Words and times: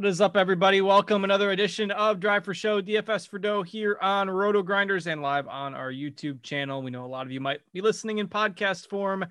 What 0.00 0.08
is 0.08 0.22
up, 0.22 0.34
everybody? 0.34 0.80
Welcome 0.80 1.24
another 1.24 1.50
edition 1.50 1.90
of 1.90 2.20
Drive 2.20 2.46
for 2.46 2.54
Show, 2.54 2.80
DFS 2.80 3.28
for 3.28 3.38
Dough 3.38 3.62
here 3.62 3.98
on 4.00 4.28
RotoGrinders 4.28 5.06
and 5.06 5.20
live 5.20 5.46
on 5.46 5.74
our 5.74 5.92
YouTube 5.92 6.42
channel. 6.42 6.80
We 6.80 6.90
know 6.90 7.04
a 7.04 7.06
lot 7.06 7.26
of 7.26 7.32
you 7.32 7.38
might 7.38 7.60
be 7.74 7.82
listening 7.82 8.16
in 8.16 8.26
podcast 8.26 8.88
form 8.88 9.26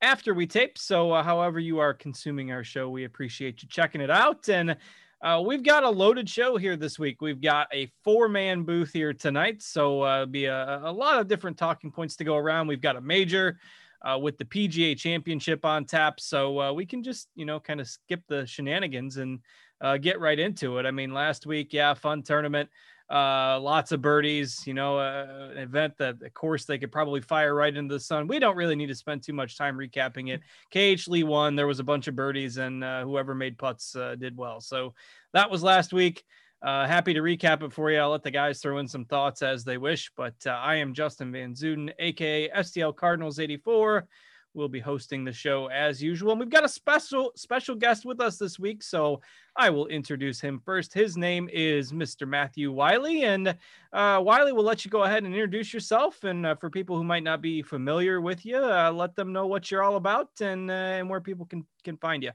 after 0.00 0.32
we 0.32 0.46
tape. 0.46 0.78
So, 0.78 1.12
uh, 1.12 1.22
however 1.22 1.60
you 1.60 1.78
are 1.78 1.92
consuming 1.92 2.52
our 2.52 2.64
show, 2.64 2.88
we 2.88 3.04
appreciate 3.04 3.62
you 3.62 3.68
checking 3.68 4.00
it 4.00 4.10
out. 4.10 4.48
And 4.48 4.78
uh, 5.20 5.42
we've 5.44 5.62
got 5.62 5.84
a 5.84 5.90
loaded 5.90 6.26
show 6.26 6.56
here 6.56 6.78
this 6.78 6.98
week. 6.98 7.20
We've 7.20 7.42
got 7.42 7.68
a 7.70 7.92
four 8.02 8.26
man 8.26 8.62
booth 8.62 8.94
here 8.94 9.12
tonight. 9.12 9.60
So, 9.60 10.00
uh, 10.00 10.24
be 10.24 10.46
a, 10.46 10.80
a, 10.84 10.90
lot 10.90 11.20
of 11.20 11.28
different 11.28 11.58
talking 11.58 11.90
points 11.90 12.16
to 12.16 12.24
go 12.24 12.36
around. 12.36 12.66
We've 12.66 12.80
got 12.80 12.96
a 12.96 13.02
major 13.02 13.58
uh, 14.04 14.18
with 14.18 14.38
the 14.38 14.44
PGA 14.44 14.96
championship 14.96 15.64
on 15.64 15.84
tap. 15.84 16.20
So, 16.20 16.60
uh, 16.60 16.72
we 16.72 16.86
can 16.86 17.02
just, 17.02 17.28
you 17.34 17.46
know, 17.46 17.58
kind 17.58 17.80
of 17.80 17.88
skip 17.88 18.22
the 18.28 18.46
shenanigans 18.46 19.16
and 19.16 19.40
uh, 19.80 19.96
get 19.96 20.20
right 20.20 20.38
into 20.38 20.78
it. 20.78 20.86
I 20.86 20.90
mean, 20.90 21.12
last 21.12 21.46
week, 21.46 21.72
yeah, 21.72 21.94
fun 21.94 22.22
tournament, 22.22 22.70
uh, 23.10 23.58
lots 23.60 23.92
of 23.92 24.00
birdies. 24.00 24.62
You 24.66 24.74
know, 24.74 24.98
uh, 24.98 25.50
an 25.52 25.58
event 25.58 25.94
that, 25.98 26.22
of 26.22 26.34
course, 26.34 26.64
they 26.64 26.78
could 26.78 26.92
probably 26.92 27.20
fire 27.20 27.54
right 27.54 27.76
into 27.76 27.94
the 27.94 28.00
sun. 28.00 28.26
We 28.26 28.38
don't 28.38 28.56
really 28.56 28.76
need 28.76 28.86
to 28.86 28.94
spend 28.94 29.22
too 29.22 29.32
much 29.32 29.58
time 29.58 29.76
recapping 29.76 30.30
it. 30.30 30.40
KH 30.72 31.08
Lee 31.08 31.22
won. 31.22 31.56
There 31.56 31.66
was 31.66 31.80
a 31.80 31.84
bunch 31.84 32.08
of 32.08 32.16
birdies, 32.16 32.56
and 32.56 32.82
uh, 32.82 33.02
whoever 33.02 33.34
made 33.34 33.58
putts 33.58 33.96
did 34.18 34.36
well. 34.36 34.60
So 34.60 34.94
that 35.32 35.50
was 35.50 35.62
last 35.62 35.92
week. 35.92 36.24
Uh, 36.64 36.86
happy 36.86 37.12
to 37.12 37.20
recap 37.20 37.62
it 37.62 37.72
for 37.72 37.90
you. 37.90 37.98
I'll 37.98 38.10
let 38.10 38.22
the 38.22 38.30
guys 38.30 38.60
throw 38.60 38.78
in 38.78 38.88
some 38.88 39.04
thoughts 39.04 39.42
as 39.42 39.64
they 39.64 39.76
wish. 39.76 40.10
But 40.16 40.34
uh, 40.46 40.52
I 40.52 40.76
am 40.76 40.94
Justin 40.94 41.30
Van 41.30 41.52
Zuiden, 41.52 41.92
aka 41.98 42.48
STL 42.48 42.96
Cardinals 42.96 43.38
84 43.38 44.08
We'll 44.54 44.68
be 44.68 44.80
hosting 44.80 45.24
the 45.24 45.32
show 45.32 45.66
as 45.66 46.00
usual. 46.00 46.30
And 46.30 46.38
we've 46.38 46.48
got 46.48 46.64
a 46.64 46.68
special 46.68 47.32
special 47.34 47.74
guest 47.74 48.04
with 48.04 48.20
us 48.20 48.38
this 48.38 48.56
week, 48.56 48.84
so 48.84 49.20
I 49.56 49.68
will 49.68 49.88
introduce 49.88 50.40
him 50.40 50.60
first. 50.64 50.94
His 50.94 51.16
name 51.16 51.48
is 51.52 51.90
Mr. 51.90 52.26
Matthew 52.26 52.70
Wiley, 52.70 53.24
and 53.24 53.48
uh, 53.92 54.20
Wiley 54.22 54.52
will 54.52 54.62
let 54.62 54.84
you 54.84 54.92
go 54.92 55.02
ahead 55.02 55.24
and 55.24 55.34
introduce 55.34 55.74
yourself. 55.74 56.22
And 56.22 56.46
uh, 56.46 56.54
for 56.54 56.70
people 56.70 56.96
who 56.96 57.02
might 57.02 57.24
not 57.24 57.42
be 57.42 57.62
familiar 57.62 58.20
with 58.20 58.46
you, 58.46 58.58
uh, 58.58 58.92
let 58.92 59.16
them 59.16 59.32
know 59.32 59.48
what 59.48 59.72
you're 59.72 59.82
all 59.82 59.96
about 59.96 60.28
and 60.40 60.70
uh, 60.70 60.74
and 60.74 61.10
where 61.10 61.20
people 61.20 61.46
can 61.46 61.66
can 61.82 61.96
find 61.96 62.22
you. 62.22 62.30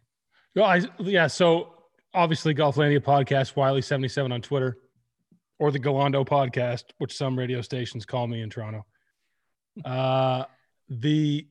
Well, 0.55 0.65
I, 0.65 0.81
yeah, 0.99 1.27
so 1.27 1.78
obviously 2.13 2.53
Golflandia 2.53 2.99
podcast, 2.99 3.55
Wiley 3.55 3.81
seventy 3.81 4.07
seven 4.07 4.31
on 4.31 4.41
Twitter, 4.41 4.77
or 5.59 5.71
the 5.71 5.79
Galando 5.79 6.25
podcast, 6.25 6.85
which 6.97 7.15
some 7.15 7.37
radio 7.37 7.61
stations 7.61 8.05
call 8.05 8.27
me 8.27 8.41
in 8.41 8.49
Toronto. 8.49 8.85
Uh, 9.85 10.45
the 10.89 11.47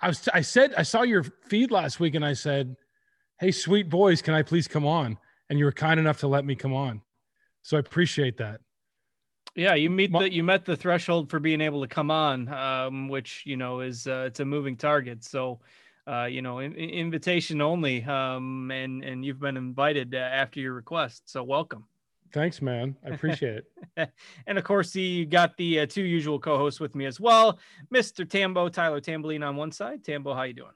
I 0.00 0.08
was 0.08 0.28
I 0.32 0.42
said 0.42 0.74
I 0.76 0.82
saw 0.82 1.02
your 1.02 1.24
feed 1.48 1.70
last 1.70 2.00
week 2.00 2.14
and 2.14 2.24
I 2.24 2.34
said, 2.34 2.76
"Hey, 3.40 3.50
sweet 3.50 3.88
boys, 3.88 4.22
can 4.22 4.34
I 4.34 4.42
please 4.42 4.68
come 4.68 4.86
on?" 4.86 5.18
And 5.48 5.58
you 5.58 5.64
were 5.64 5.72
kind 5.72 5.98
enough 5.98 6.20
to 6.20 6.28
let 6.28 6.44
me 6.44 6.54
come 6.54 6.74
on, 6.74 7.02
so 7.62 7.76
I 7.76 7.80
appreciate 7.80 8.36
that. 8.38 8.60
Yeah, 9.56 9.74
you 9.74 9.88
meet 9.88 10.12
the 10.12 10.30
you 10.30 10.44
met 10.44 10.66
the 10.66 10.76
threshold 10.76 11.30
for 11.30 11.40
being 11.40 11.62
able 11.62 11.80
to 11.80 11.88
come 11.88 12.10
on, 12.10 12.48
um, 12.52 13.08
which 13.08 13.42
you 13.46 13.56
know 13.56 13.80
is 13.80 14.06
uh, 14.06 14.24
it's 14.26 14.40
a 14.40 14.44
moving 14.44 14.76
target. 14.76 15.24
So, 15.24 15.60
uh, 16.06 16.24
you 16.24 16.42
know, 16.42 16.60
in, 16.60 16.74
invitation 16.74 17.60
only, 17.60 18.04
um, 18.04 18.70
and 18.70 19.02
and 19.02 19.24
you've 19.24 19.40
been 19.40 19.56
invited 19.56 20.14
uh, 20.14 20.18
after 20.18 20.60
your 20.60 20.74
request. 20.74 21.22
So 21.26 21.42
welcome. 21.42 21.84
Thanks, 22.32 22.60
man. 22.60 22.96
I 23.04 23.10
appreciate 23.14 23.62
it. 23.96 24.10
and 24.46 24.58
of 24.58 24.64
course, 24.64 24.94
you 24.94 25.26
got 25.26 25.56
the 25.56 25.80
uh, 25.80 25.86
two 25.86 26.02
usual 26.02 26.38
co-hosts 26.38 26.80
with 26.80 26.94
me 26.94 27.06
as 27.06 27.18
well, 27.18 27.58
Mr. 27.94 28.28
Tambo, 28.28 28.68
Tyler 28.68 29.00
Tamboline 29.00 29.46
on 29.46 29.56
one 29.56 29.72
side. 29.72 30.04
Tambo, 30.04 30.34
how 30.34 30.42
you 30.42 30.52
doing? 30.52 30.72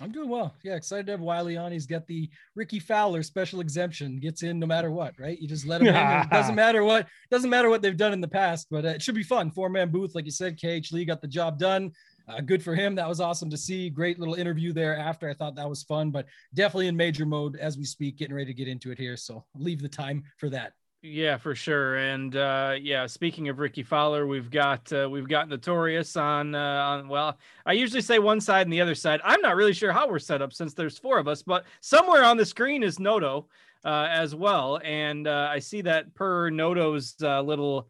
I'm 0.00 0.10
doing 0.10 0.28
well. 0.28 0.52
Yeah, 0.64 0.74
excited 0.74 1.06
to 1.06 1.12
have 1.12 1.20
Wiley 1.20 1.56
on. 1.56 1.70
He's 1.70 1.86
got 1.86 2.04
the 2.08 2.28
Rickie 2.56 2.80
Fowler 2.80 3.22
special 3.22 3.60
exemption. 3.60 4.16
Gets 4.16 4.42
in 4.42 4.58
no 4.58 4.66
matter 4.66 4.90
what, 4.90 5.14
right? 5.20 5.38
You 5.38 5.46
just 5.46 5.66
let 5.66 5.82
him 5.82 5.88
in. 5.88 6.28
Doesn't 6.30 6.56
matter 6.56 6.82
what 6.82 7.06
doesn't 7.30 7.48
matter 7.48 7.70
what 7.70 7.80
they've 7.80 7.96
done 7.96 8.12
in 8.12 8.20
the 8.20 8.26
past, 8.26 8.66
but 8.70 8.84
uh, 8.84 8.88
it 8.88 9.02
should 9.02 9.14
be 9.14 9.22
fun. 9.22 9.52
Four 9.52 9.68
man 9.68 9.90
booth, 9.90 10.16
like 10.16 10.24
you 10.24 10.32
said. 10.32 10.58
KH 10.58 10.90
Lee 10.90 11.04
got 11.04 11.20
the 11.20 11.28
job 11.28 11.58
done. 11.58 11.92
Uh, 12.26 12.40
good 12.40 12.62
for 12.62 12.74
him. 12.74 12.94
That 12.94 13.08
was 13.08 13.20
awesome 13.20 13.50
to 13.50 13.56
see. 13.56 13.90
Great 13.90 14.18
little 14.18 14.34
interview 14.34 14.72
there 14.72 14.96
after. 14.96 15.28
I 15.28 15.34
thought 15.34 15.54
that 15.56 15.68
was 15.68 15.82
fun, 15.82 16.10
but 16.10 16.26
definitely 16.54 16.88
in 16.88 16.96
major 16.96 17.26
mode 17.26 17.56
as 17.56 17.76
we 17.76 17.84
speak, 17.84 18.16
getting 18.16 18.34
ready 18.34 18.46
to 18.46 18.54
get 18.54 18.68
into 18.68 18.90
it 18.90 18.98
here. 18.98 19.16
So 19.16 19.44
leave 19.54 19.82
the 19.82 19.88
time 19.88 20.24
for 20.38 20.48
that. 20.50 20.72
Yeah, 21.06 21.36
for 21.36 21.54
sure. 21.54 21.96
And 21.96 22.34
uh, 22.34 22.76
yeah, 22.80 23.04
speaking 23.04 23.50
of 23.50 23.58
Rickie 23.58 23.82
Fowler, 23.82 24.26
we've 24.26 24.50
got 24.50 24.90
uh, 24.90 25.06
we've 25.10 25.28
got 25.28 25.50
Notorious 25.50 26.16
on 26.16 26.54
uh, 26.54 26.58
on. 26.58 27.08
Well, 27.08 27.36
I 27.66 27.74
usually 27.74 28.00
say 28.00 28.18
one 28.18 28.40
side 28.40 28.66
and 28.66 28.72
the 28.72 28.80
other 28.80 28.94
side. 28.94 29.20
I'm 29.22 29.42
not 29.42 29.54
really 29.54 29.74
sure 29.74 29.92
how 29.92 30.08
we're 30.08 30.18
set 30.18 30.40
up 30.40 30.54
since 30.54 30.72
there's 30.72 30.96
four 30.96 31.18
of 31.18 31.28
us, 31.28 31.42
but 31.42 31.66
somewhere 31.82 32.24
on 32.24 32.38
the 32.38 32.46
screen 32.46 32.82
is 32.82 32.98
Noto 32.98 33.48
uh, 33.84 34.08
as 34.10 34.34
well. 34.34 34.80
And 34.82 35.26
uh, 35.26 35.48
I 35.50 35.58
see 35.58 35.82
that 35.82 36.14
per 36.14 36.48
Noto's 36.48 37.16
uh, 37.22 37.42
little 37.42 37.88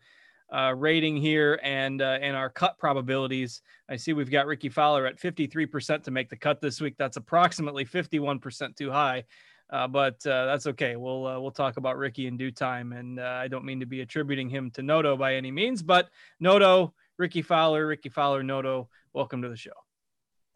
uh, 0.52 0.74
rating 0.76 1.16
here 1.16 1.58
and 1.62 2.00
uh, 2.02 2.18
and 2.20 2.36
our 2.36 2.50
cut 2.50 2.78
probabilities. 2.78 3.62
I 3.88 3.96
see 3.96 4.12
we've 4.12 4.30
got 4.30 4.46
Rickie 4.46 4.68
Fowler 4.68 5.06
at 5.06 5.18
53% 5.18 6.02
to 6.04 6.10
make 6.10 6.28
the 6.28 6.36
cut 6.36 6.60
this 6.60 6.80
week. 6.80 6.94
That's 6.98 7.16
approximately 7.16 7.84
51% 7.84 8.76
too 8.76 8.90
high. 8.90 9.24
Uh, 9.70 9.88
but 9.88 10.24
uh, 10.26 10.46
that's 10.46 10.66
okay. 10.68 10.96
We'll 10.96 11.26
uh, 11.26 11.40
we'll 11.40 11.50
talk 11.50 11.78
about 11.78 11.96
Rickie 11.96 12.26
in 12.26 12.36
due 12.36 12.50
time, 12.50 12.92
and 12.92 13.18
uh, 13.18 13.22
I 13.22 13.48
don't 13.48 13.64
mean 13.64 13.80
to 13.80 13.86
be 13.86 14.02
attributing 14.02 14.48
him 14.48 14.70
to 14.72 14.82
Noto 14.82 15.16
by 15.16 15.34
any 15.34 15.50
means, 15.50 15.82
but 15.82 16.10
Noto, 16.38 16.94
Rickie 17.18 17.42
Fowler, 17.42 17.86
Rickie 17.86 18.10
Fowler, 18.10 18.42
Noto, 18.42 18.88
welcome 19.14 19.42
to 19.42 19.48
the 19.48 19.56
show. 19.56 19.72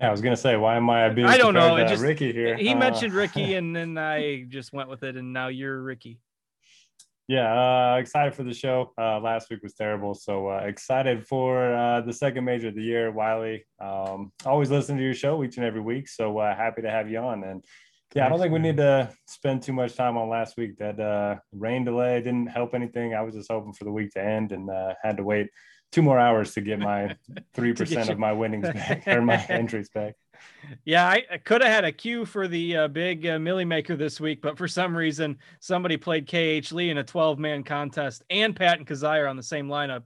Yeah, 0.01 0.09
I 0.09 0.11
was 0.11 0.21
gonna 0.21 0.37
say, 0.37 0.57
why 0.57 0.77
am 0.77 0.89
I 0.91 1.09
being? 1.09 1.27
I 1.27 1.39
don't 1.39 1.55
know. 1.55 1.79
Just, 1.89 2.03
Rickie 2.03 2.33
here. 2.33 2.57
He 2.57 2.75
mentioned 2.75 3.15
Rickie, 3.15 3.55
and 3.57 3.75
then 3.75 3.97
I 3.97 4.45
just 4.49 4.73
went 4.73 4.89
with 4.89 5.03
it, 5.03 5.17
and 5.17 5.33
now 5.33 5.49
you're 5.49 5.83
Rickie. 5.83 6.21
Yeah, 7.29 7.95
uh, 7.95 7.97
excited 7.99 8.35
for 8.35 8.43
the 8.43 8.55
show. 8.55 8.93
last 8.97 9.51
week 9.51 9.63
was 9.63 9.75
terrible, 9.75 10.15
so 10.15 10.51
excited 10.51 11.27
for 11.27 12.03
the 12.05 12.13
second 12.13 12.45
major 12.45 12.69
of 12.69 12.75
the 12.75 12.83
year. 12.83 13.13
Wiley, 13.13 13.67
um, 13.81 14.33
always 14.47 14.71
listen 14.71 14.97
to 14.97 15.03
your 15.03 15.15
show 15.15 15.45
each 15.45 15.59
and 15.59 15.67
every 15.67 15.83
week, 15.83 16.09
so 16.09 16.39
happy 16.41 16.83
to 16.83 16.91
have 16.91 17.11
you 17.11 17.19
on 17.19 17.45
and 17.45 17.65
Yeah, 18.15 18.25
I 18.25 18.29
don't 18.31 18.41
think 18.41 18.53
we 18.55 18.59
need 18.61 18.79
to 18.79 19.13
spend 19.27 19.63
too 19.63 19.75
much 19.75 19.95
time 19.95 20.17
on 20.17 20.31
last 20.31 20.57
week. 20.57 20.79
That 20.79 20.99
uh, 20.99 21.37
rain 21.53 21.85
delay 21.85 22.19
didn't 22.23 22.47
help 22.47 22.75
anything. 22.75 23.15
I 23.15 23.21
was 23.21 23.35
just 23.35 23.53
hoping 23.53 23.75
for 23.75 23.85
the 23.85 23.93
week 23.93 24.13
to 24.13 24.25
end 24.25 24.53
and 24.53 24.71
uh, 24.71 24.95
had 25.03 25.19
to 25.19 25.23
wait 25.23 25.49
two 25.93 26.03
more 26.03 26.19
hours 26.19 26.55
to 26.55 26.61
get 26.63 26.79
my 26.79 27.17
three 27.55 27.75
percent 27.75 28.09
of 28.09 28.19
my 28.19 28.33
winnings 28.33 28.71
back 28.71 29.05
or 29.07 29.21
my 29.21 29.45
entries 29.49 29.91
back. 29.91 30.15
Yeah, 30.85 31.07
I, 31.07 31.25
I 31.31 31.39
could 31.39 31.63
have 31.63 31.73
had 31.73 31.85
a 31.85 31.93
cue 31.93 32.25
for 32.25 32.49
the 32.49 32.77
uh, 32.77 32.89
big 32.89 33.27
uh, 33.27 33.39
Milly 33.39 33.65
Maker 33.65 33.97
this 33.97 34.21
week, 34.21 34.43
but 34.43 34.59
for 34.59 34.69
some 34.69 34.97
reason 34.97 35.39
somebody 35.61 35.97
played 35.97 36.27
KH 36.27 36.73
Lee 36.73 36.91
in 36.91 36.99
a 36.99 37.05
12 37.05 37.39
man 37.39 37.63
contest 37.63 38.23
and 38.31 38.55
Patton 38.55 38.85
Kizzire 38.85 39.29
on 39.29 39.37
the 39.37 39.43
same 39.43 39.69
lineup 39.69 40.03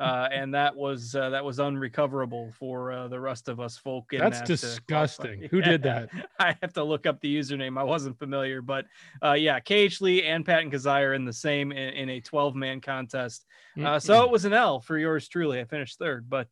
uh, 0.00 0.28
and 0.32 0.54
that 0.54 0.74
was 0.74 1.14
uh, 1.14 1.30
that 1.30 1.44
was 1.44 1.58
unrecoverable 1.58 2.50
for 2.58 2.92
uh, 2.92 3.08
the 3.08 3.18
rest 3.18 3.48
of 3.48 3.60
us 3.60 3.76
folk. 3.76 4.10
That's 4.10 4.38
that, 4.38 4.44
uh, 4.44 4.46
disgusting. 4.46 5.48
Who 5.50 5.60
did 5.60 5.82
that? 5.84 6.10
I 6.38 6.56
have 6.60 6.72
to 6.74 6.84
look 6.84 7.06
up 7.06 7.20
the 7.20 7.34
username. 7.34 7.78
I 7.78 7.84
wasn't 7.84 8.18
familiar, 8.18 8.62
but 8.62 8.86
uh, 9.22 9.32
yeah, 9.32 9.60
KH 9.60 10.00
Lee 10.00 10.22
and 10.24 10.44
Patton 10.44 10.70
Kizzire 10.70 11.14
in 11.14 11.24
the 11.24 11.32
same 11.32 11.72
in, 11.72 11.94
in 11.94 12.08
a 12.10 12.20
12 12.20 12.54
man 12.54 12.80
contest. 12.80 13.46
Uh, 13.82 13.98
so 13.98 14.22
it 14.22 14.30
was 14.30 14.44
an 14.44 14.52
L 14.52 14.80
for 14.80 14.96
yours 14.96 15.26
truly. 15.26 15.58
I 15.58 15.64
finished 15.64 15.98
third, 15.98 16.30
but 16.30 16.48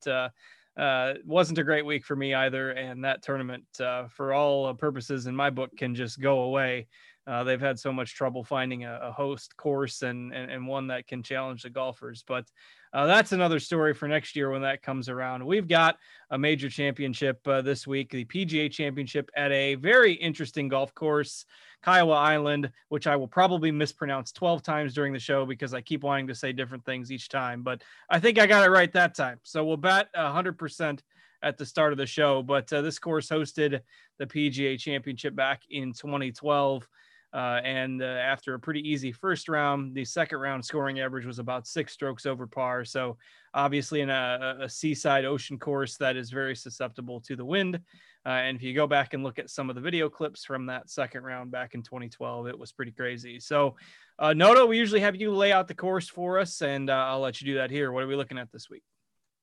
uh, 0.76 1.14
wasn't 1.24 1.58
a 1.58 1.64
great 1.64 1.84
week 1.84 2.04
for 2.04 2.16
me 2.16 2.34
either. 2.34 2.70
And 2.70 3.04
that 3.04 3.22
tournament, 3.22 3.64
uh, 3.80 4.08
for 4.08 4.32
all 4.32 4.72
purposes 4.74 5.26
in 5.26 5.36
my 5.36 5.50
book, 5.50 5.70
can 5.76 5.94
just 5.94 6.20
go 6.20 6.40
away. 6.40 6.88
Uh, 7.26 7.44
they've 7.44 7.60
had 7.60 7.78
so 7.78 7.92
much 7.92 8.14
trouble 8.14 8.42
finding 8.42 8.84
a, 8.84 8.98
a 9.02 9.12
host 9.12 9.56
course 9.56 10.02
and, 10.02 10.32
and, 10.32 10.50
and 10.50 10.66
one 10.66 10.88
that 10.88 11.06
can 11.06 11.22
challenge 11.22 11.62
the 11.62 11.70
golfers. 11.70 12.24
But 12.26 12.46
uh, 12.92 13.06
that's 13.06 13.32
another 13.32 13.60
story 13.60 13.94
for 13.94 14.08
next 14.08 14.34
year 14.34 14.50
when 14.50 14.62
that 14.62 14.82
comes 14.82 15.08
around. 15.08 15.46
We've 15.46 15.68
got 15.68 15.98
a 16.30 16.38
major 16.38 16.68
championship 16.68 17.46
uh, 17.46 17.62
this 17.62 17.86
week, 17.86 18.10
the 18.10 18.24
PGA 18.24 18.70
Championship 18.70 19.30
at 19.36 19.52
a 19.52 19.76
very 19.76 20.14
interesting 20.14 20.68
golf 20.68 20.92
course, 20.94 21.46
Kiowa 21.84 22.14
Island, 22.14 22.70
which 22.88 23.06
I 23.06 23.14
will 23.14 23.28
probably 23.28 23.70
mispronounce 23.70 24.32
12 24.32 24.62
times 24.62 24.92
during 24.92 25.12
the 25.12 25.18
show 25.18 25.46
because 25.46 25.74
I 25.74 25.80
keep 25.80 26.02
wanting 26.02 26.26
to 26.26 26.34
say 26.34 26.52
different 26.52 26.84
things 26.84 27.12
each 27.12 27.28
time. 27.28 27.62
But 27.62 27.82
I 28.10 28.18
think 28.18 28.38
I 28.38 28.46
got 28.46 28.66
it 28.66 28.70
right 28.70 28.92
that 28.92 29.14
time. 29.14 29.38
So 29.44 29.64
we'll 29.64 29.76
bet 29.76 30.12
100% 30.14 31.00
at 31.42 31.58
the 31.58 31.66
start 31.66 31.92
of 31.92 31.98
the 31.98 32.06
show. 32.06 32.42
But 32.42 32.72
uh, 32.72 32.82
this 32.82 32.98
course 32.98 33.28
hosted 33.28 33.80
the 34.18 34.26
PGA 34.26 34.78
Championship 34.78 35.34
back 35.34 35.62
in 35.70 35.92
2012. 35.92 36.86
Uh, 37.32 37.60
and 37.64 38.02
uh, 38.02 38.06
after 38.06 38.54
a 38.54 38.60
pretty 38.60 38.86
easy 38.86 39.10
first 39.10 39.48
round, 39.48 39.94
the 39.94 40.04
second 40.04 40.38
round 40.38 40.64
scoring 40.64 41.00
average 41.00 41.24
was 41.24 41.38
about 41.38 41.66
six 41.66 41.92
strokes 41.92 42.26
over 42.26 42.46
par. 42.46 42.84
So, 42.84 43.16
obviously, 43.54 44.00
in 44.02 44.10
a, 44.10 44.58
a 44.62 44.68
seaside 44.68 45.24
ocean 45.24 45.58
course 45.58 45.96
that 45.96 46.16
is 46.16 46.30
very 46.30 46.54
susceptible 46.54 47.20
to 47.22 47.36
the 47.36 47.44
wind. 47.44 47.80
Uh, 48.24 48.28
and 48.28 48.56
if 48.56 48.62
you 48.62 48.74
go 48.74 48.86
back 48.86 49.14
and 49.14 49.24
look 49.24 49.38
at 49.38 49.50
some 49.50 49.68
of 49.68 49.74
the 49.74 49.80
video 49.80 50.08
clips 50.08 50.44
from 50.44 50.66
that 50.66 50.90
second 50.90 51.24
round 51.24 51.50
back 51.50 51.74
in 51.74 51.82
2012, 51.82 52.46
it 52.48 52.58
was 52.58 52.70
pretty 52.72 52.92
crazy. 52.92 53.40
So, 53.40 53.76
uh, 54.18 54.34
Noto, 54.34 54.66
we 54.66 54.78
usually 54.78 55.00
have 55.00 55.16
you 55.16 55.34
lay 55.34 55.52
out 55.52 55.68
the 55.68 55.74
course 55.74 56.08
for 56.08 56.38
us, 56.38 56.60
and 56.60 56.90
uh, 56.90 56.92
I'll 56.92 57.20
let 57.20 57.40
you 57.40 57.46
do 57.46 57.54
that 57.54 57.70
here. 57.70 57.90
What 57.92 58.04
are 58.04 58.08
we 58.08 58.16
looking 58.16 58.38
at 58.38 58.52
this 58.52 58.68
week? 58.68 58.82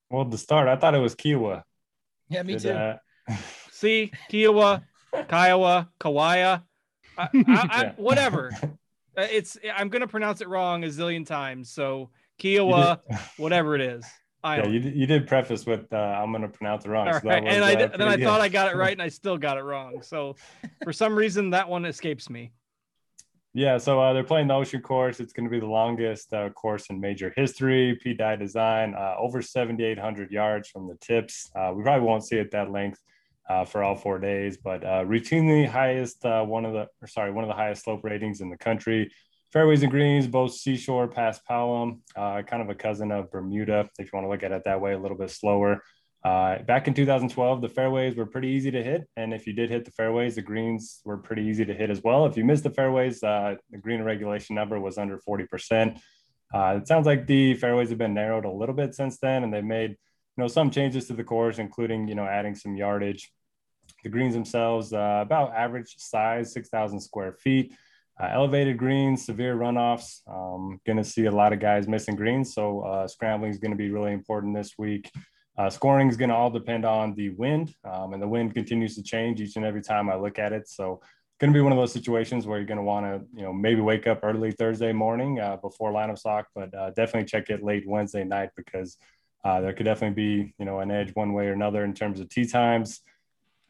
Well, 0.10 0.26
to 0.26 0.38
start, 0.38 0.68
I 0.68 0.76
thought 0.76 0.96
it 0.96 1.00
was 1.00 1.16
Kiawah. 1.16 1.64
Yeah, 2.30 2.44
me 2.44 2.54
Did, 2.54 2.62
too. 2.62 2.70
Uh, 2.70 2.98
See, 3.72 4.12
Kiawah, 4.30 4.84
Kiowa, 5.30 5.90
Kawaya. 6.00 6.64
I, 7.34 7.68
I, 7.72 7.82
yeah. 7.84 7.92
whatever. 7.98 8.52
Uh, 9.18 9.28
it's 9.32 9.58
I'm 9.76 9.90
gonna 9.90 10.08
pronounce 10.08 10.40
it 10.40 10.48
wrong 10.48 10.84
a 10.84 10.88
zillion 10.88 11.26
times. 11.26 11.72
So 11.72 12.12
Kiowa, 12.38 13.02
whatever 13.38 13.74
it 13.74 13.82
is. 13.82 14.06
Yeah, 14.46 14.68
you, 14.68 14.80
you 14.80 15.08
did 15.08 15.28
preface 15.28 15.66
with 15.66 15.92
uh, 15.92 15.98
I'm 15.98 16.32
gonna 16.32 16.48
pronounce 16.48 16.86
it 16.86 16.90
wrong. 16.90 17.12
So 17.12 17.28
right. 17.28 17.44
was, 17.44 17.54
and 17.54 17.66
I 17.66 17.74
uh, 17.74 17.98
then 17.98 18.08
I 18.08 18.18
thought 18.18 18.40
I 18.40 18.50
got 18.50 18.72
it 18.72 18.78
right, 18.78 18.94
and 18.94 19.02
I 19.02 19.10
still 19.10 19.38
got 19.38 19.58
it 19.58 19.64
wrong. 19.64 20.04
So 20.04 20.36
for 20.84 20.94
some 20.94 21.16
reason, 21.16 21.50
that 21.50 21.68
one 21.68 21.86
escapes 21.86 22.30
me. 22.30 22.52
Yeah, 23.54 23.80
so 23.80 24.00
uh, 24.00 24.14
they're 24.14 24.24
playing 24.24 24.48
the 24.48 24.54
Ocean 24.54 24.82
Course. 24.82 25.20
It's 25.20 25.34
going 25.34 25.46
to 25.46 25.50
be 25.50 25.60
the 25.60 25.66
longest 25.66 26.32
uh, 26.34 26.50
course 26.52 26.86
in 26.92 27.00
major 27.00 27.34
history. 27.36 28.00
Pete 28.02 28.20
Dye 28.20 28.36
design, 28.36 28.94
uh, 28.94 29.16
over 29.18 29.42
7,800 29.42 30.30
yards 30.30 30.70
from 30.70 30.88
the 30.88 30.96
tips. 31.02 31.50
Uh, 31.56 31.74
we 31.76 31.82
probably 31.82 32.08
won't 32.08 32.24
see 32.24 32.38
it 32.38 32.52
that 32.52 32.72
length 32.72 33.02
uh, 33.50 33.66
for 33.66 33.84
all 33.84 33.96
four 33.96 34.20
days, 34.20 34.58
but 34.58 34.84
uh, 34.84 35.04
routinely 35.04 35.68
highest 35.68 36.24
uh, 36.24 36.44
one 36.44 36.66
of 36.66 36.74
the 36.74 36.88
or 37.02 37.08
sorry 37.08 37.32
one 37.32 37.44
of 37.44 37.48
the 37.48 37.56
highest 37.56 37.84
slope 37.84 38.04
ratings 38.04 38.42
in 38.42 38.50
the 38.50 38.58
country. 38.58 39.12
Fairways 39.52 39.82
and 39.82 39.92
greens, 39.92 40.28
both 40.28 40.54
seashore 40.54 41.08
paspalum, 41.08 42.02
uh, 42.16 42.44
kind 42.44 42.62
of 42.62 42.70
a 42.70 42.76
cousin 42.76 43.12
of 43.12 43.32
Bermuda, 43.32 43.90
if 43.98 44.06
you 44.06 44.12
want 44.14 44.26
to 44.26 44.30
look 44.30 44.44
at 44.44 44.52
it 44.52 44.64
that 44.66 44.80
way, 44.80 44.94
a 44.94 45.00
little 45.00 45.18
bit 45.18 45.32
slower. 45.32 45.82
Uh, 46.24 46.62
back 46.64 46.88
in 46.88 46.94
2012, 46.94 47.62
the 47.62 47.70
fairways 47.70 48.16
were 48.16 48.28
pretty 48.28 48.50
easy 48.50 48.70
to 48.70 48.84
hit, 48.84 49.08
and 49.16 49.34
if 49.34 49.48
you 49.48 49.54
did 49.54 49.72
hit 49.72 49.86
the 49.86 49.92
fairways, 49.92 50.36
the 50.36 50.42
greens 50.44 51.02
were 51.04 51.18
pretty 51.18 51.42
easy 51.44 51.66
to 51.66 51.74
hit 51.74 51.90
as 51.90 52.04
well. 52.04 52.28
If 52.28 52.38
you 52.38 52.46
missed 52.46 52.64
the 52.64 52.70
fairways, 52.70 53.24
uh, 53.24 53.56
the 53.72 53.80
green 53.80 54.04
regulation 54.04 54.56
number 54.56 54.80
was 54.80 55.00
under 55.00 55.18
40%. 55.18 55.98
it 56.54 56.88
sounds 56.88 57.08
like 57.08 57.26
the 57.26 57.56
fairways 57.56 57.90
have 57.90 57.98
been 57.98 58.14
narrowed 58.14 58.46
a 58.46 58.52
little 58.52 58.76
bit 58.76 58.94
since 58.94 59.18
then, 59.18 59.44
and 59.44 59.52
they've 59.52 59.64
made 59.64 59.92
you 59.92 60.44
know 60.44 60.48
some 60.48 60.70
changes 60.70 61.08
to 61.08 61.14
the 61.14 61.24
course, 61.24 61.58
including 61.58 62.08
you 62.08 62.16
know 62.16 62.26
adding 62.26 62.54
some 62.54 62.76
yardage 62.76 63.32
the 64.04 64.10
greens 64.10 64.34
themselves, 64.34 64.94
uh, 64.94 65.20
about 65.22 65.54
average 65.54 65.96
size, 65.98 66.54
6,000 66.54 67.00
square 67.00 67.34
feet. 67.34 67.74
Uh, 68.22 68.28
elevated 68.34 68.78
greens, 68.78 69.26
severe 69.26 69.56
runoffs. 69.56 70.22
Um, 70.28 70.82
going 70.86 70.98
to 70.98 71.06
see 71.06 71.26
a 71.26 71.32
lot 71.32 71.54
of 71.54 71.60
guys 71.62 71.88
missing 71.88 72.18
greens, 72.18 72.54
so 72.54 72.82
uh, 72.82 73.08
scrambling 73.08 73.52
is 73.52 73.60
going 73.60 73.72
to 73.72 73.78
be 73.78 73.92
really 73.92 74.12
important 74.12 74.54
this 74.54 74.74
week. 74.78 75.10
Uh, 75.58 75.70
scoring 75.70 76.10
is 76.10 76.18
going 76.18 76.30
to 76.30 76.36
all 76.36 76.50
depend 76.50 76.86
on 76.86 77.14
the 77.16 77.30
wind, 77.30 77.74
um, 77.86 78.14
and 78.14 78.22
the 78.22 78.28
wind 78.28 78.54
continues 78.54 78.96
to 78.96 79.04
change 79.04 79.40
each 79.40 79.56
and 79.56 79.66
every 79.66 79.82
time 79.82 80.10
I 80.10 80.16
look 80.16 80.38
at 80.38 80.52
it. 80.52 80.68
So, 80.68 81.02
going 81.40 81.54
to 81.54 81.58
be 81.58 81.62
one 81.62 81.72
of 81.72 81.78
those 81.78 81.94
situations 81.94 82.46
where 82.46 82.58
you're 82.58 82.68
going 82.68 82.78
to 82.78 82.84
want 82.84 83.06
to, 83.06 83.22
you 83.34 83.44
know, 83.44 83.54
maybe 83.54 83.80
wake 83.80 84.06
up 84.06 84.20
early 84.24 84.52
Thursday 84.52 84.92
morning 84.92 85.40
uh, 85.40 85.56
before 85.56 85.94
lineup 85.94 86.20
sock, 86.20 86.48
but 86.54 86.74
uh, 86.74 86.90
definitely 86.92 87.26
check 87.26 87.50
it 87.50 87.64
late 87.64 87.88
Wednesday 87.88 88.26
night 88.26 88.50
because 88.58 88.98
uh, 89.46 89.62
there 89.62 89.72
could 89.72 89.86
definitely 89.86 90.16
be, 90.16 90.54
you 90.60 90.66
know, 90.66 90.80
an 90.80 90.92
edge 90.92 91.12
one 91.14 91.32
way 91.32 91.48
or 91.48 91.54
another 91.54 91.86
in 91.86 91.94
terms 91.94 92.20
of 92.20 92.28
tee 92.28 92.46
times. 92.46 93.02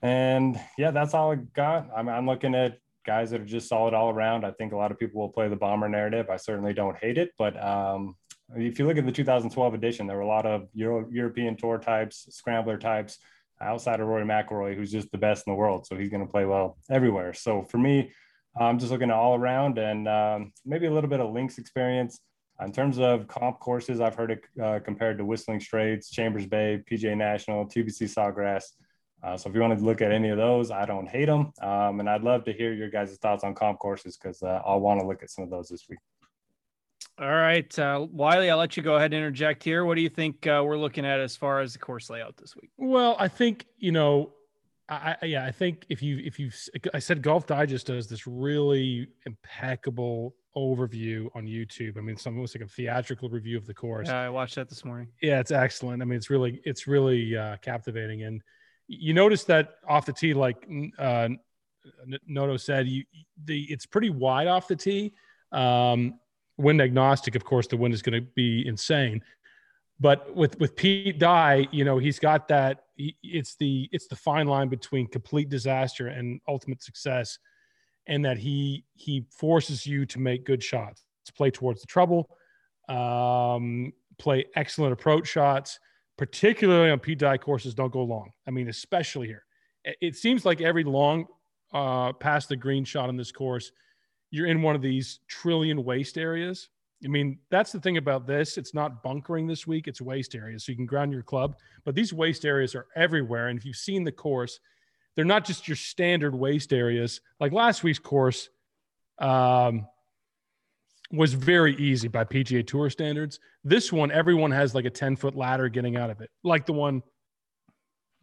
And 0.02 0.60
yeah, 0.78 0.92
that's 0.92 1.14
all 1.14 1.32
I 1.32 1.36
got. 1.36 1.90
I'm, 1.96 2.08
I'm 2.08 2.26
looking 2.26 2.56
at 2.56 2.78
guys 3.06 3.32
that 3.32 3.42
are 3.42 3.46
just 3.46 3.68
solid 3.68 3.94
all 3.94 4.10
around. 4.10 4.46
I 4.46 4.52
think 4.52 4.72
a 4.72 4.78
lot 4.78 4.92
of 4.92 5.00
people 5.00 5.22
will 5.22 5.30
play 5.30 5.48
the 5.50 5.56
bomber 5.56 5.90
narrative. 5.90 6.30
I 6.30 6.38
certainly 6.38 6.74
don't 6.74 6.98
hate 6.98 7.18
it, 7.18 7.32
but 7.38 7.62
um, 7.64 8.16
if 8.56 8.80
you 8.80 8.88
look 8.88 8.98
at 8.98 9.06
the 9.06 9.12
2012 9.12 9.74
edition, 9.74 10.08
there 10.08 10.16
were 10.16 10.24
a 10.24 10.28
lot 10.28 10.46
of 10.46 10.68
Euro, 10.74 11.08
European 11.12 11.56
tour 11.56 11.78
types, 11.78 12.28
scrambler 12.30 12.78
types, 12.78 13.20
outside 13.62 14.00
of 14.00 14.08
Rory 14.08 14.26
McIlroy, 14.26 14.76
who's 14.76 14.92
just 14.92 15.12
the 15.12 15.18
best 15.18 15.46
in 15.46 15.54
the 15.54 15.58
world. 15.58 15.86
So 15.86 15.96
he's 15.96 16.10
going 16.10 16.26
to 16.26 16.32
play 16.32 16.46
well 16.46 16.78
everywhere. 16.90 17.34
So 17.34 17.64
for 17.64 17.78
me, 17.78 18.12
I'm 18.60 18.80
just 18.80 18.92
looking 18.92 19.10
at 19.10 19.16
all 19.16 19.36
around 19.36 19.78
and 19.78 20.08
um, 20.08 20.54
maybe 20.66 20.88
a 20.88 20.92
little 20.92 21.10
bit 21.10 21.20
of 21.20 21.32
links 21.32 21.58
experience. 21.58 22.20
In 22.62 22.72
terms 22.72 23.00
of 23.00 23.28
comp 23.28 23.60
courses, 23.60 24.02
I've 24.02 24.16
heard 24.16 24.32
it 24.32 24.42
uh, 24.62 24.80
compared 24.84 25.18
to 25.18 25.26
Whistling 25.26 25.62
Straits, 25.62 26.10
Chambers 26.10 26.46
Bay, 26.46 26.84
PGA 26.90 27.16
National, 27.16 27.66
TPC 27.66 28.04
Sawgrass. 28.04 28.66
Uh, 29.22 29.36
so 29.36 29.50
if 29.50 29.56
you 29.56 29.62
want 29.62 29.78
to 29.78 29.84
look 29.84 30.02
at 30.02 30.12
any 30.12 30.30
of 30.30 30.38
those, 30.38 30.72
I 30.72 30.86
don't 30.86 31.08
hate 31.08 31.26
them. 31.26 31.52
Um, 31.62 32.00
and 32.00 32.10
I'd 32.10 32.24
love 32.24 32.46
to 32.46 32.54
hear 32.54 32.74
your 32.74 32.90
guys' 32.90 33.18
thoughts 33.18 33.44
on 33.44 33.54
comp 33.54 33.80
courses 33.80 34.18
because 34.18 34.42
uh, 34.42 34.62
I'll 34.66 34.80
want 34.80 35.02
to 35.02 35.08
look 35.08 35.24
at 35.24 35.30
some 35.30 35.44
of 35.44 35.50
those 35.50 35.68
this 35.70 35.88
week. 35.90 36.00
All 37.20 37.30
right, 37.30 37.78
uh, 37.78 38.08
Wiley, 38.12 38.50
I'll 38.50 38.58
let 38.58 38.78
you 38.78 38.84
go 38.84 38.96
ahead 38.96 39.14
and 39.14 39.16
interject 39.16 39.62
here. 39.62 39.84
What 39.84 39.96
do 39.96 40.02
you 40.02 40.10
think 40.10 40.48
uh, 40.48 40.64
we're 40.66 40.78
looking 40.78 41.06
at 41.06 41.20
as 41.20 41.36
far 41.36 41.60
as 41.60 41.74
the 41.74 41.80
course 41.80 42.10
layout 42.10 42.38
this 42.38 42.56
week? 42.56 42.72
Well, 42.78 43.18
I 43.20 43.28
think 43.28 43.66
you 43.78 43.92
know, 43.92 44.32
I, 44.88 45.18
I 45.22 45.26
yeah, 45.26 45.46
I 45.46 45.52
think 45.52 45.86
if 45.90 46.02
you 46.02 46.20
if 46.20 46.40
you 46.40 46.50
I 46.94 47.00
said 47.00 47.22
Golf 47.22 47.46
Digest 47.46 47.88
does 47.88 48.08
this 48.08 48.26
really 48.26 49.10
impeccable 49.26 50.34
overview 50.56 51.28
on 51.36 51.46
YouTube. 51.46 51.98
I 51.98 52.02
mean, 52.02 52.16
it's 52.16 52.26
almost 52.26 52.56
like 52.56 52.64
a 52.64 52.70
theatrical 52.70 53.30
review 53.30 53.58
of 53.58 53.66
the 53.66 53.74
course. 53.74 54.08
Yeah, 54.08 54.22
I 54.22 54.30
watched 54.30 54.56
that 54.56 54.70
this 54.70 54.86
morning. 54.86 55.10
Yeah, 55.22 55.42
it's 55.42 55.52
excellent. 55.52 56.02
I 56.02 56.06
mean, 56.06 56.16
it's 56.16 56.30
really 56.30 56.62
it's 56.64 56.88
really 56.88 57.36
uh, 57.36 57.58
captivating 57.62 58.24
and 58.24 58.42
you 58.90 59.14
notice 59.14 59.44
that 59.46 59.76
off 59.88 60.08
the 60.08 60.14
tee, 60.14 60.34
like 60.34 60.68
uh, 60.98 61.30
Noto 62.28 62.58
said, 62.58 62.88
you 62.88 63.04
the 63.46 63.62
it's 63.70 63.86
pretty 63.86 64.10
wide 64.10 64.48
off 64.48 64.68
the 64.68 64.76
tee. 64.76 65.14
Um, 65.52 66.20
wind 66.58 66.82
agnostic, 66.82 67.36
of 67.36 67.46
course, 67.46 67.68
the 67.68 67.78
wind 67.78 67.94
is 67.94 68.02
going 68.02 68.20
to 68.20 68.28
be 68.36 68.68
insane. 68.68 69.22
But 70.00 70.36
with 70.36 70.60
with 70.60 70.76
Pete 70.76 71.20
Dye, 71.20 71.68
you 71.72 71.86
know, 71.86 72.00
he's 72.00 72.18
got 72.18 72.48
that. 72.48 72.86
He, 72.96 73.16
it's 73.22 73.56
the 73.56 73.88
it's 73.92 74.08
the 74.08 74.16
fine 74.16 74.48
line 74.48 74.70
between 74.70 75.06
complete 75.06 75.50
disaster 75.50 76.08
and 76.08 76.42
ultimate 76.48 76.82
success, 76.82 77.38
and 78.08 78.26
that 78.26 78.40
he 78.40 78.86
he 78.96 79.26
forces 79.30 79.86
you 79.86 80.08
to 80.08 80.20
make 80.20 80.46
good 80.46 80.64
shots, 80.64 81.04
to 81.26 81.34
play 81.34 81.52
towards 81.52 81.82
the 81.82 81.88
trouble, 81.88 82.28
um, 82.88 83.94
play 84.18 84.46
excellent 84.56 84.94
approach 84.94 85.28
shots 85.28 85.80
particularly 86.20 86.92
on 86.92 87.00
Dye 87.16 87.38
courses, 87.38 87.74
don't 87.74 87.94
go 87.94 88.04
long. 88.04 88.34
I 88.46 88.52
mean, 88.52 88.68
especially 88.68 89.28
here. 89.28 89.46
It 90.02 90.18
seems 90.18 90.44
like 90.44 90.60
every 90.60 90.84
long 90.84 91.28
uh, 91.74 92.12
past 92.12 92.50
the 92.50 92.58
green 92.58 92.84
shot 92.84 93.08
on 93.08 93.16
this 93.16 93.32
course, 93.32 93.72
you're 94.30 94.48
in 94.48 94.62
one 94.62 94.76
of 94.76 94.82
these 94.82 95.22
trillion 95.30 95.86
waste 95.86 96.18
areas. 96.18 96.68
I 97.06 97.08
mean, 97.08 97.40
that's 97.50 97.72
the 97.72 97.80
thing 97.80 97.96
about 97.96 98.28
this. 98.28 98.58
It's 98.58 98.74
not 98.74 99.02
bunkering 99.02 99.48
this 99.48 99.66
week, 99.66 99.88
it's 99.88 100.02
waste 100.02 100.36
areas. 100.36 100.66
So 100.66 100.74
you 100.74 100.76
can 100.76 100.86
ground 100.86 101.14
your 101.14 101.24
club. 101.24 101.56
But 101.86 101.96
these 101.96 102.12
waste 102.12 102.44
areas 102.44 102.76
are 102.76 102.88
everywhere. 102.98 103.48
And 103.48 103.58
if 103.58 103.64
you've 103.64 103.78
seen 103.78 104.04
the 104.04 104.12
course, 104.12 104.60
they're 105.16 105.24
not 105.24 105.46
just 105.46 105.70
your 105.70 105.78
standard 105.78 106.36
waste 106.36 106.74
areas. 106.74 107.22
Like 107.40 107.54
last 107.54 107.82
week's 107.82 107.98
course 107.98 108.50
um, 109.20 109.88
was 111.12 111.34
very 111.34 111.76
easy 111.78 112.08
by 112.08 112.24
PGA 112.24 112.66
Tour 112.66 112.90
standards. 112.90 113.40
This 113.64 113.92
one, 113.92 114.12
everyone 114.12 114.52
has 114.52 114.76
like 114.76 114.86
a 114.86 114.90
10 114.90 115.16
foot 115.16 115.36
ladder 115.36 115.68
getting 115.70 115.98
out 115.98 116.10
of 116.10 116.22
it, 116.22 116.30
like 116.44 116.66
the 116.66 116.74
one 116.74 117.02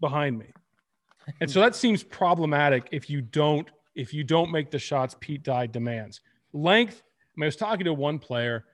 behind 0.01 0.39
me. 0.39 0.47
And 1.41 1.51
so 1.51 1.61
that 1.61 1.75
seems 1.77 2.03
problematic 2.03 2.89
if 2.93 3.11
you 3.11 3.21
don't 3.21 3.69
if 3.95 4.13
you 4.13 4.23
don't 4.23 4.51
make 4.51 4.71
the 4.71 4.79
shots 4.79 5.17
Pete 5.21 5.43
Dye 5.43 5.67
demands. 5.67 6.21
Length, 6.53 7.03
I, 7.03 7.41
mean, 7.41 7.45
I 7.45 7.47
was 7.47 7.57
talking 7.57 7.87
to 7.87 7.95
one 7.95 8.19
player, 8.19 8.67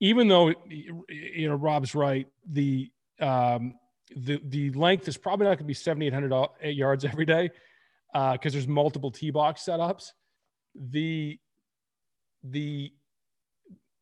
even 0.00 0.28
though 0.28 0.52
you 0.68 1.48
know 1.48 1.54
Rob's 1.54 1.94
right, 1.94 2.26
the 2.52 2.90
um, 3.20 3.74
the 4.14 4.40
the 4.44 4.70
length 4.72 5.08
is 5.08 5.16
probably 5.16 5.44
not 5.44 5.52
going 5.52 5.58
to 5.58 5.64
be 5.64 5.74
7,800 5.74 6.70
yards 6.72 7.04
every 7.04 7.24
day 7.24 7.50
because 8.12 8.38
uh, 8.38 8.50
there's 8.50 8.68
multiple 8.68 9.10
tee 9.10 9.30
box 9.30 9.64
setups. 9.64 10.12
The 10.74 11.38
the 12.44 12.92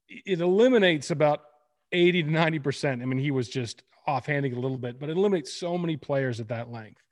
it 0.08 0.40
eliminates 0.40 1.11
about 1.11 1.40
80 1.92 2.25
to 2.25 2.30
90 2.30 2.58
percent. 2.58 3.02
I 3.02 3.04
mean, 3.04 3.18
he 3.18 3.30
was 3.30 3.49
just 3.49 3.82
offhanding 4.06 4.52
a 4.52 4.58
little 4.58 4.78
bit, 4.78 5.00
but 5.00 5.08
it 5.08 5.16
eliminates 5.16 5.52
so 5.52 5.78
many 5.78 5.96
players 5.96 6.40
at 6.40 6.49
that 6.49 6.70
length. 6.70 7.02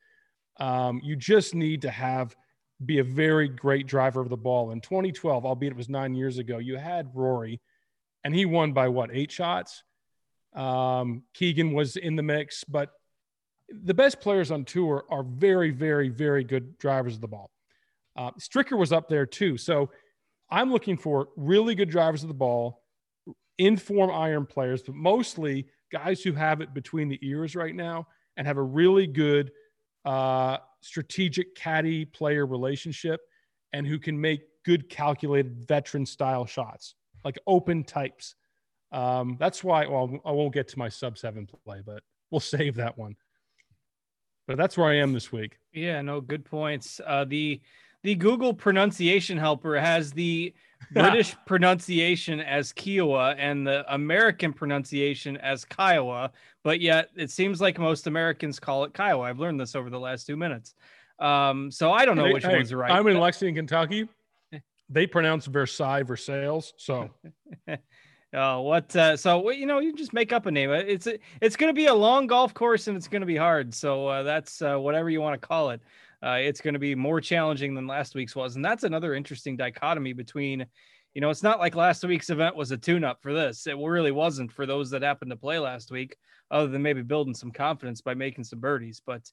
Um, 0.59 1.01
you 1.03 1.17
just 1.17 1.55
need 1.55 1.83
to 1.83 1.91
have 1.91 2.37
be 2.85 2.99
a 2.99 3.05
very 3.05 3.49
great 3.49 3.87
driver 3.87 4.21
of 4.21 4.29
the 4.29 4.37
ball. 4.37 4.73
In 4.73 4.81
2012, 4.81 5.45
albeit 5.45 5.73
it 5.73 5.77
was 5.77 5.89
nine 5.89 6.15
years 6.15 6.39
ago, 6.39 6.59
you 6.59 6.77
had 6.77 7.11
Rory, 7.15 7.61
and 8.25 8.35
he 8.35 8.45
won 8.45 8.73
by 8.73 8.89
what 8.89 9.11
eight 9.13 9.31
shots. 9.31 9.85
Um, 10.55 11.23
Keegan 11.35 11.73
was 11.73 11.97
in 11.97 12.17
the 12.17 12.23
mix, 12.23 12.65
but 12.65 12.91
the 13.69 13.95
best 13.95 14.21
players 14.21 14.51
on 14.51 14.65
tour 14.65 15.05
are 15.11 15.23
very, 15.23 15.71
very, 15.71 16.09
very 16.09 16.45
good 16.45 16.79
drivers 16.79 17.15
of 17.15 17.21
the 17.21 17.29
ball. 17.29 17.51
Uh, 18.17 18.33
Stricker 18.33 18.79
was 18.79 18.93
up 18.93 19.09
there 19.09 19.25
too. 19.25 19.57
So 19.57 19.91
I'm 20.51 20.71
looking 20.71 20.99
for 20.99 21.29
really 21.37 21.75
good 21.75 21.89
drivers 21.89 22.23
of 22.23 22.29
the 22.29 22.35
ball, 22.35 22.82
inform 23.59 24.11
iron 24.11 24.47
players, 24.47 24.83
but 24.83 24.95
mostly 24.95 25.67
guys 25.91 26.23
who 26.23 26.33
have 26.33 26.61
it 26.61 26.73
between 26.75 27.09
the 27.09 27.19
ears 27.23 27.55
right 27.55 27.75
now 27.75 28.07
and 28.37 28.47
have 28.47 28.57
a 28.57 28.63
really 28.63 29.07
good 29.07 29.53
uh, 30.05 30.59
strategic 30.81 31.55
caddy 31.55 32.05
player 32.05 32.47
relationship 32.47 33.21
and 33.73 33.87
who 33.87 33.99
can 33.99 34.21
make 34.21 34.43
good 34.65 34.89
calculated 34.89 35.65
veteran 35.67 36.07
style 36.07 36.47
shots 36.47 36.95
like 37.25 37.39
open 37.47 37.85
types. 37.85 38.35
Um, 38.91 39.37
that's 39.41 39.65
why 39.65 39.87
well 39.87 40.19
i 40.25 40.31
won't 40.31 40.53
get 40.53 40.69
to 40.69 40.79
my 40.79 40.91
sub 40.91 41.17
seven 41.17 41.49
play 41.65 41.81
but 41.85 42.03
we'll 42.31 42.41
save 42.41 42.77
that 42.77 42.99
one. 42.99 43.17
But 44.47 44.59
that's 44.59 44.77
where 44.77 44.89
i 44.89 44.97
am 44.97 45.13
this 45.13 45.33
week. 45.33 45.59
Yeah 45.73 46.03
no 46.03 46.21
good 46.21 46.45
points. 46.45 47.01
Uh, 47.05 47.25
the 47.25 47.61
the 48.03 48.15
google 48.15 48.53
pronunciation 48.53 49.39
helper 49.39 49.79
has 49.79 50.13
the 50.13 50.53
British 50.93 51.35
pronunciation 51.47 52.41
as 52.41 52.73
Kiowa 52.73 53.35
and 53.39 53.67
the 53.67 53.85
American 53.93 54.53
pronunciation 54.53 55.37
as 55.39 55.65
Kiowa, 55.65 56.31
but 56.63 56.81
yet 56.81 57.11
it 57.17 57.31
seems 57.31 57.61
like 57.61 57.79
most 57.79 58.07
Americans 58.07 58.59
call 58.59 58.85
it 58.85 58.95
Kiowa. 58.95 59.25
I've 59.25 59.39
learned 59.39 59.61
this 59.61 59.75
over 59.75 59.91
the 59.91 60.01
last 60.01 60.27
two 60.27 60.37
minutes. 60.37 60.75
Um, 61.19 61.71
so 61.71 61.93
I 61.93 62.05
don't 62.05 62.17
know 62.17 62.33
which 62.33 62.45
hey, 62.45 62.57
one's 62.57 62.75
right. 62.75 62.91
I'm 62.91 63.07
in 63.07 63.19
Lexington, 63.19 63.55
Kentucky. 63.55 64.09
They 64.89 65.07
pronounce 65.07 65.47
Versailles, 65.47 66.03
Versailles. 66.03 66.73
So, 66.77 67.09
oh, 68.35 68.61
what? 68.61 68.95
Uh, 68.95 69.17
so 69.17 69.51
you 69.51 69.67
know, 69.67 69.79
you 69.79 69.95
just 69.95 70.13
make 70.13 70.33
up 70.33 70.47
a 70.47 70.51
name. 70.51 70.71
It's 70.71 71.09
it's 71.41 71.57
going 71.57 71.71
to 71.71 71.77
be 71.77 71.87
a 71.87 71.95
long 71.95 72.27
golf 72.27 72.53
course 72.53 72.89
and 72.89 72.97
it's 72.97 73.09
going 73.09 73.23
to 73.23 73.27
be 73.27 73.37
hard. 73.37 73.73
So 73.73 74.07
uh, 74.09 74.23
that's 74.23 74.61
uh, 74.61 74.77
whatever 74.77 75.09
you 75.09 75.21
want 75.21 75.41
to 75.41 75.47
call 75.47 75.71
it 75.71 75.81
uh, 76.25 76.39
it's 76.41 76.61
going 76.61 76.75
to 76.75 76.81
be 76.81 76.95
more 76.95 77.21
challenging 77.21 77.75
than 77.75 77.87
last 77.87 78.15
week's 78.15 78.37
was. 78.37 78.57
And 78.57 78.65
that's 78.65 78.85
another 78.85 79.15
interesting 79.15 79.57
dichotomy 79.57 80.13
between, 80.13 80.65
you 81.15 81.21
know, 81.21 81.31
it's 81.31 81.43
not 81.43 81.59
like 81.59 81.75
last 81.75 82.05
week's 82.05 82.31
event 82.31 82.57
was 82.57 82.71
a 82.71 82.77
tune 82.77 83.05
up 83.05 83.21
for 83.23 83.33
this. 83.33 83.67
It 83.67 83.77
really 83.77 84.13
wasn't 84.13 84.53
for 84.53 84.65
those 84.65 84.91
that 84.91 85.03
happened 85.03 85.31
to 85.33 85.37
play 85.37 85.59
last 85.59 85.91
week, 85.91 86.17
other 86.51 86.69
than 86.69 86.83
maybe 86.83 87.03
building 87.03 87.35
some 87.35 87.51
confidence 87.51 88.01
by 88.01 88.15
making 88.15 88.45
some 88.45 88.61
birdies. 88.61 89.03
But 89.05 89.31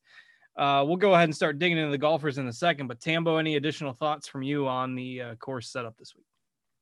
uh, 0.57 0.83
we'll 0.85 0.97
go 0.97 1.13
ahead 1.13 1.25
and 1.25 1.35
start 1.35 1.59
digging 1.59 1.77
into 1.77 1.91
the 1.91 1.97
golfers 1.97 2.37
in 2.37 2.47
a 2.47 2.53
second. 2.53 2.87
But 2.87 2.99
Tambo, 2.99 3.37
any 3.37 3.55
additional 3.55 3.93
thoughts 3.93 4.27
from 4.27 4.41
you 4.41 4.67
on 4.67 4.95
the 4.95 5.21
uh, 5.21 5.35
course 5.35 5.69
setup 5.69 5.97
this 5.97 6.15
week? 6.15 6.25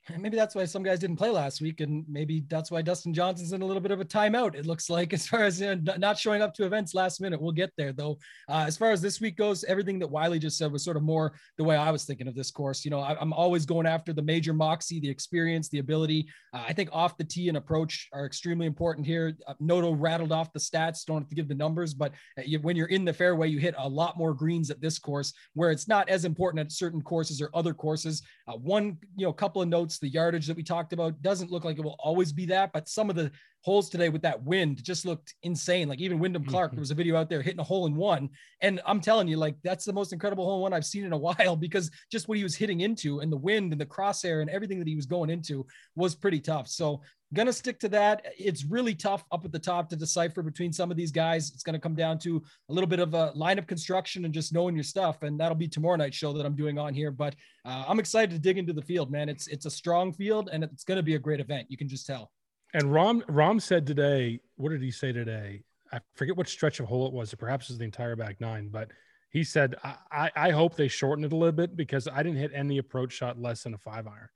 maybe 0.17 0.37
that's 0.37 0.55
why 0.55 0.65
some 0.65 0.83
guys 0.83 0.99
didn't 0.99 1.17
play 1.17 1.29
last 1.29 1.61
week, 1.61 1.81
and 1.81 2.05
maybe 2.07 2.43
that's 2.49 2.71
why 2.71 2.81
Dustin 2.81 3.13
Johnson's 3.13 3.53
in 3.53 3.61
a 3.61 3.65
little 3.65 3.81
bit 3.81 3.91
of 3.91 3.99
a 3.99 4.05
timeout. 4.05 4.55
It 4.55 4.65
looks 4.65 4.89
like 4.89 5.13
as 5.17 5.27
far 5.27 5.43
as 5.43 5.59
you 5.59 5.75
know, 5.75 5.95
not 5.97 6.17
showing 6.17 6.41
up 6.41 6.53
to 6.55 6.65
events 6.65 6.93
last 6.93 7.21
minute. 7.21 7.41
We'll 7.41 7.51
get 7.51 7.71
there 7.77 7.93
though. 7.93 8.17
Uh, 8.49 8.65
as 8.67 8.77
far 8.77 8.91
as 8.91 9.01
this 9.01 9.19
week 9.19 9.37
goes, 9.37 9.63
everything 9.63 9.99
that 9.99 10.07
Wiley 10.07 10.39
just 10.39 10.57
said 10.57 10.71
was 10.71 10.83
sort 10.83 10.97
of 10.97 11.03
more 11.03 11.33
the 11.57 11.63
way 11.63 11.75
I 11.75 11.91
was 11.91 12.05
thinking 12.05 12.27
of 12.27 12.35
this 12.35 12.51
course. 12.51 12.85
You 12.85 12.91
know, 12.91 12.99
I, 12.99 13.21
am 13.21 13.33
always 13.33 13.65
going 13.65 13.85
after 13.85 14.13
the 14.13 14.21
major 14.21 14.53
moxie, 14.53 14.99
the 14.99 15.09
experience, 15.09 15.69
the 15.69 15.79
ability. 15.79 16.27
Uh, 16.53 16.63
I 16.67 16.73
think 16.73 16.89
off 16.91 17.17
the 17.17 17.23
tee 17.23 17.47
and 17.49 17.57
approach 17.57 18.07
are 18.13 18.25
extremely 18.25 18.65
important 18.65 19.05
here. 19.05 19.37
Uh, 19.47 19.53
Noto 19.59 19.93
rattled 19.93 20.31
off 20.31 20.53
the 20.53 20.59
stats. 20.59 21.05
Don't 21.05 21.21
have 21.21 21.29
to 21.29 21.35
give 21.35 21.47
the 21.47 21.55
numbers, 21.55 21.93
but 21.93 22.13
uh, 22.37 22.43
you, 22.45 22.59
when 22.59 22.75
you're 22.75 22.87
in 22.87 23.05
the 23.05 23.13
fairway, 23.13 23.47
you 23.49 23.59
hit 23.59 23.75
a 23.77 23.87
lot 23.87 24.17
more 24.17 24.33
greens 24.33 24.69
at 24.69 24.81
this 24.81 24.99
course, 24.99 25.33
where 25.53 25.71
it's 25.71 25.87
not 25.87 26.09
as 26.09 26.25
important 26.25 26.59
at 26.59 26.71
certain 26.71 27.01
courses 27.01 27.41
or 27.41 27.49
other 27.53 27.73
courses. 27.73 28.21
Uh, 28.47 28.53
one, 28.53 28.97
you 29.15 29.25
know, 29.25 29.33
couple 29.33 29.61
of 29.61 29.67
notes: 29.67 29.96
the 29.99 30.09
yardage 30.09 30.47
that 30.47 30.57
we 30.57 30.63
talked 30.63 30.77
talked 30.77 30.93
about 30.93 31.21
doesn't 31.21 31.51
look 31.51 31.65
like 31.65 31.77
it 31.77 31.83
will 31.83 31.95
always 31.99 32.31
be 32.31 32.45
that, 32.45 32.71
but 32.71 32.87
some 32.87 33.09
of 33.09 33.15
the 33.15 33.31
holes 33.61 33.89
today 33.89 34.09
with 34.09 34.21
that 34.21 34.41
wind 34.43 34.83
just 34.83 35.05
looked 35.05 35.33
insane. 35.43 35.89
Like 35.89 35.99
even 35.99 36.19
Wyndham 36.19 36.45
Clark, 36.45 36.69
mm-hmm. 36.69 36.77
there 36.77 36.81
was 36.81 36.91
a 36.91 36.95
video 36.95 37.17
out 37.17 37.29
there 37.29 37.41
hitting 37.41 37.59
a 37.59 37.63
hole 37.63 37.85
in 37.87 37.95
one. 37.95 38.29
And 38.61 38.79
I'm 38.85 39.01
telling 39.01 39.27
you, 39.27 39.37
like 39.37 39.55
that's 39.63 39.85
the 39.85 39.93
most 39.93 40.13
incredible 40.13 40.45
hole 40.45 40.57
in 40.57 40.61
one 40.61 40.73
I've 40.73 40.85
seen 40.85 41.03
in 41.03 41.13
a 41.13 41.17
while 41.27 41.55
because 41.55 41.89
just 42.11 42.27
what 42.27 42.37
he 42.37 42.43
was 42.43 42.55
hitting 42.55 42.81
into 42.81 43.19
and 43.19 43.31
the 43.31 43.37
wind 43.37 43.71
and 43.71 43.81
the 43.81 43.85
crosshair 43.85 44.41
and 44.41 44.49
everything 44.49 44.79
that 44.79 44.87
he 44.87 44.95
was 44.95 45.05
going 45.05 45.29
into 45.29 45.65
was 45.95 46.15
pretty 46.15 46.39
tough. 46.39 46.67
So 46.67 47.01
gonna 47.33 47.53
stick 47.53 47.79
to 47.79 47.89
that. 47.89 48.25
It's 48.37 48.63
really 48.63 48.95
tough 48.95 49.25
up 49.31 49.43
at 49.45 49.51
the 49.51 49.59
top 49.59 49.89
to 49.89 49.95
decipher 49.95 50.41
between 50.41 50.71
some 50.71 50.91
of 50.91 50.97
these 50.97 51.11
guys. 51.11 51.51
It's 51.51 51.63
gonna 51.63 51.79
come 51.79 51.95
down 51.95 52.19
to 52.19 52.41
a 52.69 52.73
little 52.73 52.87
bit 52.87 52.99
of 52.99 53.13
a 53.13 53.33
lineup 53.35 53.67
construction 53.67 54.25
and 54.25 54.33
just 54.33 54.53
knowing 54.53 54.75
your 54.75 54.83
stuff. 54.83 55.23
And 55.23 55.39
that'll 55.39 55.55
be 55.55 55.67
tomorrow 55.67 55.97
night 55.97 56.13
show 56.13 56.33
that 56.33 56.45
I'm 56.45 56.55
doing 56.55 56.77
on 56.77 56.93
here. 56.93 57.11
But 57.11 57.35
uh, 57.65 57.85
I'm 57.87 57.99
excited 57.99 58.31
to 58.31 58.39
dig 58.39 58.57
into 58.57 58.73
the 58.73 58.81
field, 58.81 59.11
man. 59.11 59.29
It's 59.29 59.47
it's 59.47 59.65
a 59.65 59.71
strong 59.71 60.13
field 60.13 60.49
and 60.51 60.63
it's 60.63 60.83
gonna 60.83 61.03
be 61.03 61.15
a 61.15 61.19
great 61.19 61.39
event. 61.39 61.67
You 61.69 61.77
can 61.77 61.87
just 61.87 62.05
tell. 62.07 62.31
And 62.73 62.83
Rahm 62.83 63.23
Rahm 63.25 63.61
said 63.61 63.85
today, 63.85 64.39
what 64.55 64.69
did 64.69 64.81
he 64.81 64.91
say 64.91 65.11
today? 65.11 65.63
I 65.91 65.99
forget 66.15 66.35
what 66.35 66.47
stretch 66.47 66.79
of 66.79 66.85
hole 66.87 67.07
it 67.07 67.13
was. 67.13 67.33
Perhaps 67.33 67.69
it 67.69 67.73
was 67.73 67.77
the 67.77 67.85
entire 67.85 68.15
back 68.15 68.41
nine, 68.41 68.69
but 68.69 68.91
he 69.29 69.43
said, 69.43 69.75
I, 69.83 70.31
I 70.35 70.51
hope 70.51 70.75
they 70.75 70.87
shorten 70.87 71.23
it 71.23 71.33
a 71.33 71.35
little 71.35 71.51
bit 71.51 71.75
because 71.75 72.07
I 72.07 72.23
didn't 72.23 72.39
hit 72.39 72.51
any 72.53 72.77
approach 72.77 73.13
shot 73.13 73.39
less 73.39 73.63
than 73.63 73.73
a 73.73 73.77
five 73.77 74.07
iron. 74.07 74.29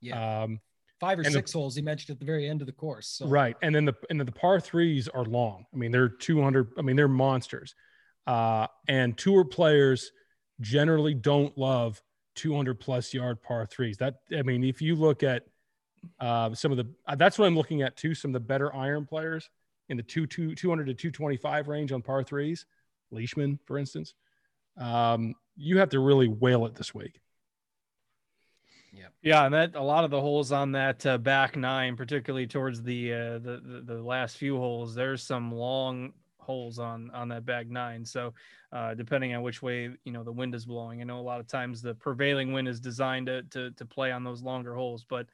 Yeah. 0.00 0.42
Um, 0.42 0.60
five 1.02 1.18
or 1.18 1.24
six 1.24 1.50
the, 1.50 1.58
holes 1.58 1.74
he 1.74 1.82
mentioned 1.82 2.14
at 2.14 2.20
the 2.20 2.24
very 2.24 2.48
end 2.48 2.62
of 2.62 2.66
the 2.66 2.72
course. 2.72 3.08
So. 3.08 3.26
Right. 3.26 3.56
And 3.60 3.74
then 3.74 3.84
the 3.84 3.94
and 4.08 4.20
then 4.20 4.26
the 4.26 4.32
par 4.32 4.60
threes 4.60 5.08
are 5.08 5.24
long. 5.24 5.66
I 5.74 5.76
mean, 5.76 5.90
they're 5.90 6.08
200, 6.08 6.74
I 6.78 6.82
mean, 6.82 6.94
they're 6.94 7.08
monsters. 7.08 7.74
Uh, 8.24 8.68
and 8.86 9.18
tour 9.18 9.44
players 9.44 10.12
generally 10.60 11.12
don't 11.12 11.58
love 11.58 12.00
200 12.36 12.78
plus 12.78 13.12
yard 13.12 13.42
par 13.42 13.66
threes. 13.66 13.96
That 13.96 14.20
I 14.36 14.42
mean, 14.42 14.62
if 14.62 14.80
you 14.80 14.94
look 14.94 15.24
at 15.24 15.42
uh, 16.20 16.54
some 16.54 16.70
of 16.70 16.78
the 16.78 16.86
uh, 17.06 17.16
that's 17.16 17.36
what 17.36 17.46
I'm 17.46 17.56
looking 17.56 17.82
at 17.82 17.96
too. 17.96 18.14
Some 18.14 18.30
of 18.30 18.34
the 18.34 18.40
better 18.40 18.74
iron 18.74 19.04
players 19.04 19.50
in 19.88 19.96
the 19.96 20.02
two, 20.04 20.26
two 20.26 20.54
200 20.54 20.86
to 20.86 20.94
225 20.94 21.66
range 21.66 21.90
on 21.90 22.00
par 22.00 22.22
threes, 22.22 22.64
Leishman, 23.10 23.58
for 23.66 23.76
instance. 23.76 24.14
Um, 24.78 25.34
you 25.56 25.78
have 25.78 25.90
to 25.90 26.00
really 26.00 26.28
whale 26.28 26.64
it 26.66 26.74
this 26.74 26.94
week. 26.94 27.20
Yeah, 28.94 29.08
yeah, 29.22 29.46
and 29.46 29.54
that 29.54 29.74
a 29.74 29.82
lot 29.82 30.04
of 30.04 30.10
the 30.10 30.20
holes 30.20 30.52
on 30.52 30.72
that 30.72 31.04
uh, 31.06 31.16
back 31.16 31.56
nine, 31.56 31.96
particularly 31.96 32.46
towards 32.46 32.82
the, 32.82 33.12
uh, 33.14 33.38
the, 33.38 33.60
the 33.64 33.94
the 33.94 34.02
last 34.02 34.36
few 34.36 34.58
holes, 34.58 34.94
there's 34.94 35.22
some 35.22 35.50
long 35.50 36.12
holes 36.38 36.78
on 36.78 37.10
on 37.12 37.28
that 37.28 37.46
back 37.46 37.68
nine. 37.68 38.04
So 38.04 38.34
uh, 38.70 38.92
depending 38.94 39.34
on 39.34 39.40
which 39.42 39.62
way 39.62 39.90
you 40.04 40.12
know 40.12 40.22
the 40.22 40.32
wind 40.32 40.54
is 40.54 40.66
blowing, 40.66 41.00
I 41.00 41.04
know 41.04 41.18
a 41.18 41.22
lot 41.22 41.40
of 41.40 41.46
times 41.46 41.80
the 41.80 41.94
prevailing 41.94 42.52
wind 42.52 42.68
is 42.68 42.80
designed 42.80 43.26
to 43.28 43.42
to, 43.44 43.70
to 43.70 43.86
play 43.86 44.12
on 44.12 44.24
those 44.24 44.42
longer 44.42 44.74
holes, 44.74 45.06
but 45.08 45.26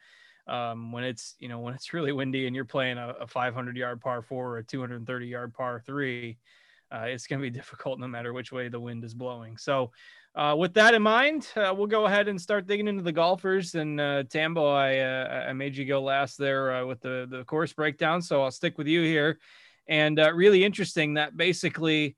um, 0.47 0.93
when 0.93 1.03
it's 1.03 1.35
you 1.41 1.49
know 1.49 1.59
when 1.59 1.75
it's 1.75 1.93
really 1.93 2.13
windy 2.13 2.47
and 2.47 2.55
you're 2.55 2.65
playing 2.65 2.97
a, 2.99 3.09
a 3.21 3.27
500 3.27 3.77
yard 3.77 4.01
par 4.01 4.23
four 4.23 4.51
or 4.55 4.59
a 4.59 4.65
230 4.65 5.27
yard 5.27 5.53
par 5.53 5.81
three, 5.85 6.39
uh, 6.93 7.07
it's 7.09 7.27
going 7.27 7.41
to 7.43 7.51
be 7.51 7.51
difficult 7.59 7.99
no 7.99 8.07
matter 8.07 8.33
which 8.33 8.53
way 8.53 8.69
the 8.69 8.79
wind 8.81 9.03
is 9.05 9.15
blowing. 9.15 9.57
So. 9.57 9.91
Uh, 10.35 10.55
with 10.57 10.75
that 10.75 10.95
in 10.95 11.03
mind, 11.03 11.49
uh, 11.57 11.75
we'll 11.77 11.87
go 11.87 12.07
ahead 12.07 12.29
and 12.29 12.41
start 12.41 12.67
digging 12.67 12.87
into 12.87 13.03
the 13.03 13.13
golfers. 13.13 13.75
And 13.75 14.01
uh, 14.01 14.23
Tambo, 14.25 14.67
I 14.67 14.99
uh, 14.99 15.47
I 15.49 15.53
made 15.53 15.77
you 15.77 15.85
go 15.85 16.01
last 16.03 16.39
there 16.39 16.73
uh, 16.77 16.87
with 16.87 17.01
the 17.01 17.27
the 17.29 17.45
course 17.45 17.73
breakdown, 17.73 18.23
so 18.23 18.43
I'll 18.43 18.51
stick 18.51 18.79
with 18.79 18.87
you 18.87 19.03
here. 19.03 19.39
And 19.89 20.19
really 20.35 20.65
interesting 20.65 21.15
that 21.15 21.37
basically 21.37 22.17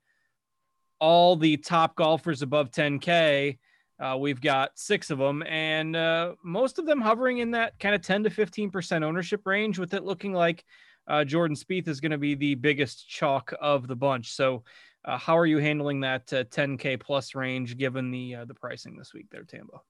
all 0.99 1.35
the 1.35 1.57
top 1.57 1.95
golfers 1.95 2.41
above 2.41 2.69
10K 2.69 3.57
uh, 4.01 4.17
we've 4.17 4.41
got 4.41 4.71
six 4.79 5.11
of 5.11 5.19
them, 5.19 5.43
and 5.43 5.95
uh, 5.95 6.33
most 6.43 6.79
of 6.79 6.87
them 6.87 6.99
hovering 6.99 7.37
in 7.37 7.51
that 7.51 7.77
kind 7.79 7.93
of 7.93 8.01
10 8.01 8.23
to 8.23 8.29
15% 8.31 9.03
ownership 9.03 9.45
range, 9.45 9.77
with 9.77 9.93
it 9.93 10.03
looking 10.03 10.33
like 10.33 10.65
uh, 11.07 11.23
Jordan 11.23 11.55
Spieth 11.55 11.87
is 11.87 11.99
going 11.99 12.11
to 12.11 12.17
be 12.17 12.33
the 12.33 12.55
biggest 12.55 13.07
chalk 13.07 13.53
of 13.61 13.87
the 13.87 13.95
bunch. 13.95 14.33
So 14.33 14.63
Uh, 15.03 15.17
how 15.17 15.37
are 15.37 15.45
you 15.45 15.57
handling 15.57 16.01
that 16.01 16.31
uh, 16.31 16.43
10K 16.43 16.99
plus 16.99 17.33
range 17.33 17.77
given 17.77 18.11
the 18.11 18.35
uh, 18.35 18.45
the 18.45 18.53
pricing 18.53 18.95
this 18.97 19.13
week 19.13 19.27
there, 19.31 19.43
Tambo? 19.43 19.83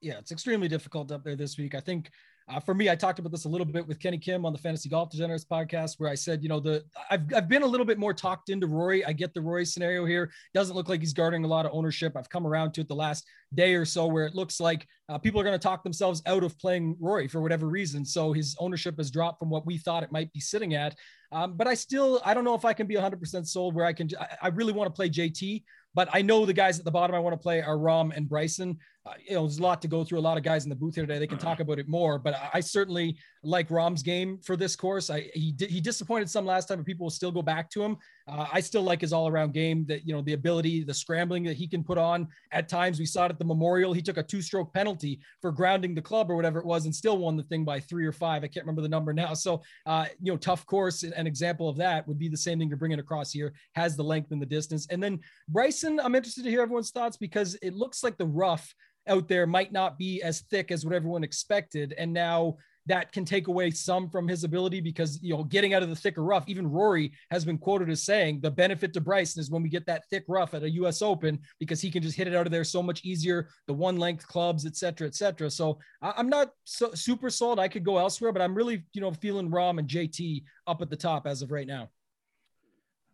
Yeah, 0.00 0.18
it's 0.18 0.32
extremely 0.32 0.68
difficult 0.68 1.10
up 1.10 1.24
there 1.24 1.36
this 1.36 1.58
week. 1.58 1.74
I 1.74 1.80
think 1.80 2.10
uh, 2.48 2.60
for 2.60 2.74
me, 2.74 2.90
I 2.90 2.94
talked 2.94 3.18
about 3.18 3.32
this 3.32 3.44
a 3.44 3.48
little 3.48 3.64
bit 3.64 3.86
with 3.86 4.00
Kenny 4.00 4.18
Kim 4.18 4.44
on 4.44 4.52
the 4.52 4.58
Fantasy 4.58 4.88
Golf 4.88 5.10
Degenerates 5.10 5.44
podcast, 5.44 5.94
where 5.98 6.10
I 6.10 6.14
said, 6.14 6.42
you 6.42 6.48
know, 6.48 6.60
the 6.60 6.84
I've, 7.10 7.22
I've 7.34 7.48
been 7.48 7.62
a 7.62 7.66
little 7.66 7.86
bit 7.86 7.98
more 7.98 8.12
talked 8.12 8.48
into 8.48 8.66
Rory. 8.66 9.04
I 9.04 9.12
get 9.12 9.34
the 9.34 9.40
Rory 9.40 9.64
scenario 9.64 10.04
here. 10.04 10.30
Doesn't 10.54 10.74
look 10.74 10.88
like 10.88 11.00
he's 11.00 11.12
guarding 11.12 11.44
a 11.44 11.48
lot 11.48 11.66
of 11.66 11.72
ownership. 11.72 12.16
I've 12.16 12.28
come 12.28 12.46
around 12.46 12.72
to 12.74 12.80
it 12.80 12.88
the 12.88 12.94
last 12.94 13.24
day 13.54 13.74
or 13.74 13.84
so, 13.84 14.06
where 14.06 14.26
it 14.26 14.34
looks 14.34 14.60
like 14.60 14.86
uh, 15.08 15.18
people 15.18 15.40
are 15.40 15.44
going 15.44 15.58
to 15.58 15.62
talk 15.62 15.82
themselves 15.82 16.22
out 16.26 16.42
of 16.42 16.58
playing 16.58 16.96
Rory 17.00 17.28
for 17.28 17.40
whatever 17.40 17.68
reason. 17.68 18.04
So 18.04 18.32
his 18.32 18.56
ownership 18.58 18.96
has 18.98 19.10
dropped 19.10 19.38
from 19.38 19.50
what 19.50 19.66
we 19.66 19.78
thought 19.78 20.02
it 20.02 20.12
might 20.12 20.32
be 20.32 20.40
sitting 20.40 20.74
at. 20.74 20.96
Um, 21.30 21.56
but 21.56 21.66
I 21.66 21.74
still, 21.74 22.20
I 22.24 22.34
don't 22.34 22.44
know 22.44 22.54
if 22.54 22.64
I 22.64 22.74
can 22.74 22.86
be 22.86 22.94
100% 22.94 23.46
sold 23.46 23.74
where 23.74 23.86
I 23.86 23.92
can. 23.92 24.08
I, 24.20 24.26
I 24.42 24.48
really 24.48 24.72
want 24.72 24.88
to 24.88 24.96
play 24.96 25.08
JT. 25.08 25.62
But 25.94 26.08
I 26.12 26.22
know 26.22 26.46
the 26.46 26.52
guys 26.52 26.78
at 26.78 26.84
the 26.84 26.90
bottom 26.90 27.14
I 27.14 27.18
want 27.18 27.34
to 27.34 27.42
play 27.42 27.60
are 27.60 27.76
Rahm 27.76 28.16
and 28.16 28.28
Bryson. 28.28 28.78
Uh, 29.04 29.14
you 29.26 29.34
know, 29.34 29.42
there's 29.42 29.58
a 29.58 29.62
lot 29.62 29.82
to 29.82 29.88
go 29.88 30.04
through. 30.04 30.18
A 30.18 30.20
lot 30.20 30.36
of 30.36 30.44
guys 30.44 30.62
in 30.62 30.70
the 30.70 30.76
booth 30.76 30.94
here 30.94 31.04
today. 31.04 31.18
They 31.18 31.26
can 31.26 31.38
talk 31.38 31.58
about 31.58 31.80
it 31.80 31.88
more. 31.88 32.18
But 32.20 32.34
I, 32.34 32.50
I 32.54 32.60
certainly 32.60 33.18
like 33.42 33.68
Rahm's 33.68 34.02
game 34.02 34.38
for 34.38 34.56
this 34.56 34.76
course. 34.76 35.10
I 35.10 35.28
he 35.34 35.54
he 35.58 35.80
disappointed 35.80 36.30
some 36.30 36.46
last 36.46 36.66
time, 36.66 36.78
but 36.78 36.86
people 36.86 37.06
will 37.06 37.10
still 37.10 37.32
go 37.32 37.42
back 37.42 37.68
to 37.70 37.82
him. 37.82 37.96
Uh, 38.28 38.46
I 38.52 38.60
still 38.60 38.82
like 38.82 39.00
his 39.00 39.12
all-around 39.12 39.54
game. 39.54 39.84
That 39.88 40.06
you 40.06 40.14
know 40.14 40.22
the 40.22 40.34
ability, 40.34 40.84
the 40.84 40.94
scrambling 40.94 41.42
that 41.44 41.56
he 41.56 41.66
can 41.66 41.82
put 41.82 41.98
on 41.98 42.28
at 42.52 42.68
times. 42.68 43.00
We 43.00 43.06
saw 43.06 43.26
it 43.26 43.32
at 43.32 43.40
the 43.40 43.44
Memorial. 43.44 43.92
He 43.92 44.02
took 44.02 44.18
a 44.18 44.22
two-stroke 44.22 44.72
penalty 44.72 45.20
for 45.40 45.50
grounding 45.50 45.96
the 45.96 46.02
club 46.02 46.30
or 46.30 46.36
whatever 46.36 46.60
it 46.60 46.66
was, 46.66 46.84
and 46.84 46.94
still 46.94 47.18
won 47.18 47.36
the 47.36 47.42
thing 47.42 47.64
by 47.64 47.80
three 47.80 48.06
or 48.06 48.12
five. 48.12 48.44
I 48.44 48.46
can't 48.46 48.64
remember 48.64 48.82
the 48.82 48.88
number 48.88 49.12
now. 49.12 49.34
So 49.34 49.62
uh, 49.86 50.06
you 50.20 50.30
know, 50.30 50.38
tough 50.38 50.64
course. 50.64 51.02
An 51.02 51.26
example 51.26 51.68
of 51.68 51.76
that 51.78 52.06
would 52.06 52.20
be 52.20 52.28
the 52.28 52.36
same 52.36 52.60
thing 52.60 52.68
you're 52.68 52.76
bringing 52.76 53.00
across 53.00 53.32
here. 53.32 53.52
Has 53.74 53.96
the 53.96 54.04
length 54.04 54.30
and 54.30 54.40
the 54.40 54.46
distance. 54.46 54.86
And 54.90 55.02
then 55.02 55.18
Bryson, 55.48 55.98
I'm 55.98 56.14
interested 56.14 56.44
to 56.44 56.50
hear 56.50 56.62
everyone's 56.62 56.92
thoughts 56.92 57.16
because 57.16 57.56
it 57.62 57.74
looks 57.74 58.04
like 58.04 58.16
the 58.16 58.26
rough 58.26 58.72
out 59.08 59.28
there 59.28 59.46
might 59.46 59.72
not 59.72 59.98
be 59.98 60.22
as 60.22 60.40
thick 60.42 60.70
as 60.70 60.84
what 60.84 60.94
everyone 60.94 61.24
expected. 61.24 61.94
And 61.98 62.12
now 62.12 62.56
that 62.86 63.12
can 63.12 63.24
take 63.24 63.46
away 63.46 63.70
some 63.70 64.08
from 64.08 64.26
his 64.26 64.44
ability 64.44 64.80
because 64.80 65.22
you 65.22 65.34
know 65.34 65.44
getting 65.44 65.74
out 65.74 65.82
of 65.82 65.88
the 65.88 65.96
thicker 65.96 66.22
rough. 66.22 66.44
Even 66.48 66.66
Rory 66.66 67.12
has 67.30 67.44
been 67.44 67.58
quoted 67.58 67.88
as 67.90 68.02
saying 68.02 68.40
the 68.40 68.50
benefit 68.50 68.92
to 68.94 69.00
Bryson 69.00 69.40
is 69.40 69.50
when 69.50 69.62
we 69.62 69.68
get 69.68 69.86
that 69.86 70.04
thick 70.10 70.24
rough 70.28 70.54
at 70.54 70.62
a 70.62 70.70
U.S. 70.70 71.02
Open 71.02 71.38
because 71.60 71.80
he 71.80 71.90
can 71.90 72.02
just 72.02 72.16
hit 72.16 72.26
it 72.26 72.34
out 72.34 72.46
of 72.46 72.52
there 72.52 72.64
so 72.64 72.82
much 72.82 73.04
easier. 73.04 73.48
The 73.66 73.74
one 73.74 73.98
length 73.98 74.26
clubs, 74.26 74.66
et 74.66 74.76
cetera, 74.76 75.06
et 75.06 75.14
cetera. 75.14 75.50
So 75.50 75.78
I'm 76.00 76.28
not 76.28 76.50
so, 76.64 76.92
super 76.94 77.30
sold. 77.30 77.60
I 77.60 77.68
could 77.68 77.84
go 77.84 77.98
elsewhere, 77.98 78.32
but 78.32 78.42
I'm 78.42 78.54
really 78.54 78.84
you 78.92 79.00
know 79.00 79.12
feeling 79.12 79.50
Rahm 79.50 79.78
and 79.78 79.88
JT 79.88 80.42
up 80.66 80.82
at 80.82 80.90
the 80.90 80.96
top 80.96 81.26
as 81.26 81.42
of 81.42 81.52
right 81.52 81.66
now. 81.66 81.88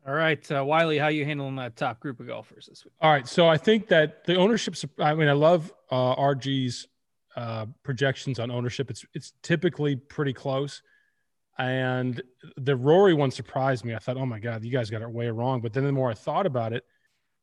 All 0.08 0.14
right, 0.14 0.50
uh, 0.50 0.64
Wiley, 0.64 0.96
how 0.96 1.08
you 1.08 1.26
handling 1.26 1.56
that 1.56 1.76
top 1.76 2.00
group 2.00 2.18
of 2.18 2.28
golfers 2.28 2.64
this 2.66 2.82
week? 2.82 2.94
All 2.98 3.10
right, 3.10 3.28
so 3.28 3.46
I 3.46 3.58
think 3.58 3.88
that 3.88 4.24
the 4.24 4.36
ownership. 4.36 4.74
I 4.98 5.12
mean, 5.12 5.28
I 5.28 5.32
love 5.32 5.70
uh, 5.90 6.16
RG's 6.16 6.88
uh, 7.36 7.66
projections 7.82 8.38
on 8.38 8.50
ownership. 8.50 8.90
It's 8.90 9.04
it's 9.12 9.34
typically 9.42 9.96
pretty 9.96 10.32
close, 10.32 10.80
and 11.58 12.22
the 12.56 12.74
Rory 12.74 13.12
one 13.12 13.30
surprised 13.30 13.84
me. 13.84 13.94
I 13.94 13.98
thought, 13.98 14.16
oh 14.16 14.24
my 14.24 14.38
god, 14.38 14.64
you 14.64 14.72
guys 14.72 14.88
got 14.88 15.02
it 15.02 15.10
way 15.10 15.28
wrong. 15.28 15.60
But 15.60 15.74
then 15.74 15.84
the 15.84 15.92
more 15.92 16.10
I 16.10 16.14
thought 16.14 16.46
about 16.46 16.72
it, 16.72 16.84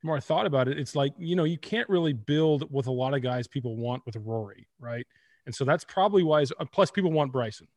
the 0.02 0.08
more 0.08 0.18
I 0.18 0.22
thought 0.22 0.48
about 0.48 0.68
it, 0.68 0.80
it's 0.80 0.96
like 0.96 1.14
you 1.20 1.36
know 1.36 1.44
you 1.44 1.60
can't 1.60 1.88
really 1.88 2.14
build 2.14 2.74
with 2.74 2.88
a 2.88 2.92
lot 2.92 3.14
of 3.14 3.22
guys 3.22 3.48
people 3.48 3.78
want 3.78 4.04
with 4.08 4.16
Rory, 4.16 4.68
right? 4.80 5.06
And 5.46 5.54
so 5.54 5.66
that's 5.66 5.84
probably 5.84 6.24
why. 6.24 6.44
Plus, 6.72 6.90
people 6.90 7.12
want 7.12 7.32
Bryson 7.32 7.68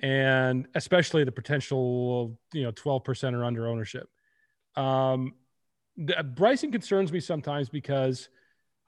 and 0.00 0.66
especially 0.74 1.24
the 1.24 1.32
potential, 1.32 2.38
you 2.52 2.62
know, 2.62 2.72
12% 2.72 3.34
or 3.34 3.44
under 3.44 3.66
ownership. 3.68 4.08
Um, 4.76 5.34
the, 5.96 6.22
Bryson 6.24 6.72
concerns 6.72 7.12
me 7.12 7.20
sometimes 7.20 7.68
because 7.68 8.28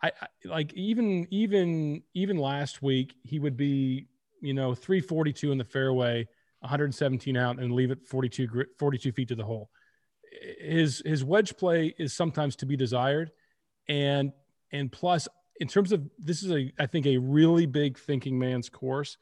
I, 0.03 0.09
I, 0.21 0.27
like 0.45 0.73
even 0.75 1.27
even 1.31 2.03
even 2.15 2.37
last 2.37 2.83
week 2.83 3.15
he 3.23 3.39
would 3.39 3.57
be 3.57 4.09
you 4.43 4.53
know 4.53 4.75
342 4.75 5.53
in 5.53 5.59
the 5.59 5.65
fairway 5.65 6.27
117 6.61 7.37
out 7.37 7.61
and 7.61 7.73
leave 7.73 7.91
it 7.91 8.07
42 8.07 8.67
42 8.79 9.13
feet 9.13 9.29
to 9.29 9.35
the 9.35 9.45
hole. 9.45 9.71
His 10.61 11.03
his 11.07 11.25
wedge 11.25 11.57
play 11.57 11.95
is 11.99 12.13
sometimes 12.13 12.57
to 12.57 12.67
be 12.67 12.77
desired. 12.77 13.31
And 13.89 14.33
and 14.73 14.91
plus 14.91 15.29
in 15.61 15.69
terms 15.69 15.93
of 15.93 16.03
this 16.19 16.43
is 16.43 16.51
a 16.51 16.73
i 16.79 16.87
think 16.87 17.07
a 17.07 17.17
really 17.17 17.67
big 17.67 17.99
thinking 17.99 18.39
man's 18.39 18.69
course 18.69 19.17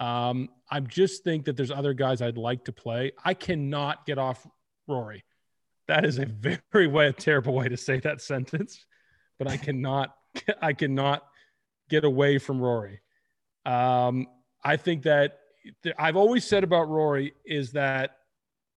um, 0.00 0.48
I 0.70 0.80
just 0.80 1.24
think 1.24 1.44
that 1.44 1.56
there's 1.56 1.70
other 1.70 1.94
guys 1.94 2.22
I'd 2.22 2.36
like 2.36 2.64
to 2.64 2.72
play. 2.72 3.12
I 3.24 3.34
cannot 3.34 4.06
get 4.06 4.18
off 4.18 4.46
Rory. 4.86 5.24
That 5.88 6.04
is 6.04 6.18
a 6.18 6.26
very 6.72 6.86
way, 6.86 7.08
a 7.08 7.12
terrible 7.12 7.54
way 7.54 7.68
to 7.68 7.76
say 7.76 8.00
that 8.00 8.20
sentence, 8.20 8.84
but 9.38 9.48
I 9.48 9.56
cannot, 9.56 10.14
I 10.62 10.72
cannot 10.72 11.24
get 11.88 12.04
away 12.04 12.38
from 12.38 12.60
Rory. 12.60 13.00
Um, 13.64 14.26
I 14.62 14.76
think 14.76 15.02
that 15.02 15.38
I've 15.98 16.16
always 16.16 16.44
said 16.44 16.64
about 16.64 16.88
Rory 16.88 17.34
is 17.44 17.72
that 17.72 18.18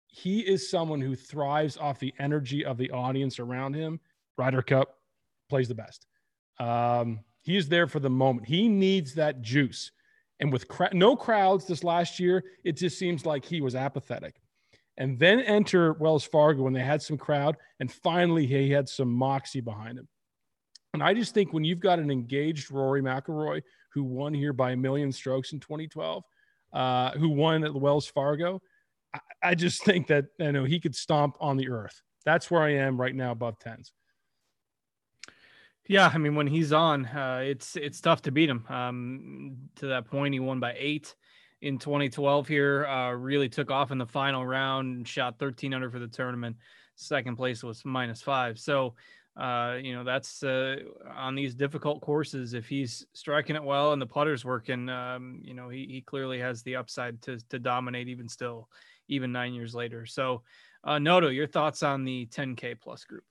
he 0.07 0.40
is 0.40 0.70
someone 0.70 1.00
who 1.00 1.16
thrives 1.16 1.77
off 1.77 1.98
the 1.98 2.14
energy 2.18 2.64
of 2.64 2.77
the 2.77 2.90
audience 2.90 3.38
around 3.38 3.74
him. 3.74 4.00
Ryder 4.37 4.62
Cup 4.62 4.96
plays 5.48 5.68
the 5.68 5.74
best. 5.74 6.07
Um, 6.61 7.20
he 7.42 7.57
is 7.57 7.68
there 7.68 7.87
for 7.87 8.00
the 8.00 8.11
moment. 8.11 8.46
He 8.46 8.68
needs 8.68 9.14
that 9.14 9.42
juice. 9.42 9.90
And 10.40 10.53
with 10.53 10.68
cra- 10.68 10.92
no 10.92 11.16
crowds 11.16 11.66
this 11.66 11.85
last 11.85 12.18
year, 12.18 12.44
it 12.64 12.77
just 12.77 12.99
seems 12.99 13.25
like 13.25 13.44
he 13.44 13.61
was 13.61 13.75
apathetic. 13.75 14.37
And 14.97 15.18
then 15.18 15.40
enter 15.40 15.94
Wells 15.94 16.25
Fargo 16.25 16.62
when 16.62 16.73
they 16.73 16.83
had 16.83 17.03
some 17.03 17.18
crowd, 17.18 17.57
and 17.81 17.90
finally 17.90 18.47
he 18.47 18.70
had 18.70 18.88
some 18.88 19.12
moxie 19.12 19.61
behind 19.61 19.99
him. 19.99 20.09
And 20.92 21.03
I 21.03 21.12
just 21.12 21.35
think 21.35 21.53
when 21.53 21.64
you've 21.64 21.81
got 21.81 21.99
an 21.99 22.11
engaged 22.11 22.70
Rory 22.70 23.03
McIlroy 23.03 23.62
who 23.92 24.05
won 24.05 24.33
here 24.33 24.53
by 24.53 24.73
a 24.73 24.77
million 24.77 25.11
strokes 25.11 25.53
in 25.53 25.59
2012, 25.59 26.23
uh, 26.73 27.11
who 27.12 27.31
won 27.31 27.64
at 27.64 27.75
Wells 27.75 28.07
Fargo, 28.07 28.61
I, 29.12 29.18
I 29.42 29.55
just 29.55 29.85
think 29.85 30.07
that 30.09 30.27
you 30.38 30.53
know 30.53 30.64
he 30.64 30.79
could 30.79 30.94
stomp 30.94 31.37
on 31.40 31.57
the 31.57 31.68
earth. 31.68 32.01
That's 32.25 32.51
where 32.51 32.62
I 32.62 32.75
am 32.75 33.01
right 33.01 33.14
now, 33.14 33.33
above 33.33 33.59
tens. 33.59 33.92
Yeah, 35.87 36.11
I 36.12 36.18
mean 36.18 36.35
when 36.35 36.47
he's 36.47 36.73
on, 36.73 37.05
uh, 37.07 37.42
it's 37.44 37.77
it's 37.77 38.01
tough 38.01 38.23
to 38.23 38.33
beat 38.33 38.49
him. 38.49 38.64
Um, 38.68 39.57
to 39.77 39.88
that 39.88 40.07
point, 40.07 40.33
he 40.33 40.40
won 40.40 40.59
by 40.59 40.75
eight 40.79 41.14
in 41.61 41.79
2012. 41.79 42.49
Here, 42.49 42.87
uh, 42.87 43.11
really 43.12 43.51
took 43.51 43.70
off 43.70 43.90
in 43.90 43.99
the 43.99 44.07
final 44.07 44.47
round 44.47 45.07
shot 45.07 45.38
13 45.38 45.75
under 45.75 45.90
for 45.90 45.99
the 45.99 46.09
tournament. 46.09 46.57
Second 46.97 47.37
place 47.37 47.62
was 47.62 47.85
minus 47.85 48.23
five. 48.23 48.59
So, 48.59 48.94
uh, 49.37 49.77
you 49.83 49.92
know 49.94 50.05
that's 50.05 50.42
uh, 50.42 50.77
on 51.14 51.35
these 51.35 51.55
difficult 51.55 52.01
courses. 52.01 52.55
If 52.55 52.66
he's 52.66 53.07
striking 53.12 53.57
it 53.57 53.62
well 53.62 53.92
and 53.92 54.01
the 54.01 54.07
putter's 54.07 54.44
working, 54.44 54.88
um, 54.88 55.40
you 55.42 55.53
know 55.53 55.68
he 55.68 55.87
he 55.87 56.01
clearly 56.01 56.38
has 56.38 56.62
the 56.62 56.77
upside 56.77 57.20
to 57.23 57.38
to 57.51 57.59
dominate 57.59 58.09
even 58.09 58.29
still, 58.29 58.70
even 59.09 59.33
nine 59.33 59.53
years 59.53 59.75
later. 59.75 60.07
So, 60.07 60.44
uh, 60.83 60.99
Noto, 60.99 61.29
your 61.29 61.47
thoughts 61.47 61.83
on 61.83 62.05
the 62.05 62.27
10K 62.31 62.81
plus 62.81 63.05
group? 63.05 63.25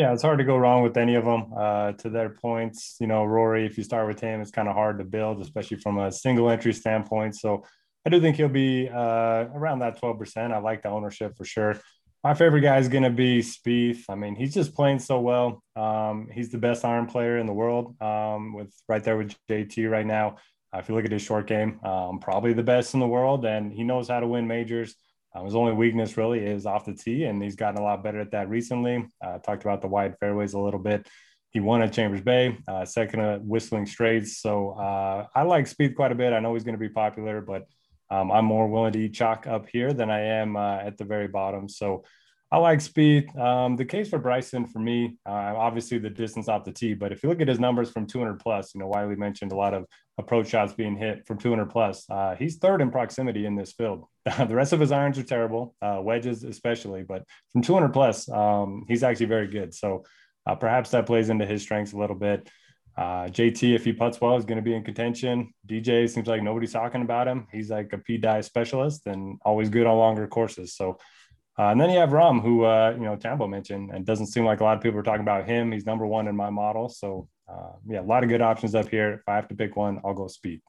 Yeah, 0.00 0.14
it's 0.14 0.22
hard 0.22 0.38
to 0.38 0.44
go 0.44 0.56
wrong 0.56 0.82
with 0.82 0.96
any 0.96 1.14
of 1.14 1.26
them. 1.26 1.52
Uh, 1.54 1.92
to 1.92 2.08
their 2.08 2.30
points, 2.30 2.96
you 3.00 3.06
know, 3.06 3.22
Rory, 3.22 3.66
if 3.66 3.76
you 3.76 3.84
start 3.84 4.08
with 4.08 4.18
him, 4.18 4.40
it's 4.40 4.50
kind 4.50 4.66
of 4.66 4.74
hard 4.74 4.96
to 4.96 5.04
build, 5.04 5.42
especially 5.42 5.76
from 5.76 5.98
a 5.98 6.10
single 6.10 6.48
entry 6.48 6.72
standpoint. 6.72 7.36
So 7.36 7.66
I 8.06 8.08
do 8.08 8.18
think 8.18 8.36
he'll 8.36 8.48
be 8.48 8.88
uh, 8.88 9.44
around 9.54 9.80
that 9.80 10.00
12%. 10.00 10.54
I 10.54 10.58
like 10.60 10.80
the 10.80 10.88
ownership 10.88 11.36
for 11.36 11.44
sure. 11.44 11.78
My 12.24 12.32
favorite 12.32 12.62
guy 12.62 12.78
is 12.78 12.88
going 12.88 13.02
to 13.02 13.10
be 13.10 13.42
Spieth. 13.42 14.04
I 14.08 14.14
mean, 14.14 14.36
he's 14.36 14.54
just 14.54 14.74
playing 14.74 15.00
so 15.00 15.20
well. 15.20 15.62
Um, 15.76 16.28
he's 16.32 16.48
the 16.48 16.56
best 16.56 16.82
iron 16.82 17.04
player 17.04 17.36
in 17.36 17.44
the 17.44 17.52
world, 17.52 17.94
um, 18.00 18.54
with 18.54 18.72
right 18.88 19.04
there 19.04 19.18
with 19.18 19.34
JT 19.50 19.90
right 19.90 20.06
now. 20.06 20.36
Uh, 20.74 20.78
if 20.78 20.88
you 20.88 20.94
look 20.94 21.04
at 21.04 21.12
his 21.12 21.20
short 21.20 21.46
game, 21.46 21.78
um, 21.84 22.20
probably 22.20 22.54
the 22.54 22.62
best 22.62 22.94
in 22.94 23.00
the 23.00 23.06
world, 23.06 23.44
and 23.44 23.70
he 23.70 23.84
knows 23.84 24.08
how 24.08 24.20
to 24.20 24.26
win 24.26 24.46
majors. 24.46 24.94
Um, 25.34 25.44
his 25.44 25.54
only 25.54 25.72
weakness 25.72 26.16
really 26.16 26.40
is 26.40 26.66
off 26.66 26.84
the 26.84 26.94
tee, 26.94 27.24
and 27.24 27.42
he's 27.42 27.56
gotten 27.56 27.80
a 27.80 27.84
lot 27.84 28.02
better 28.02 28.20
at 28.20 28.32
that 28.32 28.48
recently. 28.48 29.06
Uh, 29.24 29.38
talked 29.38 29.62
about 29.62 29.80
the 29.80 29.88
wide 29.88 30.16
fairways 30.18 30.54
a 30.54 30.58
little 30.58 30.80
bit. 30.80 31.06
He 31.50 31.60
won 31.60 31.82
at 31.82 31.92
Chambers 31.92 32.20
Bay, 32.20 32.56
uh, 32.68 32.84
second 32.84 33.20
at 33.20 33.42
Whistling 33.42 33.86
Straits. 33.86 34.38
So 34.38 34.70
uh, 34.70 35.26
I 35.34 35.42
like 35.42 35.66
Spieth 35.66 35.96
quite 35.96 36.12
a 36.12 36.14
bit. 36.14 36.32
I 36.32 36.40
know 36.40 36.54
he's 36.54 36.64
going 36.64 36.76
to 36.76 36.78
be 36.78 36.88
popular, 36.88 37.40
but 37.40 37.66
um, 38.10 38.30
I'm 38.30 38.44
more 38.44 38.68
willing 38.68 38.92
to 38.92 39.00
eat 39.00 39.14
chalk 39.14 39.46
up 39.46 39.68
here 39.68 39.92
than 39.92 40.10
I 40.10 40.20
am 40.20 40.56
uh, 40.56 40.78
at 40.78 40.96
the 40.96 41.04
very 41.04 41.28
bottom. 41.28 41.68
So 41.68 42.04
I 42.52 42.58
like 42.58 42.80
Spieth. 42.80 43.36
Um, 43.38 43.76
the 43.76 43.84
case 43.84 44.08
for 44.08 44.18
Bryson 44.18 44.66
for 44.66 44.80
me, 44.80 45.16
uh, 45.24 45.54
obviously 45.56 45.98
the 45.98 46.10
distance 46.10 46.48
off 46.48 46.64
the 46.64 46.72
tee, 46.72 46.94
but 46.94 47.12
if 47.12 47.22
you 47.22 47.28
look 47.28 47.40
at 47.40 47.46
his 47.46 47.60
numbers 47.60 47.90
from 47.90 48.06
200 48.06 48.40
plus, 48.40 48.74
you 48.74 48.80
know, 48.80 48.88
Wiley 48.88 49.14
mentioned 49.14 49.52
a 49.52 49.56
lot 49.56 49.74
of 49.74 49.86
approach 50.20 50.48
shots 50.48 50.72
being 50.72 50.96
hit 50.96 51.26
from 51.26 51.38
200 51.38 51.66
plus. 51.66 52.08
Uh, 52.08 52.36
he's 52.38 52.56
third 52.56 52.80
in 52.80 52.90
proximity 52.90 53.46
in 53.46 53.56
this 53.56 53.72
field. 53.72 54.04
the 54.38 54.54
rest 54.54 54.72
of 54.72 54.80
his 54.80 54.92
irons 54.92 55.18
are 55.18 55.24
terrible, 55.24 55.74
uh, 55.82 55.98
wedges 56.00 56.44
especially, 56.44 57.02
but 57.02 57.24
from 57.52 57.62
200 57.62 57.88
plus, 57.88 58.28
um, 58.30 58.84
he's 58.86 59.02
actually 59.02 59.26
very 59.26 59.48
good. 59.48 59.74
So 59.74 60.04
uh, 60.46 60.54
perhaps 60.54 60.90
that 60.90 61.06
plays 61.06 61.28
into 61.28 61.46
his 61.46 61.62
strengths 61.62 61.92
a 61.92 61.96
little 61.96 62.16
bit. 62.16 62.48
Uh, 62.96 63.26
JT, 63.28 63.74
if 63.74 63.84
he 63.84 63.92
puts 63.92 64.20
well, 64.20 64.36
is 64.36 64.44
going 64.44 64.56
to 64.56 64.62
be 64.62 64.74
in 64.74 64.84
contention. 64.84 65.54
DJ 65.66 66.08
seems 66.08 66.26
like 66.26 66.42
nobody's 66.42 66.72
talking 66.72 67.02
about 67.02 67.26
him. 67.26 67.46
He's 67.50 67.70
like 67.70 67.92
a 67.92 67.98
Pete 67.98 68.20
Dye 68.20 68.42
specialist 68.42 69.06
and 69.06 69.38
always 69.44 69.70
good 69.70 69.86
on 69.86 69.96
longer 69.96 70.26
courses. 70.26 70.74
So 70.74 70.98
Uh, 71.60 71.72
and 71.72 71.78
then 71.78 71.90
you 71.90 71.98
have 71.98 72.08
Rahm, 72.08 72.40
who 72.40 72.64
uh, 72.64 72.94
you 72.96 73.04
know 73.04 73.16
Tambo 73.16 73.46
mentioned, 73.46 73.90
and 73.90 74.06
doesn't 74.06 74.28
seem 74.28 74.46
like 74.46 74.60
a 74.60 74.64
lot 74.64 74.78
of 74.78 74.82
people 74.82 74.98
are 74.98 75.02
talking 75.02 75.20
about 75.20 75.46
him. 75.46 75.70
He's 75.72 75.84
number 75.84 76.06
one 76.06 76.26
in 76.26 76.34
my 76.34 76.48
model, 76.48 76.88
so 76.88 77.28
uh, 77.50 77.72
yeah, 77.86 78.00
a 78.00 78.02
lot 78.02 78.22
of 78.22 78.30
good 78.30 78.40
options 78.40 78.74
up 78.74 78.88
here. 78.88 79.12
If 79.12 79.28
I 79.28 79.34
have 79.34 79.46
to 79.48 79.54
pick 79.54 79.76
one, 79.76 80.00
I'll 80.02 80.14
go 80.14 80.24
Spieth. 80.24 80.62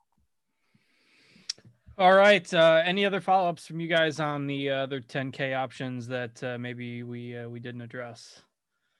All 1.97 2.11
right. 2.11 2.53
Uh, 2.53 2.81
any 2.83 3.05
other 3.05 3.21
follow 3.21 3.47
ups 3.47 3.65
from 3.65 3.79
you 3.79 3.87
guys 3.87 4.19
on 4.19 4.47
the 4.47 4.69
other 4.69 4.99
10K 4.99 5.55
options 5.55 6.07
that 6.07 6.43
uh, 6.43 6.57
maybe 6.57 7.03
we 7.03 7.37
uh, 7.37 7.47
we 7.47 7.61
didn't 7.61 7.81
address? 7.81 8.41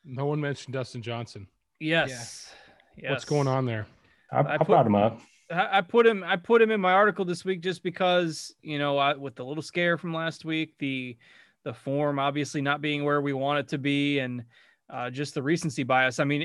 No 0.06 0.27
one 0.27 0.39
mentioned 0.39 0.73
Dustin 0.73 1.01
Johnson. 1.01 1.45
Yes. 1.82 2.54
Yeah. 2.95 3.04
yes. 3.04 3.12
What's 3.12 3.25
going 3.25 3.49
on 3.49 3.65
there? 3.65 3.86
I, 4.32 4.38
I, 4.38 4.54
I 4.54 4.58
put, 4.60 4.67
brought 4.67 4.88
him 4.88 4.95
up. 4.95 5.19
I 5.49 5.82
put 5.82 6.08
him. 6.08 6.23
I 6.25 6.38
put 6.38 6.62
him 6.62 6.71
in 6.71 6.80
my 6.80 6.93
article 6.93 7.25
this 7.25 7.43
week 7.43 7.60
just 7.60 7.84
because 7.84 8.56
you 8.62 8.80
know, 8.80 8.97
I, 8.97 9.13
with 9.15 9.36
the 9.36 9.43
little 9.43 9.63
scare 9.63 9.97
from 9.97 10.13
last 10.13 10.45
week, 10.45 10.75
the 10.80 11.17
the 11.63 11.74
form 11.74 12.19
obviously 12.19 12.62
not 12.62 12.82
being 12.82 13.04
where 13.04 13.21
we 13.21 13.34
want 13.34 13.60
it 13.60 13.67
to 13.69 13.78
be, 13.78 14.19
and 14.19 14.43
uh, 14.89 15.10
just 15.10 15.34
the 15.34 15.43
recency 15.43 15.84
bias. 15.84 16.19
I 16.19 16.24
mean, 16.24 16.43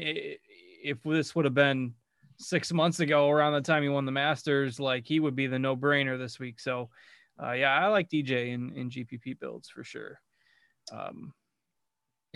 if 0.83 1.03
this 1.03 1.35
would 1.35 1.45
have 1.45 1.55
been 1.55 1.95
six 2.39 2.73
months 2.73 3.01
ago 3.01 3.31
around 3.31 3.55
the 3.55 3.61
time 3.61 3.83
he 3.83 3.89
won 3.89 4.05
the 4.05 4.13
Masters, 4.13 4.79
like 4.79 5.07
he 5.07 5.21
would 5.21 5.35
be 5.35 5.47
the 5.47 5.59
no 5.59 5.77
brainer 5.77 6.19
this 6.19 6.39
week. 6.39 6.61
So, 6.61 6.91
uh, 7.43 7.53
yeah, 7.53 7.75
I 7.75 7.87
like 7.89 8.09
DJ 8.09 8.53
in 8.53 8.73
in 8.75 8.91
GPP 8.91 9.39
builds 9.39 9.69
for 9.69 9.85
sure. 9.85 10.21
Um, 10.93 11.33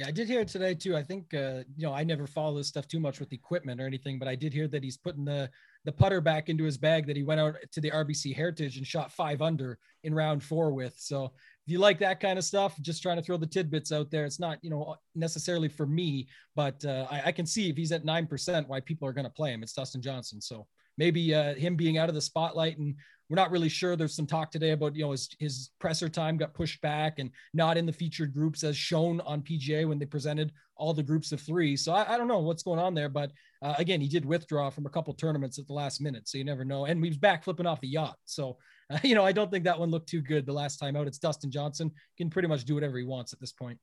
yeah, 0.00 0.06
I 0.06 0.12
did 0.12 0.28
hear 0.28 0.46
today 0.46 0.74
too. 0.74 0.96
I 0.96 1.02
think 1.02 1.34
uh, 1.34 1.62
you 1.76 1.86
know 1.86 1.92
I 1.92 2.04
never 2.04 2.26
follow 2.26 2.56
this 2.56 2.68
stuff 2.68 2.88
too 2.88 3.00
much 3.00 3.20
with 3.20 3.34
equipment 3.34 3.80
or 3.80 3.86
anything, 3.86 4.18
but 4.18 4.28
I 4.28 4.34
did 4.34 4.52
hear 4.52 4.66
that 4.68 4.82
he's 4.82 4.96
putting 4.96 5.26
the 5.26 5.50
the 5.84 5.92
putter 5.92 6.22
back 6.22 6.48
into 6.48 6.64
his 6.64 6.78
bag 6.78 7.06
that 7.06 7.16
he 7.16 7.22
went 7.22 7.40
out 7.40 7.56
to 7.72 7.80
the 7.80 7.90
RBC 7.90 8.34
Heritage 8.34 8.78
and 8.78 8.86
shot 8.86 9.12
five 9.12 9.42
under 9.42 9.78
in 10.02 10.14
round 10.14 10.42
four 10.42 10.72
with. 10.72 10.94
So 10.96 11.32
you 11.70 11.78
like 11.78 11.98
that 12.00 12.20
kind 12.20 12.38
of 12.38 12.44
stuff, 12.44 12.80
just 12.80 13.02
trying 13.02 13.16
to 13.16 13.22
throw 13.22 13.36
the 13.36 13.46
tidbits 13.46 13.92
out 13.92 14.10
there. 14.10 14.24
It's 14.24 14.40
not 14.40 14.58
you 14.62 14.70
know 14.70 14.96
necessarily 15.14 15.68
for 15.68 15.86
me, 15.86 16.28
but 16.54 16.84
uh, 16.84 17.06
I, 17.10 17.22
I, 17.26 17.32
can 17.32 17.46
see 17.46 17.68
if 17.68 17.76
he's 17.76 17.92
at 17.92 18.04
nine 18.04 18.26
percent, 18.26 18.68
why 18.68 18.80
people 18.80 19.06
are 19.08 19.12
going 19.12 19.24
to 19.24 19.30
play 19.30 19.52
him. 19.52 19.62
It's 19.62 19.72
Dustin 19.72 20.02
Johnson. 20.02 20.40
So 20.40 20.66
maybe 20.98 21.34
uh, 21.34 21.54
him 21.54 21.76
being 21.76 21.98
out 21.98 22.08
of 22.08 22.14
the 22.14 22.20
spotlight 22.20 22.78
and 22.78 22.94
we're 23.30 23.36
not 23.36 23.52
really 23.52 23.68
sure. 23.68 23.94
There's 23.94 24.16
some 24.16 24.26
talk 24.26 24.50
today 24.50 24.72
about 24.72 24.96
you 24.96 25.04
know 25.04 25.12
his 25.12 25.30
his 25.38 25.70
presser 25.78 26.08
time 26.08 26.36
got 26.36 26.52
pushed 26.52 26.80
back 26.80 27.20
and 27.20 27.30
not 27.54 27.76
in 27.76 27.86
the 27.86 27.92
featured 27.92 28.34
groups 28.34 28.64
as 28.64 28.76
shown 28.76 29.20
on 29.20 29.42
PGA 29.42 29.88
when 29.88 30.00
they 30.00 30.04
presented 30.04 30.52
all 30.76 30.92
the 30.92 31.02
groups 31.02 31.30
of 31.30 31.40
three. 31.40 31.76
So 31.76 31.92
I, 31.92 32.14
I 32.14 32.18
don't 32.18 32.26
know 32.26 32.40
what's 32.40 32.64
going 32.64 32.80
on 32.80 32.92
there, 32.92 33.08
but 33.08 33.30
uh, 33.62 33.74
again, 33.78 34.00
he 34.00 34.08
did 34.08 34.24
withdraw 34.24 34.68
from 34.68 34.86
a 34.86 34.90
couple 34.90 35.14
tournaments 35.14 35.60
at 35.60 35.68
the 35.68 35.72
last 35.72 36.00
minute, 36.00 36.28
so 36.28 36.38
you 36.38 36.44
never 36.44 36.64
know. 36.64 36.86
And 36.86 37.04
he's 37.04 37.16
back 37.16 37.44
flipping 37.44 37.66
off 37.66 37.80
the 37.80 37.88
yacht, 37.88 38.16
so 38.24 38.58
you 39.02 39.14
know 39.14 39.24
I 39.24 39.32
don't 39.32 39.50
think 39.50 39.64
that 39.64 39.78
one 39.78 39.90
looked 39.90 40.08
too 40.08 40.20
good 40.20 40.46
the 40.46 40.52
last 40.52 40.78
time 40.78 40.96
out. 40.96 41.06
It's 41.06 41.18
Dustin 41.18 41.50
Johnson 41.50 41.90
can 42.16 42.30
pretty 42.30 42.48
much 42.48 42.64
do 42.64 42.74
whatever 42.74 42.98
he 42.98 43.04
wants 43.04 43.32
at 43.32 43.40
this 43.40 43.52
point. 43.52 43.78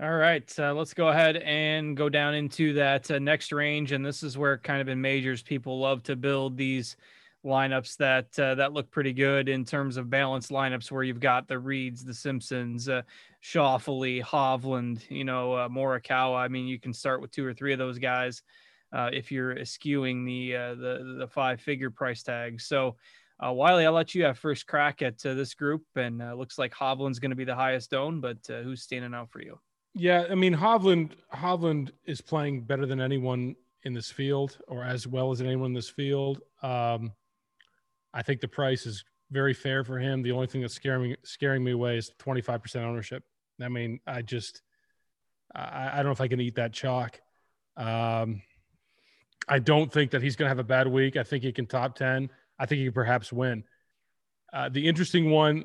All 0.00 0.16
right, 0.16 0.52
uh, 0.58 0.74
let's 0.74 0.94
go 0.94 1.08
ahead 1.08 1.36
and 1.36 1.96
go 1.96 2.08
down 2.08 2.34
into 2.34 2.72
that 2.74 3.10
uh, 3.10 3.18
next 3.18 3.52
range, 3.52 3.92
and 3.92 4.04
this 4.04 4.22
is 4.22 4.36
where 4.36 4.58
kind 4.58 4.80
of 4.80 4.88
in 4.88 5.00
majors 5.00 5.42
people 5.42 5.78
love 5.78 6.02
to 6.04 6.16
build 6.16 6.56
these 6.56 6.96
lineups 7.44 7.96
that 7.96 8.38
uh, 8.38 8.54
that 8.54 8.72
look 8.72 8.90
pretty 8.90 9.12
good 9.12 9.48
in 9.48 9.64
terms 9.64 9.96
of 9.96 10.08
balanced 10.08 10.50
lineups 10.50 10.90
where 10.90 11.02
you've 11.02 11.20
got 11.20 11.46
the 11.46 11.58
Reeds, 11.58 12.04
the 12.04 12.14
Simpsons, 12.14 12.88
uh, 12.88 13.02
Schauffele, 13.42 14.22
Hovland, 14.22 15.08
you 15.10 15.24
know, 15.24 15.52
uh, 15.52 15.68
Morikawa. 15.68 16.38
I 16.38 16.48
mean, 16.48 16.66
you 16.66 16.80
can 16.80 16.92
start 16.92 17.20
with 17.20 17.30
two 17.30 17.44
or 17.44 17.52
three 17.52 17.72
of 17.72 17.78
those 17.78 17.98
guys 17.98 18.42
uh, 18.92 19.10
if 19.12 19.30
you're 19.30 19.56
eschewing 19.58 20.24
the 20.24 20.56
uh, 20.56 20.74
the 20.74 21.16
the 21.18 21.28
five 21.28 21.60
figure 21.60 21.90
price 21.90 22.22
tag. 22.22 22.60
So. 22.60 22.96
Uh, 23.44 23.52
Wiley, 23.52 23.86
I'll 23.86 23.92
let 23.92 24.14
you 24.14 24.24
have 24.24 24.38
first 24.38 24.66
crack 24.66 25.02
at 25.02 25.24
uh, 25.26 25.34
this 25.34 25.54
group, 25.54 25.82
and 25.96 26.22
uh, 26.22 26.34
looks 26.34 26.58
like 26.58 26.72
Hovland's 26.72 27.18
going 27.18 27.30
to 27.30 27.36
be 27.36 27.44
the 27.44 27.54
highest 27.54 27.92
owned. 27.92 28.22
But 28.22 28.38
uh, 28.48 28.62
who's 28.62 28.82
standing 28.82 29.14
out 29.14 29.30
for 29.30 29.40
you? 29.40 29.58
Yeah, 29.94 30.26
I 30.30 30.34
mean 30.34 30.54
Hovland. 30.54 31.12
Hovland 31.34 31.90
is 32.04 32.20
playing 32.20 32.62
better 32.62 32.86
than 32.86 33.00
anyone 33.00 33.56
in 33.82 33.94
this 33.94 34.10
field, 34.10 34.58
or 34.68 34.84
as 34.84 35.06
well 35.06 35.32
as 35.32 35.40
anyone 35.40 35.66
in 35.66 35.74
this 35.74 35.88
field. 35.88 36.40
Um, 36.62 37.12
I 38.14 38.22
think 38.22 38.40
the 38.40 38.48
price 38.48 38.86
is 38.86 39.04
very 39.30 39.54
fair 39.54 39.82
for 39.82 39.98
him. 39.98 40.22
The 40.22 40.32
only 40.32 40.46
thing 40.46 40.60
that's 40.60 40.74
scaring 40.74 41.02
me, 41.02 41.16
scaring 41.24 41.64
me 41.64 41.72
away 41.72 41.96
is 41.96 42.12
25% 42.20 42.76
ownership. 42.76 43.24
I 43.60 43.68
mean, 43.68 44.00
I 44.06 44.22
just, 44.22 44.62
I, 45.54 45.90
I 45.92 45.96
don't 45.96 46.06
know 46.06 46.12
if 46.12 46.20
I 46.20 46.28
can 46.28 46.40
eat 46.40 46.56
that 46.56 46.72
chalk. 46.72 47.20
Um, 47.76 48.42
I 49.48 49.58
don't 49.58 49.90
think 49.90 50.10
that 50.12 50.22
he's 50.22 50.36
going 50.36 50.46
to 50.46 50.50
have 50.50 50.58
a 50.58 50.64
bad 50.64 50.86
week. 50.86 51.16
I 51.16 51.22
think 51.22 51.42
he 51.42 51.52
can 51.52 51.66
top 51.66 51.96
10. 51.96 52.30
I 52.62 52.66
think 52.66 52.78
he 52.78 52.84
can 52.84 52.92
perhaps 52.92 53.32
win. 53.32 53.64
Uh, 54.52 54.68
the 54.68 54.86
interesting 54.86 55.32
one 55.32 55.64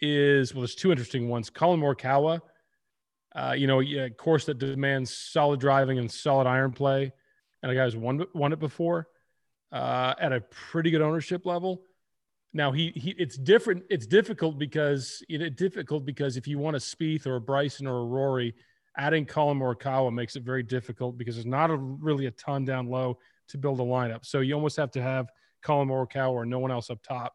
is, 0.00 0.54
well, 0.54 0.62
there's 0.62 0.74
two 0.74 0.90
interesting 0.90 1.28
ones. 1.28 1.50
Collin 1.50 1.78
Morikawa, 1.78 2.40
uh, 3.34 3.54
you 3.54 3.66
know, 3.66 3.82
a 3.82 4.08
course 4.08 4.46
that 4.46 4.58
demands 4.58 5.14
solid 5.14 5.60
driving 5.60 5.98
and 5.98 6.10
solid 6.10 6.46
iron 6.46 6.72
play. 6.72 7.12
And 7.62 7.70
a 7.70 7.74
guy 7.74 7.84
who's 7.84 7.96
won, 7.96 8.24
won 8.32 8.54
it 8.54 8.58
before 8.58 9.08
uh, 9.72 10.14
at 10.18 10.32
a 10.32 10.40
pretty 10.40 10.90
good 10.90 11.02
ownership 11.02 11.44
level. 11.44 11.82
Now 12.54 12.72
he 12.72 12.92
he 12.94 13.10
it's 13.18 13.36
different. 13.36 13.82
It's 13.90 14.06
difficult 14.06 14.58
because 14.58 15.22
it's 15.28 15.56
difficult 15.56 16.06
because 16.06 16.38
if 16.38 16.48
you 16.48 16.58
want 16.58 16.76
a 16.76 16.78
Spieth 16.78 17.26
or 17.26 17.36
a 17.36 17.40
Bryson 17.40 17.86
or 17.86 17.98
a 17.98 18.04
Rory, 18.04 18.54
adding 18.96 19.26
Collin 19.26 19.58
Morikawa 19.58 20.10
makes 20.14 20.36
it 20.36 20.44
very 20.44 20.62
difficult 20.62 21.18
because 21.18 21.34
there's 21.34 21.44
not 21.44 21.70
a, 21.70 21.76
really 21.76 22.24
a 22.26 22.30
ton 22.30 22.64
down 22.64 22.86
low 22.86 23.18
to 23.48 23.58
build 23.58 23.80
a 23.80 23.82
lineup. 23.82 24.24
So 24.24 24.40
you 24.40 24.54
almost 24.54 24.78
have 24.78 24.90
to 24.92 25.02
have 25.02 25.30
Collin 25.62 25.88
Morikawa 25.88 26.30
or 26.30 26.46
no 26.46 26.58
one 26.58 26.70
else 26.70 26.90
up 26.90 27.02
top. 27.02 27.34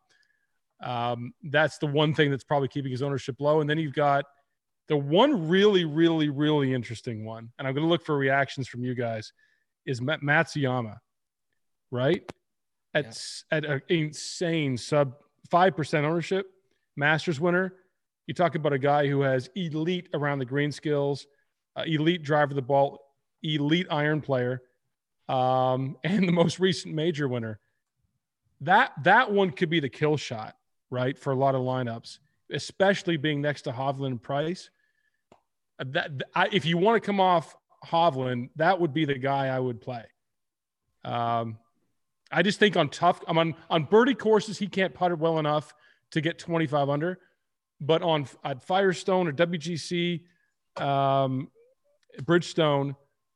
Um, 0.84 1.34
that's 1.44 1.78
the 1.78 1.88
one 1.88 2.14
thing 2.14 2.32
that's 2.32 2.44
probably 2.44 2.68
keeping 2.68 2.92
his 2.92 3.02
ownership 3.02 3.36
low. 3.40 3.62
And 3.62 3.70
then 3.70 3.78
you've 3.78 3.94
got 3.94 4.26
the 4.88 4.98
one 4.98 5.48
really, 5.48 5.86
really, 5.86 6.30
really 6.30 6.74
interesting 6.74 7.24
one, 7.24 7.50
and 7.58 7.68
I'm 7.68 7.74
going 7.74 7.86
to 7.86 7.90
look 7.90 8.04
for 8.04 8.18
reactions 8.18 8.68
from 8.68 8.84
you 8.84 8.96
guys, 8.96 9.32
is 9.86 10.02
Matsuyama 10.02 10.98
right? 11.92 12.24
At 12.94 13.06
yeah. 13.52 13.58
at 13.58 13.66
an 13.66 13.82
insane 13.90 14.78
sub 14.78 15.14
five 15.50 15.76
percent 15.76 16.06
ownership, 16.06 16.48
Masters 16.96 17.40
winner. 17.40 17.74
You 18.28 18.34
talk 18.34 18.56
about 18.56 18.74
a 18.74 18.80
guy 18.80 19.08
who 19.08 19.22
has 19.22 19.50
elite 19.56 20.10
around 20.14 20.40
the 20.40 20.46
green 20.46 20.72
skills, 20.72 21.28
uh, 21.76 21.84
elite 21.86 22.24
driver 22.24 22.52
of 22.52 22.56
the 22.56 22.62
ball, 22.62 23.00
elite 23.44 23.88
iron 23.90 24.22
player, 24.22 24.62
um, 25.30 25.98
and 26.04 26.28
the 26.28 26.34
most 26.34 26.60
recent 26.60 26.96
major 26.96 27.28
winner. 27.28 27.60
That 28.62 28.92
that 29.04 29.32
one 29.32 29.52
could 29.52 29.70
be 29.70 29.80
the 29.80 29.90
kill 29.90 30.18
shot, 30.18 30.56
right, 30.90 31.18
for 31.18 31.32
a 31.32 31.36
lot 31.36 31.56
of 31.56 31.62
lineups, 31.62 32.20
especially 32.52 33.18
being 33.18 33.42
next 33.42 33.64
to 33.64 33.72
Hovland 33.72 34.22
Price. 34.22 34.70
Uh, 35.80 35.86
that 35.90 36.12
I, 36.36 36.48
if 36.52 36.66
you 36.66 36.78
want 36.78 37.02
to 37.02 37.06
come 37.06 37.20
off 37.20 37.56
Hovland, 37.86 38.50
that 38.58 38.80
would 38.80 38.94
be 38.94 39.06
the 39.06 39.18
guy 39.18 39.48
I 39.48 39.60
would 39.60 39.82
play. 39.82 40.04
Um, 41.04 41.58
I 42.32 42.44
just 42.44 42.60
think 42.60 42.78
on 42.78 42.90
tough, 42.90 43.22
I'm 43.28 43.38
on 43.40 43.56
on 43.70 43.86
birdie 43.86 44.16
courses, 44.16 44.60
he 44.60 44.68
can't 44.68 44.94
putt 44.94 45.12
it 45.12 45.18
well 45.18 45.40
enough 45.40 45.74
to 46.12 46.22
get 46.22 46.38
25 46.38 46.90
under. 46.90 47.20
But 47.80 48.04
on 48.04 48.28
at 48.44 48.62
Firestone 48.62 49.28
or 49.28 49.32
WGC, 49.32 50.22
um, 50.78 51.50
Bridgestone, 52.22 52.96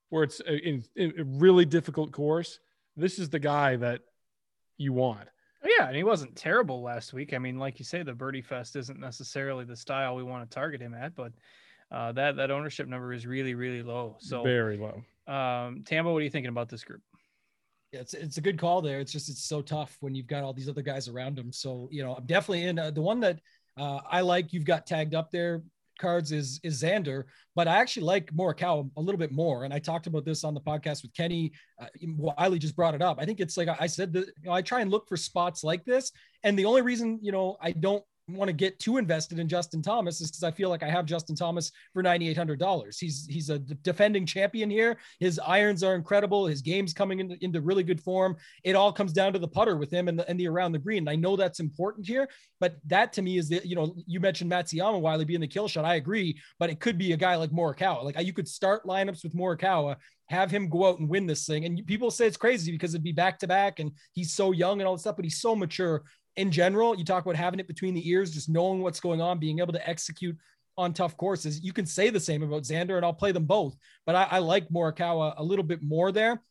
where 0.09 0.23
it's 0.23 0.39
a, 0.41 0.55
in 0.55 0.83
a 0.97 1.23
really 1.23 1.65
difficult 1.65 2.11
course, 2.11 2.59
this 2.95 3.17
is 3.17 3.29
the 3.29 3.39
guy 3.39 3.75
that 3.77 4.01
you 4.77 4.93
want. 4.93 5.27
Yeah, 5.63 5.87
and 5.87 5.95
he 5.95 6.03
wasn't 6.03 6.35
terrible 6.35 6.83
last 6.83 7.13
week. 7.13 7.33
I 7.33 7.39
mean, 7.39 7.57
like 7.57 7.79
you 7.79 7.85
say, 7.85 8.03
the 8.03 8.13
Birdie 8.13 8.41
Fest 8.41 8.75
isn't 8.75 8.99
necessarily 8.99 9.65
the 9.65 9.75
style 9.75 10.15
we 10.15 10.23
want 10.23 10.49
to 10.49 10.53
target 10.53 10.79
him 10.79 10.93
at, 10.93 11.15
but 11.15 11.33
uh, 11.91 12.11
that 12.11 12.35
that 12.35 12.51
ownership 12.51 12.87
number 12.87 13.13
is 13.13 13.25
really 13.25 13.55
really 13.55 13.81
low. 13.81 14.17
So 14.19 14.43
very 14.43 14.77
low. 14.77 15.01
Um, 15.33 15.83
Tambo, 15.83 16.13
what 16.13 16.19
are 16.19 16.23
you 16.23 16.29
thinking 16.29 16.49
about 16.49 16.69
this 16.69 16.83
group? 16.83 17.01
it's 17.99 18.13
it's 18.13 18.37
a 18.37 18.41
good 18.41 18.59
call 18.59 18.81
there. 18.81 18.99
It's 18.99 19.11
just 19.11 19.29
it's 19.29 19.43
so 19.43 19.61
tough 19.61 19.97
when 19.99 20.15
you've 20.15 20.27
got 20.27 20.43
all 20.43 20.53
these 20.53 20.69
other 20.69 20.81
guys 20.81 21.07
around 21.07 21.37
him. 21.37 21.51
So 21.51 21.87
you 21.91 22.03
know, 22.03 22.15
I'm 22.15 22.25
definitely 22.25 22.65
in 22.65 22.79
uh, 22.79 22.91
the 22.91 23.01
one 23.01 23.19
that 23.21 23.39
uh, 23.77 23.99
I 24.09 24.21
like. 24.21 24.53
You've 24.53 24.65
got 24.65 24.85
tagged 24.85 25.15
up 25.15 25.31
there 25.31 25.63
cards 25.97 26.31
is 26.31 26.59
is 26.63 26.81
Xander, 26.81 27.23
but 27.55 27.67
I 27.67 27.77
actually 27.77 28.05
like 28.05 28.31
Morikawa 28.31 28.89
a 28.97 29.01
little 29.01 29.19
bit 29.19 29.31
more. 29.31 29.63
And 29.63 29.73
I 29.73 29.79
talked 29.79 30.07
about 30.07 30.25
this 30.25 30.43
on 30.43 30.53
the 30.53 30.61
podcast 30.61 31.03
with 31.03 31.13
Kenny. 31.13 31.51
Uh, 31.79 31.87
Wiley 32.17 32.59
just 32.59 32.75
brought 32.75 32.95
it 32.95 33.01
up. 33.01 33.17
I 33.19 33.25
think 33.25 33.39
it's 33.39 33.57
like 33.57 33.69
I 33.79 33.87
said 33.87 34.13
that 34.13 34.25
you 34.25 34.45
know 34.45 34.51
I 34.51 34.61
try 34.61 34.81
and 34.81 34.91
look 34.91 35.07
for 35.07 35.17
spots 35.17 35.63
like 35.63 35.85
this, 35.85 36.11
and 36.43 36.57
the 36.57 36.65
only 36.65 36.81
reason 36.81 37.19
you 37.21 37.31
know 37.31 37.57
I 37.61 37.71
don't 37.71 38.03
want 38.27 38.49
to 38.49 38.53
get 38.53 38.79
too 38.79 38.97
invested 38.97 39.37
in 39.37 39.47
Justin 39.47 39.81
Thomas 39.81 40.19
is 40.19 40.31
because 40.31 40.43
I 40.43 40.51
feel 40.51 40.69
like 40.69 40.81
I 40.81 40.89
have 40.89 41.05
Justin 41.05 41.35
Thomas 41.35 41.71
for 41.93 42.01
ninety 42.01 42.27
eight 42.27 42.37
hundred 42.37 42.59
dollars. 42.59 42.97
He's 42.97 43.27
he's 43.29 43.49
a 43.49 43.59
defending 43.59 44.25
champion 44.25 44.69
here. 44.69 44.97
His 45.19 45.39
irons 45.45 45.83
are 45.83 45.95
incredible. 45.95 46.47
His 46.47 46.61
game's 46.61 46.93
coming 46.93 47.19
into, 47.19 47.43
into 47.43 47.61
really 47.61 47.83
good 47.83 48.01
form. 48.01 48.35
It 48.63 48.75
all 48.75 48.91
comes 48.91 49.13
down 49.13 49.33
to 49.33 49.39
the 49.39 49.47
putter 49.47 49.77
with 49.77 49.91
him 49.91 50.07
and 50.07 50.17
the 50.17 50.27
and 50.29 50.39
the 50.39 50.47
around 50.47 50.71
the 50.71 50.79
green. 50.79 51.07
I 51.07 51.15
know 51.15 51.35
that's 51.35 51.59
important 51.59 52.07
here, 52.07 52.27
but 52.59 52.77
that 52.87 53.13
to 53.13 53.21
me 53.21 53.37
is 53.37 53.49
the 53.49 53.61
you 53.63 53.75
know 53.75 53.95
you 54.07 54.19
mentioned 54.19 54.51
Matsuyama 54.51 54.99
Wiley 54.99 55.25
being 55.25 55.41
the 55.41 55.47
kill 55.47 55.67
shot. 55.67 55.85
I 55.85 55.95
agree, 55.95 56.39
but 56.59 56.69
it 56.69 56.79
could 56.79 56.97
be 56.97 57.13
a 57.13 57.17
guy 57.17 57.35
like 57.35 57.51
Morikawa. 57.51 58.03
Like 58.03 58.19
you 58.25 58.33
could 58.33 58.47
start 58.47 58.85
lineups 58.85 59.23
with 59.23 59.35
Morikawa 59.35 59.97
have 60.27 60.49
him 60.49 60.69
go 60.69 60.87
out 60.87 60.97
and 60.97 61.07
win 61.07 61.27
this 61.27 61.45
thing. 61.45 61.65
And 61.65 61.85
people 61.85 62.09
say 62.09 62.25
it's 62.25 62.35
crazy 62.35 62.71
because 62.71 62.95
it'd 62.95 63.03
be 63.03 63.11
back 63.11 63.37
to 63.39 63.47
back 63.47 63.79
and 63.79 63.91
he's 64.13 64.33
so 64.33 64.53
young 64.53 64.81
and 64.81 64.87
all 64.87 64.95
this 64.95 65.01
stuff, 65.01 65.15
but 65.15 65.23
he's 65.23 65.39
so 65.39 65.55
mature 65.55 66.03
in 66.37 66.51
general, 66.51 66.95
you 66.95 67.05
talk 67.05 67.25
about 67.25 67.35
having 67.35 67.59
it 67.59 67.67
between 67.67 67.93
the 67.93 68.09
ears, 68.09 68.31
just 68.31 68.49
knowing 68.49 68.81
what's 68.81 68.99
going 68.99 69.21
on, 69.21 69.39
being 69.39 69.59
able 69.59 69.73
to 69.73 69.89
execute 69.89 70.37
on 70.77 70.93
tough 70.93 71.15
courses. 71.15 71.61
You 71.63 71.73
can 71.73 71.85
say 71.85 72.09
the 72.09 72.19
same 72.19 72.43
about 72.43 72.63
Xander, 72.63 72.97
and 72.97 73.05
I'll 73.05 73.13
play 73.13 73.31
them 73.31 73.45
both. 73.45 73.75
But 74.05 74.15
I, 74.15 74.23
I 74.31 74.39
like 74.39 74.67
Morikawa 74.69 75.35
a 75.37 75.43
little 75.43 75.63
bit 75.63 75.81
more 75.81 76.11
there. 76.11 76.41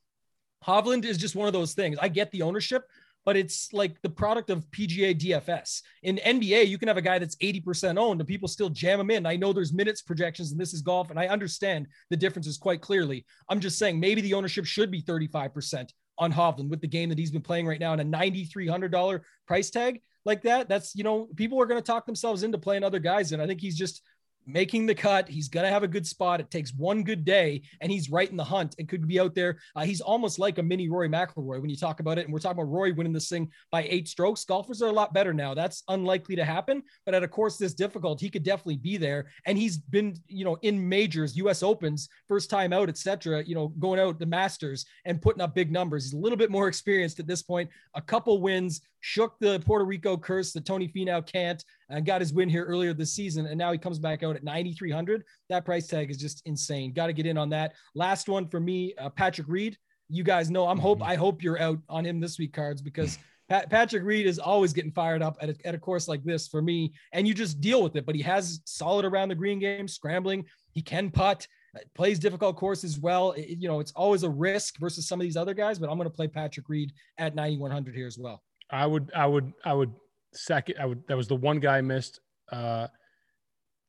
Hovland 0.66 1.05
is 1.05 1.18
just 1.18 1.37
one 1.37 1.47
of 1.47 1.53
those 1.53 1.75
things. 1.75 1.99
I 2.01 2.09
get 2.09 2.31
the 2.31 2.40
ownership, 2.40 2.85
but 3.27 3.37
it's 3.37 3.73
like 3.75 4.01
the 4.01 4.09
product 4.09 4.49
of 4.49 4.70
PGA 4.70 5.18
DFS. 5.18 5.83
In 6.03 6.16
NBA, 6.16 6.68
you 6.68 6.79
can 6.79 6.88
have 6.88 6.97
a 6.97 7.03
guy 7.03 7.18
that's 7.18 7.37
80% 7.37 7.99
owned 7.99 8.20
and 8.20 8.29
people 8.29 8.49
still 8.49 8.70
jam 8.70 8.99
him 8.99 9.11
in. 9.11 9.27
I 9.27 9.37
know 9.37 9.53
there's 9.53 9.75
minutes 9.75 10.01
projections 10.01 10.53
and 10.53 10.61
this 10.61 10.73
is 10.73 10.81
golf, 10.81 11.11
and 11.11 11.18
I 11.18 11.27
understand 11.29 11.87
the 12.09 12.16
differences 12.16 12.57
quite 12.57 12.81
clearly. 12.81 13.27
I'm 13.51 13.61
just 13.61 13.79
saying 13.79 14.01
maybe 14.01 14.23
the 14.23 14.35
ownership 14.35 14.64
should 14.64 14.90
be 14.90 15.03
35% 15.03 15.90
on 16.18 16.33
Hovland 16.33 16.68
with 16.68 16.81
the 16.81 16.88
game 16.88 17.09
that 17.09 17.18
he's 17.18 17.31
been 17.31 17.42
playing 17.42 17.66
right 17.66 17.81
now 17.81 17.92
and 17.92 18.00
a 18.00 18.05
$9,300 18.05 19.20
price 19.46 19.70
tag 19.70 20.00
like 20.24 20.42
that. 20.42 20.68
That's, 20.68 20.94
you 20.94 21.05
know, 21.05 21.29
people 21.37 21.61
are 21.61 21.66
going 21.66 21.81
to 21.81 21.87
talk 21.87 22.07
themselves 22.07 22.42
into 22.42 22.59
playing 22.59 22.85
other 22.85 22.98
guys. 22.98 23.33
And 23.33 23.42
I 23.42 23.46
think 23.46 23.61
he's 23.61 23.77
just 23.77 24.03
making 24.47 24.87
the 24.87 24.95
cut. 24.95 25.29
He's 25.29 25.49
going 25.49 25.65
to 25.65 25.71
have 25.71 25.83
a 25.83 25.89
good 25.89 26.07
spot. 26.07 26.41
It 26.41 26.51
takes 26.51 26.73
one 26.75 27.03
good 27.03 27.25
day, 27.25 27.63
and 27.81 27.91
he's 27.91 28.11
right 28.11 28.31
in 28.31 28.37
the 28.37 28.45
hunt 28.45 28.75
and 28.79 28.89
could 28.89 29.07
be 29.07 29.21
out 29.21 29.35
there. 29.35 29.59
Uh, 29.77 29.85
he's 29.85 30.01
almost 30.01 30.39
like 30.39 30.59
a 30.59 30.63
mini 30.63 30.89
Rory 30.89 31.09
McIlroy 31.09 31.61
when 31.61 31.71
you 31.71 31.77
talk 31.77 32.01
about 32.01 32.19
it. 32.19 32.25
And 32.25 32.33
we're 32.33 32.41
talking 32.41 32.61
about 32.61 32.73
Rory 32.73 32.93
winning 32.93 33.13
this 33.13 33.29
thing 33.29 33.51
by 33.71 33.87
eight 33.89 34.09
strokes. 34.09 34.45
Golfers 34.45 34.83
are 34.83 34.89
a 34.89 34.93
lot 34.93 35.15
better 35.15 35.33
now. 35.33 35.55
That's 35.55 35.83
unlikely 35.89 36.37
to 36.37 36.45
happen, 36.45 36.83
but 37.05 37.15
at 37.15 37.23
a 37.23 37.29
course 37.29 37.57
this 37.57 37.75
difficult, 37.75 38.21
he 38.21 38.31
could 38.31 38.43
definitely 38.43 38.77
be 38.77 38.97
there. 38.97 39.27
And 39.47 39.57
he's 39.57 39.79
been, 39.79 40.17
you 40.29 40.45
know, 40.45 40.57
in 40.63 40.89
majors, 40.89 41.37
U.S. 41.37 41.63
Opens, 41.63 42.09
first 42.29 42.51
time 42.51 42.73
out, 42.73 42.89
etc. 42.89 43.45
You 43.45 43.55
know, 43.55 43.69
going 43.69 44.01
out 44.01 44.19
the 44.19 44.27
Masters 44.27 44.87
and 45.05 45.21
putting 45.21 45.43
up 45.43 45.55
big 45.55 45.71
numbers. 45.71 46.05
He's 46.05 46.15
a 46.15 46.19
little 46.19 46.39
bit 46.39 46.51
more 46.51 46.69
experienced 46.69 47.21
at 47.21 47.27
this 47.27 47.43
point. 47.43 47.71
A 47.95 48.01
couple 48.01 48.41
wins, 48.41 48.81
shook 49.07 49.38
the 49.38 49.61
Puerto 49.61 49.85
Rico 49.85 50.17
curse 50.17 50.53
that 50.55 50.64
Tony 50.64 50.88
Finau 50.88 51.25
can't 51.31 51.62
and 51.90 52.07
got 52.07 52.23
his 52.23 52.33
win 52.33 52.49
here 52.49 52.64
earlier 52.64 52.95
this 52.95 53.12
season. 53.12 53.45
And 53.45 53.59
now 53.59 53.71
he 53.71 53.77
comes 53.77 53.99
back 53.99 54.23
out 54.23 54.35
at 54.35 54.43
9,300. 54.43 55.23
That 55.51 55.67
price 55.67 55.87
tag 55.87 56.11
is 56.11 56.17
just 56.17 56.40
insane. 56.47 56.95
Got 56.95 57.09
to 57.09 57.12
get 57.12 57.27
in 57.27 57.37
on 57.37 57.51
that. 57.51 57.75
Last 57.95 58.31
one 58.31 58.49
for 58.49 58.61
me, 58.61 58.95
uh, 58.97 59.11
Patrick 59.11 59.47
Reed. 59.47 59.77
You 60.09 60.25
guys 60.25 60.51
know 60.51 60.67
I'm 60.67 60.79
hope 60.79 61.01
mm-hmm. 61.01 61.11
I 61.11 61.17
hope 61.17 61.43
you're 61.43 61.61
out 61.61 61.81
on 61.90 62.07
him 62.07 62.19
this 62.19 62.38
week 62.38 62.55
cards 62.55 62.81
because 62.81 63.19
Pat, 63.51 63.69
Patrick 63.69 64.05
Reed 64.05 64.27
is 64.27 64.38
always 64.38 64.73
getting 64.73 64.90
fired 64.90 65.21
up 65.21 65.37
at 65.43 65.51
a, 65.51 65.57
at 65.67 65.75
a 65.75 65.79
course 65.79 66.09
like 66.09 66.25
this 66.25 66.49
for 66.49 66.62
me, 66.62 66.95
and 67.12 67.29
you 67.29 67.35
just 67.35 67.61
deal 67.61 67.83
with 67.83 67.95
it. 67.97 68.07
But 68.07 68.14
he 68.14 68.23
has 68.23 68.61
solid 68.64 69.05
around 69.05 69.29
the 69.29 69.35
green 69.35 69.59
game, 69.59 69.87
scrambling. 69.87 70.47
He 70.73 70.81
can 70.81 71.11
putt, 71.11 71.47
uh, 71.77 71.81
plays 71.95 72.19
difficult 72.19 72.57
courses 72.57 72.99
well. 72.99 73.33
It, 73.33 73.59
you 73.59 73.69
know, 73.69 73.81
it's 73.81 73.93
always 73.93 74.23
a 74.23 74.31
risk 74.31 74.79
versus 74.79 75.07
some 75.07 75.21
of 75.21 75.25
these 75.25 75.37
other 75.37 75.53
guys. 75.53 75.79
But 75.79 75.90
I'm 75.90 75.99
going 75.99 76.09
to 76.09 76.17
play 76.17 76.27
Patrick 76.27 76.71
Reed 76.71 76.95
at 77.19 77.35
9100 77.35 77.95
here 77.95 78.07
as 78.07 78.17
well. 78.17 78.43
I 78.70 78.87
would, 78.87 79.11
I 79.14 79.27
would, 79.27 79.53
I 79.64 79.74
would 79.74 79.92
second. 80.33 80.77
I 80.81 80.87
would. 80.87 81.07
That 81.09 81.16
was 81.16 81.29
the 81.29 81.37
one 81.37 81.61
guy 81.61 81.79
I 81.79 81.81
missed. 81.83 82.20
Uh, 82.50 82.88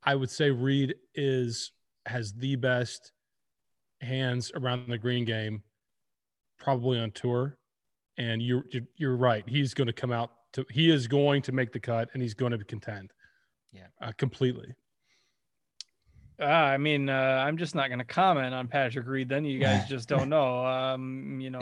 I 0.03 0.15
would 0.15 0.29
say 0.29 0.51
Reed 0.51 0.95
is 1.15 1.71
has 2.05 2.33
the 2.33 2.55
best 2.55 3.11
hands 4.01 4.51
around 4.55 4.87
the 4.89 4.97
green 4.97 5.25
game, 5.25 5.63
probably 6.59 6.99
on 6.99 7.11
tour. 7.11 7.57
And 8.17 8.41
you're 8.41 8.63
you're 8.97 9.17
right. 9.17 9.43
He's 9.47 9.73
going 9.73 9.87
to 9.87 9.93
come 9.93 10.11
out 10.11 10.31
to. 10.53 10.65
He 10.71 10.89
is 10.89 11.07
going 11.07 11.41
to 11.43 11.51
make 11.51 11.73
the 11.73 11.79
cut, 11.79 12.09
and 12.13 12.21
he's 12.21 12.33
going 12.33 12.51
to 12.51 12.63
contend. 12.63 13.11
Yeah, 13.73 13.87
uh, 14.01 14.13
completely. 14.17 14.73
Uh, 16.39 16.45
I 16.45 16.77
mean, 16.77 17.09
uh, 17.09 17.43
I'm 17.45 17.57
just 17.57 17.75
not 17.75 17.87
going 17.87 17.99
to 17.99 18.05
comment 18.05 18.53
on 18.53 18.67
Patrick 18.67 19.07
Reed. 19.07 19.29
Then 19.29 19.45
you 19.45 19.59
guys 19.59 19.87
just 19.87 20.09
don't 20.09 20.29
know. 20.29 20.65
Um, 20.65 21.39
you 21.39 21.49
know, 21.49 21.59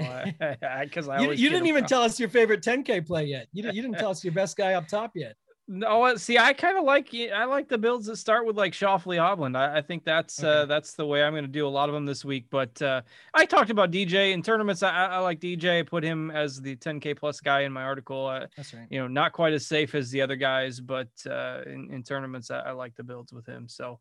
because 0.79 1.09
I, 1.09 1.15
I, 1.17 1.17
I, 1.17 1.21
you, 1.21 1.31
you 1.31 1.49
didn't 1.49 1.67
even 1.67 1.85
tell 1.85 2.01
us 2.01 2.19
your 2.19 2.29
favorite 2.29 2.63
10K 2.63 3.05
play 3.05 3.25
yet. 3.25 3.47
You 3.53 3.63
didn't, 3.63 3.75
you 3.75 3.81
didn't 3.81 3.99
tell 3.99 4.09
us 4.09 4.23
your 4.23 4.33
best 4.33 4.57
guy 4.57 4.73
up 4.73 4.87
top 4.87 5.11
yet. 5.15 5.35
No, 5.65 6.13
see, 6.17 6.37
I 6.37 6.51
kind 6.51 6.77
of 6.77 6.83
like 6.83 7.15
I 7.33 7.45
like 7.45 7.69
the 7.69 7.77
builds 7.77 8.07
that 8.07 8.17
start 8.17 8.45
with 8.45 8.57
like 8.57 8.73
Schauffele 8.73 9.17
Hovland. 9.17 9.55
I, 9.55 9.77
I 9.77 9.81
think 9.81 10.03
that's 10.03 10.43
uh, 10.43 10.47
okay. 10.47 10.59
uh, 10.59 10.65
that's 10.65 10.93
the 10.93 11.05
way 11.05 11.23
I'm 11.23 11.31
going 11.31 11.45
to 11.45 11.49
do 11.49 11.65
a 11.65 11.69
lot 11.69 11.87
of 11.87 11.95
them 11.95 12.05
this 12.05 12.25
week. 12.25 12.47
But 12.49 12.81
uh, 12.81 13.01
I 13.33 13.45
talked 13.45 13.69
about 13.69 13.89
DJ 13.89 14.33
in 14.33 14.43
tournaments. 14.43 14.83
I, 14.83 15.05
I 15.05 15.19
like 15.19 15.39
DJ. 15.39 15.87
Put 15.87 16.03
him 16.03 16.31
as 16.31 16.61
the 16.61 16.75
10k 16.75 17.17
plus 17.17 17.39
guy 17.39 17.61
in 17.61 17.71
my 17.71 17.83
article. 17.83 18.27
Uh, 18.27 18.47
that's 18.57 18.73
right. 18.73 18.87
You 18.89 18.99
know, 18.99 19.07
not 19.07 19.31
quite 19.31 19.53
as 19.53 19.65
safe 19.65 19.95
as 19.95 20.11
the 20.11 20.21
other 20.21 20.35
guys, 20.35 20.81
but 20.81 21.07
uh, 21.29 21.61
in, 21.65 21.89
in 21.93 22.03
tournaments, 22.03 22.51
I, 22.51 22.59
I 22.59 22.71
like 22.71 22.95
the 22.95 23.03
builds 23.03 23.31
with 23.31 23.45
him. 23.45 23.69
So 23.69 23.99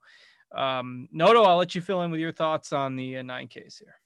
um, 0.55 1.09
Noto, 1.12 1.43
I'll 1.43 1.57
let 1.57 1.75
you 1.75 1.81
fill 1.81 2.03
in 2.03 2.11
with 2.11 2.21
your 2.21 2.33
thoughts 2.33 2.73
on 2.73 2.97
the 2.97 3.19
uh, 3.19 3.23
9Ks 3.23 3.79
here. 3.79 3.97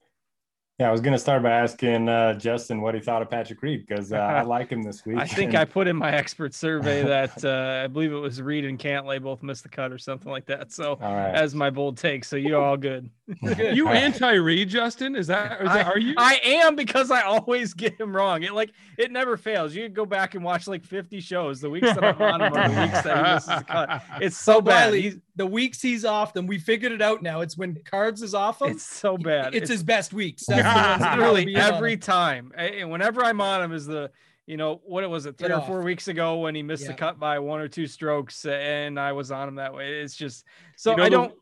Yeah, 0.79 0.91
I 0.91 0.93
was 0.93 1.01
going 1.01 1.15
to 1.15 1.19
start 1.19 1.43
by 1.43 1.53
asking 1.53 2.07
uh, 2.07 2.35
Justin 2.35 2.83
what 2.83 2.95
he 2.95 3.01
thought 3.01 3.23
of 3.23 3.31
Patrick 3.31 3.63
Reed 3.63 3.87
because 3.87 4.13
uh, 4.13 4.17
I 4.17 4.43
like 4.43 4.69
him 4.69 4.83
this 4.83 5.07
week. 5.07 5.17
I 5.17 5.27
think 5.27 5.55
I 5.55 5.65
put 5.65 5.89
in 5.89 5.97
my 5.97 6.13
expert 6.13 6.53
survey 6.53 7.03
that 7.07 7.43
uh, 7.43 7.85
I 7.85 7.87
believe 7.87 8.13
it 8.13 8.17
was 8.17 8.43
Reed 8.43 8.67
and 8.67 8.79
Cantlay 8.79 9.23
both 9.23 9.43
missed 9.43 9.63
the 9.63 9.71
cut 9.71 9.91
or 9.91 9.97
something 9.97 10.31
like 10.31 10.45
that. 10.47 10.73
So 10.73 10.97
right. 11.01 11.35
as 11.35 11.55
my 11.55 11.71
bold 11.71 11.97
take, 11.97 12.27
so 12.27 12.37
you're 12.37 12.63
all 12.63 12.77
good. 12.77 13.09
you 13.59 13.89
anti 13.89 14.33
Reed, 14.33 14.69
Justin? 14.69 15.17
Is 15.17 15.29
that, 15.29 15.63
is 15.63 15.69
that 15.69 15.87
I, 15.87 15.91
are 15.91 15.99
you? 15.99 16.15
I 16.19 16.41
am 16.45 16.77
because 16.77 17.11
I 17.11 17.23
always 17.23 17.73
get 17.73 17.99
him 17.99 18.15
wrong. 18.15 18.43
It 18.43 18.53
like 18.53 18.73
it 18.99 19.11
never 19.11 19.39
fails. 19.39 19.75
You 19.75 19.89
go 19.89 20.05
back 20.05 20.35
and 20.35 20.45
watch 20.45 20.69
like 20.69 20.85
50 20.85 21.21
shows. 21.21 21.59
The 21.63 21.71
weeks 21.71 21.95
that 21.95 22.05
I'm 22.05 22.21
on 22.21 22.43
him 22.43 22.53
are 22.53 22.69
the 22.69 22.81
weeks 22.83 23.01
that 23.01 23.17
he 23.17 23.33
misses 23.33 23.49
the 23.49 23.65
cut. 23.65 24.03
It's 24.21 24.37
so 24.37 24.61
bad. 24.61 24.93
The 25.37 25.47
weeks 25.47 25.83
he's 25.83 26.05
off 26.05 26.33
them, 26.33 26.47
we 26.47 26.59
figured 26.59 26.93
it 26.93 27.03
out 27.03 27.23
now. 27.23 27.43
It's 27.43 27.57
when 27.57 27.77
cards 27.85 28.23
is 28.23 28.35
off 28.35 28.63
him. 28.63 28.69
It's 28.71 28.83
so 28.83 29.19
bad. 29.19 29.49
It's, 29.49 29.65
it's 29.65 29.71
his 29.71 29.83
best 29.83 30.13
weeks. 30.13 30.45
That's 30.47 31.17
literally 31.17 31.55
every 31.55 31.97
time. 31.99 32.53
And 32.57 32.91
whenever 32.91 33.23
I'm 33.23 33.41
on 33.41 33.63
him 33.63 33.73
is 33.73 33.87
the 33.87 34.11
you 34.47 34.57
know 34.57 34.81
what 34.85 35.05
it 35.05 35.09
was 35.09 35.27
it 35.27 35.37
three 35.37 35.49
Get 35.49 35.59
or 35.59 35.67
four 35.67 35.83
weeks 35.83 36.09
ago 36.09 36.39
when 36.39 36.55
he 36.55 36.63
missed 36.63 36.85
yeah. 36.85 36.93
the 36.93 36.95
cut 36.95 37.19
by 37.19 37.39
one 37.39 37.61
or 37.61 37.69
two 37.69 37.87
strokes 37.87 38.45
and 38.47 38.99
I 38.99 39.13
was 39.13 39.31
on 39.31 39.49
him 39.49 39.57
that 39.57 39.75
way. 39.75 40.01
It's 40.01 40.15
just 40.15 40.45
so 40.77 40.93
you 40.93 40.97
know, 40.99 41.03
I 41.03 41.09
don't. 41.09 41.31
The, 41.31 41.37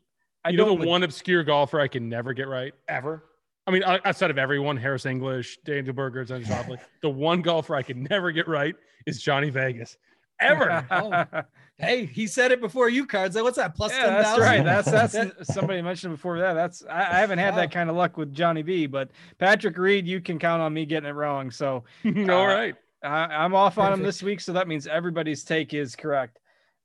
I 0.45 0.49
you 0.49 0.57
know 0.57 0.77
the 0.77 0.87
one 0.87 1.03
obscure 1.03 1.43
golfer 1.43 1.79
I 1.79 1.87
can 1.87 2.09
never 2.09 2.33
get 2.33 2.47
right 2.47 2.73
ever. 2.87 3.23
I 3.67 3.71
mean, 3.71 3.83
outside 3.83 4.29
of 4.29 4.37
everyone, 4.37 4.77
Harris 4.77 5.07
English, 5.07 5.57
Daniel 5.65 5.93
Berger, 5.93 6.21
and 6.21 6.45
Schauffele, 6.45 6.77
the 7.01 7.09
one 7.09 7.41
golfer 7.41 7.75
I 7.75 7.81
can 7.81 8.03
never 8.03 8.31
get 8.31 8.47
right 8.47 8.75
is 9.07 9.21
Johnny 9.21 9.49
Vegas. 9.49 9.97
Ever. 10.39 10.85
oh. 10.91 11.41
Hey, 11.77 12.05
he 12.05 12.25
said 12.25 12.53
it 12.53 12.61
before 12.61 12.87
you 12.87 13.05
cards. 13.05 13.35
Like, 13.35 13.43
What's 13.43 13.57
that? 13.57 13.75
Plus 13.75 13.91
yeah, 13.91 14.05
10, 14.05 14.13
That's 14.13 14.39
right. 14.39 14.63
That's 14.63 15.13
that's 15.13 15.53
somebody 15.53 15.81
mentioned 15.81 16.13
before 16.13 16.39
that. 16.39 16.53
That's 16.53 16.83
I, 16.85 17.01
I 17.01 17.19
haven't 17.19 17.39
had 17.39 17.53
wow. 17.53 17.61
that 17.61 17.71
kind 17.71 17.89
of 17.89 17.97
luck 17.97 18.15
with 18.17 18.33
Johnny 18.33 18.63
B, 18.63 18.85
but 18.85 19.09
Patrick 19.39 19.77
Reed, 19.77 20.07
you 20.07 20.21
can 20.21 20.39
count 20.39 20.61
on 20.61 20.73
me 20.73 20.85
getting 20.85 21.09
it 21.09 21.13
wrong. 21.13 21.51
So 21.51 21.83
uh, 22.05 22.31
all 22.31 22.47
right. 22.47 22.75
I, 23.03 23.45
am 23.45 23.53
off 23.53 23.75
Perfect. 23.75 23.91
on 23.91 23.99
him 23.99 24.05
this 24.05 24.23
week, 24.23 24.39
so 24.39 24.53
that 24.53 24.67
means 24.67 24.87
everybody's 24.87 25.43
take 25.43 25.73
is 25.73 25.95
correct. 25.95 26.39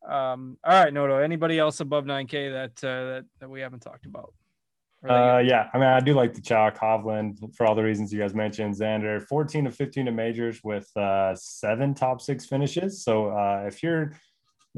Um, 0.07 0.59
all 0.65 0.83
right, 0.83 0.93
Noto. 0.93 1.19
Anybody 1.19 1.59
else 1.59 1.81
above 1.81 2.05
9K 2.05 2.53
that 2.53 2.87
uh, 2.87 3.05
that, 3.05 3.25
that 3.39 3.51
we 3.51 3.61
haven't 3.61 3.81
talked 3.81 4.07
about? 4.07 4.35
Uh, 5.09 5.39
yeah, 5.39 5.71
I 5.73 5.79
mean, 5.79 5.87
I 5.87 6.01
do 6.01 6.13
like 6.13 6.35
the 6.35 6.43
chalk 6.43 6.79
Hovland 6.79 7.55
for 7.57 7.65
all 7.65 7.75
the 7.75 7.83
reasons 7.83 8.13
you 8.13 8.19
guys 8.19 8.35
mentioned. 8.35 8.75
Xander, 8.75 9.23
14 9.29 9.65
to 9.65 9.71
15 9.71 10.09
in 10.09 10.15
majors 10.15 10.63
with 10.63 10.95
uh, 10.95 11.35
seven 11.35 11.95
top 11.95 12.21
six 12.21 12.45
finishes. 12.45 13.03
So 13.03 13.29
uh, 13.29 13.65
if 13.67 13.83
you're 13.83 14.13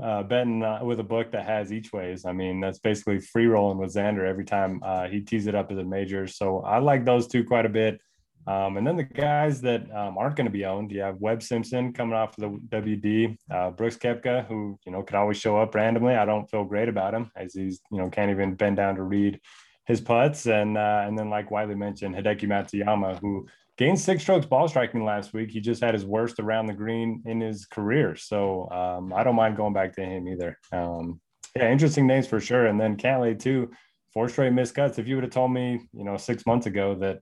uh, 0.01 0.23
betting 0.23 0.63
uh, 0.63 0.81
with 0.83 1.01
a 1.01 1.05
book 1.05 1.33
that 1.33 1.45
has 1.45 1.73
each 1.73 1.93
ways, 1.93 2.25
I 2.25 2.33
mean, 2.33 2.61
that's 2.61 2.79
basically 2.79 3.21
free 3.21 3.47
rolling 3.47 3.79
with 3.79 3.95
Xander 3.95 4.27
every 4.27 4.45
time 4.45 4.81
uh, 4.85 5.09
he 5.09 5.21
tees 5.21 5.47
it 5.47 5.55
up 5.55 5.71
as 5.71 5.79
a 5.79 5.85
major. 5.85 6.27
So 6.27 6.61
I 6.61 6.79
like 6.79 7.05
those 7.05 7.27
two 7.27 7.45
quite 7.45 7.67
a 7.67 7.71
bit. 7.71 8.01
Um, 8.47 8.77
and 8.77 8.87
then 8.87 8.97
the 8.97 9.05
guys 9.05 9.61
that 9.61 9.83
um, 9.95 10.19
aren't 10.19 10.35
going 10.35 10.47
to 10.47 10.51
be 10.51 10.65
owned, 10.65 10.91
you 10.91 11.01
have 11.01 11.21
Webb 11.21 11.43
Simpson 11.43 11.93
coming 11.93 12.15
off 12.15 12.35
the 12.37 12.49
WD, 12.71 13.37
uh, 13.51 13.71
Brooks 13.71 13.97
Koepka, 13.97 14.47
who 14.47 14.79
you 14.85 14.91
know 14.91 15.03
could 15.03 15.15
always 15.15 15.37
show 15.37 15.59
up 15.59 15.75
randomly. 15.75 16.17
I 16.17 16.25
don't 16.25 16.51
feel 16.51 16.65
great 16.65 16.89
about 16.89 17.15
him 17.15 17.31
as 17.37 17.55
he's 17.55 17.81
you 17.93 17.99
know 17.99 18.09
can't 18.09 18.33
even 18.33 18.55
bend 18.55 18.77
down 18.77 18.97
to 18.97 19.05
read 19.05 19.41
his 19.87 20.01
putts, 20.01 20.47
and 20.47 20.77
uh, 20.77 21.05
and 21.07 21.17
then 21.17 21.31
like 21.31 21.53
Wiley 21.53 21.77
mentioned, 21.77 22.17
Hideki 22.17 22.49
Matsuyama, 22.49 23.21
who 23.21 23.47
gained 23.79 23.99
six 23.99 24.23
strokes 24.23 24.47
ball 24.47 24.69
striking 24.69 25.05
last 25.05 25.33
week. 25.33 25.51
He 25.51 25.61
just 25.61 25.83
had 25.83 25.95
his 25.95 26.05
worst 26.05 26.39
around 26.39 26.67
the 26.67 26.75
green 26.75 27.23
in 27.27 27.41
his 27.41 27.67
career, 27.67 28.17
so 28.17 28.69
um, 28.71 29.13
I 29.13 29.25
don't 29.25 29.37
mind 29.37 29.57
going 29.57 29.73
back 29.73 29.95
to 29.97 30.05
him 30.05 30.29
either. 30.29 30.59
Um, 30.73 31.21
yeah, 31.57 31.71
interesting 31.71 32.07
names 32.07 32.27
for 32.27 32.41
sure. 32.41 32.67
And 32.67 32.81
then 32.81 32.97
Cantlay 32.97 33.39
too, 33.39 33.71
four 34.13 34.29
straight 34.29 34.53
missed 34.53 34.75
cuts. 34.75 34.99
If 34.99 35.07
you 35.07 35.17
would 35.17 35.25
have 35.25 35.33
told 35.33 35.53
me, 35.53 35.81
you 35.93 36.05
know, 36.05 36.17
six 36.17 36.47
months 36.47 36.67
ago 36.67 36.95
that 36.97 37.21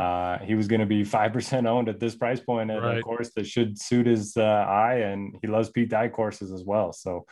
uh, 0.00 0.38
he 0.44 0.54
was 0.54 0.68
going 0.68 0.80
to 0.80 0.86
be 0.86 1.02
5% 1.04 1.66
owned 1.66 1.88
at 1.88 2.00
this 2.00 2.14
price 2.14 2.40
point 2.40 2.70
at 2.70 2.82
right. 2.82 2.98
a 2.98 3.02
course 3.02 3.30
that 3.34 3.46
should 3.46 3.78
suit 3.80 4.06
his 4.06 4.36
uh, 4.36 4.42
eye. 4.42 4.96
And 4.96 5.36
he 5.42 5.48
loves 5.48 5.70
Pete 5.70 5.90
Dye 5.90 6.08
courses 6.08 6.52
as 6.52 6.64
well. 6.64 6.92
So 6.92 7.26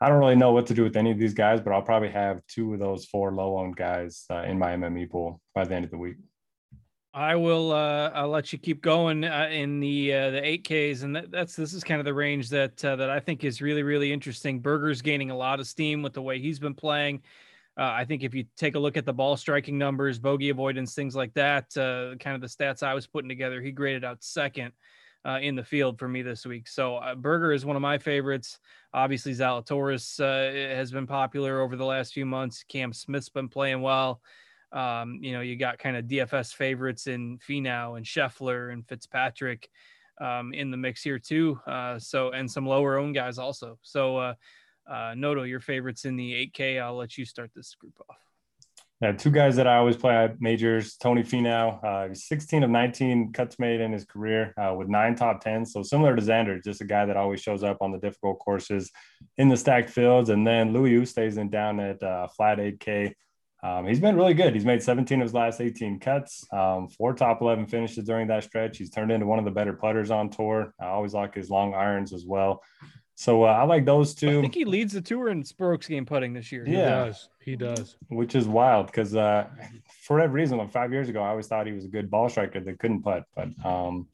I 0.00 0.08
don't 0.08 0.18
really 0.18 0.36
know 0.36 0.52
what 0.52 0.66
to 0.68 0.74
do 0.74 0.82
with 0.82 0.96
any 0.96 1.10
of 1.10 1.18
these 1.18 1.34
guys, 1.34 1.60
but 1.60 1.72
I'll 1.72 1.82
probably 1.82 2.10
have 2.10 2.40
two 2.46 2.72
of 2.72 2.80
those 2.80 3.04
four 3.06 3.32
low 3.32 3.58
owned 3.58 3.76
guys 3.76 4.24
uh, 4.30 4.42
in 4.42 4.58
my 4.58 4.70
MME 4.70 5.10
pool 5.10 5.40
by 5.54 5.64
the 5.64 5.74
end 5.74 5.84
of 5.84 5.90
the 5.90 5.98
week. 5.98 6.16
I 7.12 7.34
will. 7.34 7.72
Uh, 7.72 8.10
I'll 8.10 8.28
let 8.28 8.52
you 8.52 8.58
keep 8.58 8.82
going 8.82 9.24
uh, 9.24 9.48
in 9.50 9.80
the 9.80 10.14
uh, 10.14 10.30
the 10.30 10.46
eight 10.46 10.62
Ks, 10.64 11.02
and 11.02 11.16
that, 11.16 11.30
that's 11.30 11.56
this 11.56 11.74
is 11.74 11.82
kind 11.82 12.00
of 12.00 12.04
the 12.04 12.14
range 12.14 12.48
that 12.50 12.84
uh, 12.84 12.94
that 12.96 13.10
I 13.10 13.18
think 13.18 13.42
is 13.42 13.60
really 13.60 13.82
really 13.82 14.12
interesting. 14.12 14.60
Berger's 14.60 15.02
gaining 15.02 15.30
a 15.30 15.36
lot 15.36 15.58
of 15.58 15.66
steam 15.66 16.02
with 16.02 16.12
the 16.12 16.22
way 16.22 16.38
he's 16.38 16.60
been 16.60 16.74
playing. 16.74 17.22
Uh, 17.76 17.82
I 17.82 18.04
think 18.04 18.22
if 18.22 18.32
you 18.32 18.44
take 18.56 18.76
a 18.76 18.78
look 18.78 18.96
at 18.96 19.06
the 19.06 19.12
ball 19.12 19.36
striking 19.36 19.76
numbers, 19.76 20.18
bogey 20.20 20.50
avoidance, 20.50 20.94
things 20.94 21.16
like 21.16 21.34
that, 21.34 21.76
uh, 21.76 22.14
kind 22.16 22.34
of 22.36 22.40
the 22.40 22.46
stats 22.46 22.82
I 22.82 22.94
was 22.94 23.06
putting 23.06 23.28
together, 23.28 23.60
he 23.60 23.72
graded 23.72 24.04
out 24.04 24.22
second. 24.22 24.72
in 25.40 25.56
the 25.56 25.64
field 25.64 25.98
for 25.98 26.08
me 26.08 26.22
this 26.22 26.46
week. 26.46 26.68
So 26.68 27.00
Berger 27.16 27.52
is 27.52 27.64
one 27.64 27.76
of 27.76 27.82
my 27.82 27.98
favorites. 27.98 28.58
Obviously, 28.94 29.32
Zalatoris 29.32 30.18
has 30.76 30.92
been 30.92 31.06
popular 31.06 31.60
over 31.60 31.74
the 31.76 31.84
last 31.84 32.12
few 32.12 32.26
months. 32.26 32.64
Cam 32.68 32.92
Smith's 32.92 33.28
been 33.28 33.48
playing 33.48 33.82
well. 33.82 34.20
Um, 34.72 35.18
you 35.20 35.32
know, 35.32 35.40
you 35.40 35.56
got 35.56 35.78
kind 35.78 35.96
of 35.96 36.04
DFS 36.04 36.54
favorites 36.54 37.06
in 37.06 37.38
Finau 37.38 37.96
and 37.96 38.06
Scheffler 38.06 38.72
and 38.72 38.86
Fitzpatrick 38.86 39.68
um, 40.20 40.52
in 40.52 40.70
the 40.70 40.76
mix 40.76 41.02
here 41.02 41.18
too. 41.18 41.58
Uh, 41.66 41.98
so 41.98 42.30
and 42.30 42.50
some 42.50 42.66
lower 42.66 42.98
owned 42.98 43.14
guys 43.14 43.38
also. 43.38 43.78
So 43.82 44.16
uh, 44.16 44.34
uh, 44.88 45.14
Noto, 45.16 45.42
your 45.44 45.60
favorites 45.60 46.04
in 46.04 46.16
the 46.16 46.50
8K. 46.54 46.80
I'll 46.80 46.96
let 46.96 47.16
you 47.16 47.24
start 47.24 47.50
this 47.54 47.74
group 47.74 47.94
off. 48.08 48.16
Yeah, 49.00 49.12
two 49.12 49.30
guys 49.30 49.56
that 49.56 49.66
I 49.66 49.78
always 49.78 49.96
play 49.96 50.14
at 50.14 50.42
majors. 50.42 50.96
Tony 50.96 51.22
Finau, 51.22 51.82
uh, 51.82 52.14
16 52.14 52.64
of 52.64 52.68
19 52.68 53.32
cuts 53.32 53.58
made 53.58 53.80
in 53.80 53.92
his 53.92 54.04
career 54.04 54.52
uh, 54.58 54.74
with 54.74 54.88
nine 54.88 55.14
top 55.14 55.40
tens. 55.40 55.72
So 55.72 55.82
similar 55.82 56.14
to 56.14 56.20
Xander, 56.20 56.62
just 56.62 56.82
a 56.82 56.84
guy 56.84 57.06
that 57.06 57.16
always 57.16 57.40
shows 57.40 57.64
up 57.64 57.78
on 57.80 57.92
the 57.92 57.98
difficult 57.98 58.40
courses 58.40 58.90
in 59.38 59.48
the 59.48 59.56
stacked 59.56 59.88
fields. 59.88 60.28
And 60.28 60.46
then 60.46 60.74
Louis 60.74 60.92
Oosthuizen 60.92 61.50
down 61.50 61.80
at 61.80 62.02
uh, 62.02 62.28
flat 62.28 62.58
8K. 62.58 63.14
Um, 63.62 63.86
he's 63.86 64.00
been 64.00 64.16
really 64.16 64.34
good. 64.34 64.54
He's 64.54 64.64
made 64.64 64.82
17 64.82 65.20
of 65.20 65.24
his 65.26 65.34
last 65.34 65.60
18 65.60 66.00
cuts, 66.00 66.46
um, 66.52 66.88
four 66.88 67.12
top 67.12 67.42
11 67.42 67.66
finishes 67.66 68.04
during 68.04 68.28
that 68.28 68.44
stretch. 68.44 68.78
He's 68.78 68.90
turned 68.90 69.12
into 69.12 69.26
one 69.26 69.38
of 69.38 69.44
the 69.44 69.50
better 69.50 69.74
putters 69.74 70.10
on 70.10 70.30
tour. 70.30 70.74
I 70.80 70.86
always 70.86 71.12
like 71.12 71.34
his 71.34 71.50
long 71.50 71.74
irons 71.74 72.12
as 72.12 72.24
well. 72.24 72.62
So 73.20 73.44
uh, 73.44 73.48
I 73.48 73.64
like 73.64 73.84
those 73.84 74.14
two. 74.14 74.38
I 74.38 74.40
think 74.40 74.54
he 74.54 74.64
leads 74.64 74.94
the 74.94 75.02
tour 75.02 75.28
in 75.28 75.44
strokes 75.44 75.86
gained 75.86 76.06
putting 76.06 76.32
this 76.32 76.50
year. 76.50 76.64
He 76.64 76.72
yeah. 76.72 77.04
does. 77.04 77.28
He 77.44 77.54
does. 77.54 77.96
Which 78.08 78.34
is 78.34 78.48
wild 78.48 78.86
because 78.86 79.14
uh, 79.14 79.46
for 80.04 80.16
whatever 80.16 80.32
reason, 80.32 80.56
like 80.56 80.72
five 80.72 80.90
years 80.90 81.10
ago, 81.10 81.20
I 81.20 81.28
always 81.28 81.46
thought 81.46 81.66
he 81.66 81.74
was 81.74 81.84
a 81.84 81.88
good 81.88 82.10
ball 82.10 82.30
striker 82.30 82.60
that 82.60 82.78
couldn't 82.78 83.02
putt. 83.02 83.24
But 83.36 83.48
um, 83.62 84.08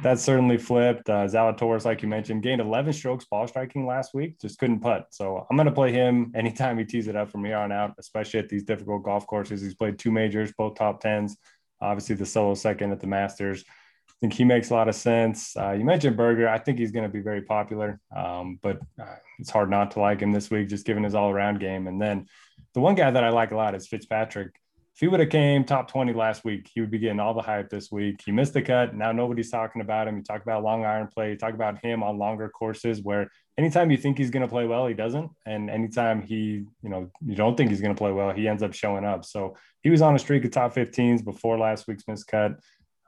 that's 0.00 0.22
certainly 0.22 0.58
flipped. 0.58 1.10
Uh, 1.10 1.26
Zalatoris, 1.26 1.84
like 1.84 2.02
you 2.02 2.08
mentioned, 2.08 2.44
gained 2.44 2.60
11 2.60 2.92
strokes 2.92 3.24
ball 3.24 3.48
striking 3.48 3.84
last 3.84 4.14
week, 4.14 4.38
just 4.40 4.60
couldn't 4.60 4.78
putt. 4.78 5.08
So 5.10 5.44
I'm 5.50 5.56
going 5.56 5.66
to 5.66 5.72
play 5.72 5.90
him 5.90 6.30
anytime 6.36 6.78
he 6.78 6.84
tees 6.84 7.08
it 7.08 7.16
up 7.16 7.32
from 7.32 7.44
here 7.44 7.56
on 7.56 7.72
out, 7.72 7.96
especially 7.98 8.38
at 8.38 8.48
these 8.48 8.62
difficult 8.62 9.02
golf 9.02 9.26
courses. 9.26 9.60
He's 9.60 9.74
played 9.74 9.98
two 9.98 10.12
majors, 10.12 10.52
both 10.56 10.76
top 10.76 11.00
tens. 11.00 11.36
Obviously, 11.80 12.14
the 12.14 12.26
solo 12.26 12.54
second 12.54 12.92
at 12.92 13.00
the 13.00 13.08
Masters 13.08 13.64
think 14.22 14.34
he 14.34 14.44
makes 14.44 14.70
a 14.70 14.74
lot 14.74 14.88
of 14.88 14.94
sense. 14.94 15.56
Uh, 15.56 15.72
you 15.72 15.84
mentioned 15.84 16.16
Berger. 16.16 16.48
I 16.48 16.56
think 16.56 16.78
he's 16.78 16.92
going 16.92 17.02
to 17.02 17.12
be 17.12 17.18
very 17.18 17.42
popular, 17.42 17.98
um, 18.16 18.56
but 18.62 18.78
uh, 19.00 19.16
it's 19.40 19.50
hard 19.50 19.68
not 19.68 19.90
to 19.90 20.00
like 20.00 20.20
him 20.20 20.30
this 20.30 20.48
week, 20.48 20.68
just 20.68 20.86
given 20.86 21.02
his 21.02 21.16
all-around 21.16 21.58
game. 21.58 21.88
And 21.88 22.00
then 22.00 22.26
the 22.72 22.78
one 22.78 22.94
guy 22.94 23.10
that 23.10 23.24
I 23.24 23.30
like 23.30 23.50
a 23.50 23.56
lot 23.56 23.74
is 23.74 23.88
Fitzpatrick. 23.88 24.54
If 24.94 25.00
he 25.00 25.08
would 25.08 25.18
have 25.18 25.30
came 25.30 25.64
top 25.64 25.90
20 25.90 26.12
last 26.12 26.44
week, 26.44 26.70
he 26.72 26.80
would 26.80 26.90
be 26.90 27.00
getting 27.00 27.18
all 27.18 27.34
the 27.34 27.42
hype 27.42 27.68
this 27.68 27.90
week. 27.90 28.20
He 28.24 28.30
missed 28.30 28.52
the 28.52 28.62
cut. 28.62 28.94
Now 28.94 29.10
nobody's 29.10 29.50
talking 29.50 29.82
about 29.82 30.06
him. 30.06 30.18
You 30.18 30.22
talk 30.22 30.42
about 30.42 30.62
long 30.62 30.84
iron 30.84 31.08
play. 31.08 31.30
You 31.30 31.36
talk 31.36 31.54
about 31.54 31.84
him 31.84 32.04
on 32.04 32.16
longer 32.16 32.48
courses 32.48 33.02
where 33.02 33.28
anytime 33.58 33.90
you 33.90 33.96
think 33.96 34.18
he's 34.18 34.30
going 34.30 34.42
to 34.42 34.48
play 34.48 34.66
well, 34.66 34.86
he 34.86 34.94
doesn't. 34.94 35.30
And 35.46 35.68
anytime 35.68 36.22
he, 36.22 36.64
you 36.82 36.88
know, 36.88 37.10
you 37.26 37.34
don't 37.34 37.56
think 37.56 37.70
he's 37.70 37.80
going 37.80 37.94
to 37.94 37.98
play 37.98 38.12
well, 38.12 38.30
he 38.30 38.46
ends 38.46 38.62
up 38.62 38.72
showing 38.72 39.04
up. 39.04 39.24
So 39.24 39.56
he 39.82 39.90
was 39.90 40.00
on 40.00 40.14
a 40.14 40.18
streak 40.18 40.44
of 40.44 40.52
top 40.52 40.74
15s 40.74 41.24
before 41.24 41.58
last 41.58 41.88
week's 41.88 42.06
missed 42.06 42.28
cut 42.28 42.52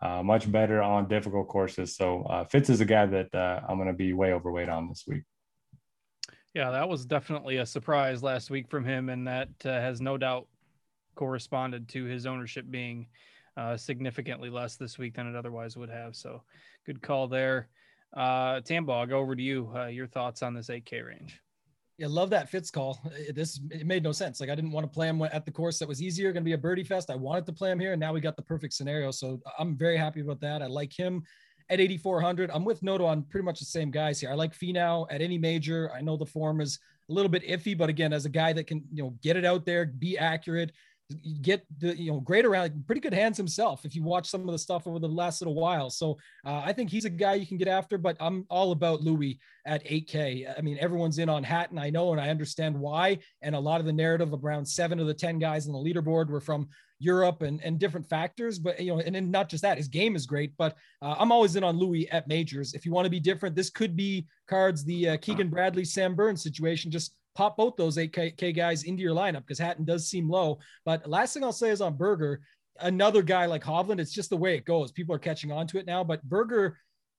uh, 0.03 0.23
much 0.23 0.51
better 0.51 0.83
on 0.83 1.09
difficult 1.09 1.49
courses. 1.49 1.97
So 1.97 2.23
uh, 2.25 2.45
Fitz 2.45 2.71
is 2.71 2.81
a 2.81 2.85
guy 2.85 3.07
that 3.07 3.35
uh, 3.35 3.61
I'm 3.69 3.77
going 3.77 3.89
to 3.89 3.95
be 3.95 4.13
way 4.13 4.33
overweight 4.33 4.69
on 4.69 4.89
this 4.89 5.05
week. 5.07 5.23
Yeah, 6.55 6.71
that 6.71 6.89
was 6.89 7.05
definitely 7.05 7.57
a 7.57 7.67
surprise 7.67 8.23
last 8.23 8.49
week 8.49 8.69
from 8.69 8.85
him, 8.85 9.09
and 9.09 9.27
that 9.27 9.49
uh, 9.65 9.71
has 9.71 10.01
no 10.01 10.17
doubt 10.17 10.47
corresponded 11.17 11.89
to 11.89 12.05
his 12.05 12.27
ownership 12.27 12.65
being 12.71 13.09
uh, 13.57 13.77
significantly 13.77 14.51
less 14.51 14.77
this 14.77 14.97
week 14.97 15.15
than 15.15 15.27
it 15.27 15.37
otherwise 15.37 15.77
would 15.77 15.91
have. 15.91 16.15
So, 16.15 16.43
good 16.87 17.03
call 17.03 17.27
there. 17.27 17.69
Uh, 18.17 18.61
Tambo, 18.61 19.11
over 19.13 19.35
to 19.35 19.43
you. 19.43 19.71
Uh, 19.75 19.87
your 19.87 20.07
thoughts 20.07 20.43
on 20.43 20.55
this 20.55 20.69
8K 20.69 21.05
range? 21.05 21.41
Yeah, 21.97 22.09
love 22.11 22.31
that 22.31 22.49
Fitz 22.49 22.71
call. 22.71 23.01
This 23.35 23.61
it 23.71 23.87
made 23.87 24.03
no 24.03 24.11
sense. 24.11 24.41
Like 24.41 24.51
I 24.51 24.57
didn't 24.57 24.73
want 24.73 24.85
to 24.85 24.91
play 24.91 25.09
him 25.09 25.23
at 25.23 25.45
the 25.45 25.53
course 25.53 25.79
that 25.79 25.89
was 25.89 26.03
easier, 26.03 26.33
going 26.33 26.43
to 26.43 26.49
be 26.49 26.55
a 26.55 26.59
birdie 26.59 26.83
fest. 26.83 27.09
I 27.09 27.15
wanted 27.15 27.47
to 27.47 27.53
play 27.53 27.71
him 27.71 27.79
here, 27.79 27.93
and 27.93 28.01
now 28.01 28.13
we 28.13 28.21
got 28.21 28.35
the 28.37 28.43
perfect 28.43 28.75
scenario. 28.75 29.13
So 29.13 29.41
I'm 29.59 29.77
very 29.77 29.97
happy 29.97 30.21
about 30.21 30.41
that. 30.41 30.61
I 30.61 30.67
like 30.67 30.93
him 30.93 31.23
at 31.71 31.81
8400. 31.81 32.51
I'm 32.53 32.65
with 32.65 32.83
Noto 32.83 33.07
on 33.07 33.23
pretty 33.23 33.45
much 33.45 33.61
the 33.61 33.65
same 33.65 33.93
guys 33.93 34.21
here. 34.21 34.31
I 34.31 34.35
like 34.35 34.59
Finau 34.59 35.07
at 35.11 35.23
any 35.23 35.39
major. 35.39 35.91
I 35.93 36.01
know 36.01 36.17
the 36.17 36.27
form 36.27 36.61
is 36.61 36.81
a 37.09 37.13
little 37.13 37.31
bit 37.31 37.47
iffy, 37.47 37.79
but 37.79 37.89
again, 37.89 38.13
as 38.13 38.25
a 38.25 38.31
guy 38.31 38.53
that 38.53 38.67
can 38.67 38.83
you 38.93 39.05
know 39.05 39.15
get 39.23 39.37
it 39.37 39.45
out 39.45 39.65
there, 39.65 39.87
be 39.87 40.19
accurate, 40.19 40.73
get 41.43 41.65
the 41.79 41.95
you 41.99 42.11
know 42.11 42.19
great 42.21 42.47
around 42.47 42.87
pretty 42.87 43.01
good 43.01 43.13
hands 43.13 43.37
himself 43.37 43.85
if 43.85 43.95
you 43.95 44.03
watch 44.03 44.27
some 44.27 44.41
of 44.43 44.53
the 44.53 44.59
stuff 44.59 44.87
over 44.87 44.99
the 44.99 45.07
last 45.07 45.43
little 45.43 45.55
while 45.55 45.91
so 45.91 46.17
uh, 46.47 46.63
i 46.65 46.73
think 46.73 46.89
he's 46.89 47.05
a 47.05 47.11
guy 47.11 47.35
you 47.35 47.47
can 47.47 47.59
get 47.59 47.69
after 47.69 47.99
but 47.99 48.17
i'm 48.21 48.47
all 48.49 48.73
about 48.73 49.03
louis 49.03 49.39
at 49.67 49.85
8k 49.85 50.55
i 50.57 50.63
mean 50.63 50.79
everyone's 50.81 51.19
in 51.19 51.29
on 51.29 51.45
hatton 51.45 51.79
i 51.79 51.91
know 51.91 52.13
and 52.13 52.21
i 52.21 52.31
understand 52.31 52.79
why 52.79 53.19
and 53.43 53.55
a 53.55 53.61
lot 53.61 53.81
of 53.81 53.87
the 53.87 53.93
narrative 53.93 54.33
around 54.33 54.65
seven 54.65 54.99
of 54.99 55.07
the 55.07 55.13
10 55.13 55.39
guys 55.39 55.67
in 55.67 55.73
the 55.73 55.79
leaderboard 55.79 56.29
were 56.29 56.41
from 56.41 56.69
Europe 57.01 57.43
and, 57.43 57.63
and 57.63 57.79
different 57.79 58.09
factors. 58.09 58.59
But 58.59 58.81
you 58.81 58.95
know, 58.95 59.01
and 59.01 59.15
then 59.15 59.31
not 59.31 59.49
just 59.49 59.63
that, 59.63 59.77
his 59.77 59.89
game 59.89 60.17
is 60.17 60.27
great. 60.27 60.57
But 60.57 60.77
uh, 61.03 61.17
I'm 61.19 61.33
always 61.33 61.57
in 61.57 61.65
on 61.65 61.77
Louis 61.77 62.11
at 62.11 62.29
majors. 62.29 62.73
If 62.73 62.87
you 62.87 62.93
want 62.93 63.05
to 63.05 63.11
be 63.11 63.21
different, 63.21 63.55
this 63.55 63.69
could 63.69 63.97
be 63.97 64.27
cards 64.49 64.85
the 64.85 65.11
uh, 65.11 65.17
Keegan 65.19 65.51
Bradley 65.51 65.85
Sam 65.85 66.15
Burns 66.15 66.43
situation. 66.43 66.91
Just 66.91 67.15
pop 67.35 67.57
both 67.57 67.77
those 67.77 67.97
8K 67.97 68.55
guys 68.55 68.85
into 68.85 69.03
your 69.03 69.15
lineup 69.15 69.41
because 69.41 69.59
Hatton 69.59 69.85
does 69.85 70.09
seem 70.09 70.29
low. 70.29 70.59
But 70.85 71.09
last 71.09 71.35
thing 71.35 71.45
I'll 71.45 71.53
say 71.53 71.71
is 71.71 71.81
on 71.81 71.97
Berger, 71.97 72.41
another 72.81 73.23
guy 73.23 73.47
like 73.47 73.65
Hovland, 73.65 74.01
it's 74.01 74.13
just 74.13 74.31
the 74.31 74.37
way 74.37 74.57
it 74.57 74.65
goes. 74.65 74.93
People 74.93 75.15
are 75.15 75.21
catching 75.21 75.53
on 75.53 75.67
to 75.69 75.79
it 75.79 75.87
now, 75.87 76.05
but 76.05 76.23
Berger 76.23 76.79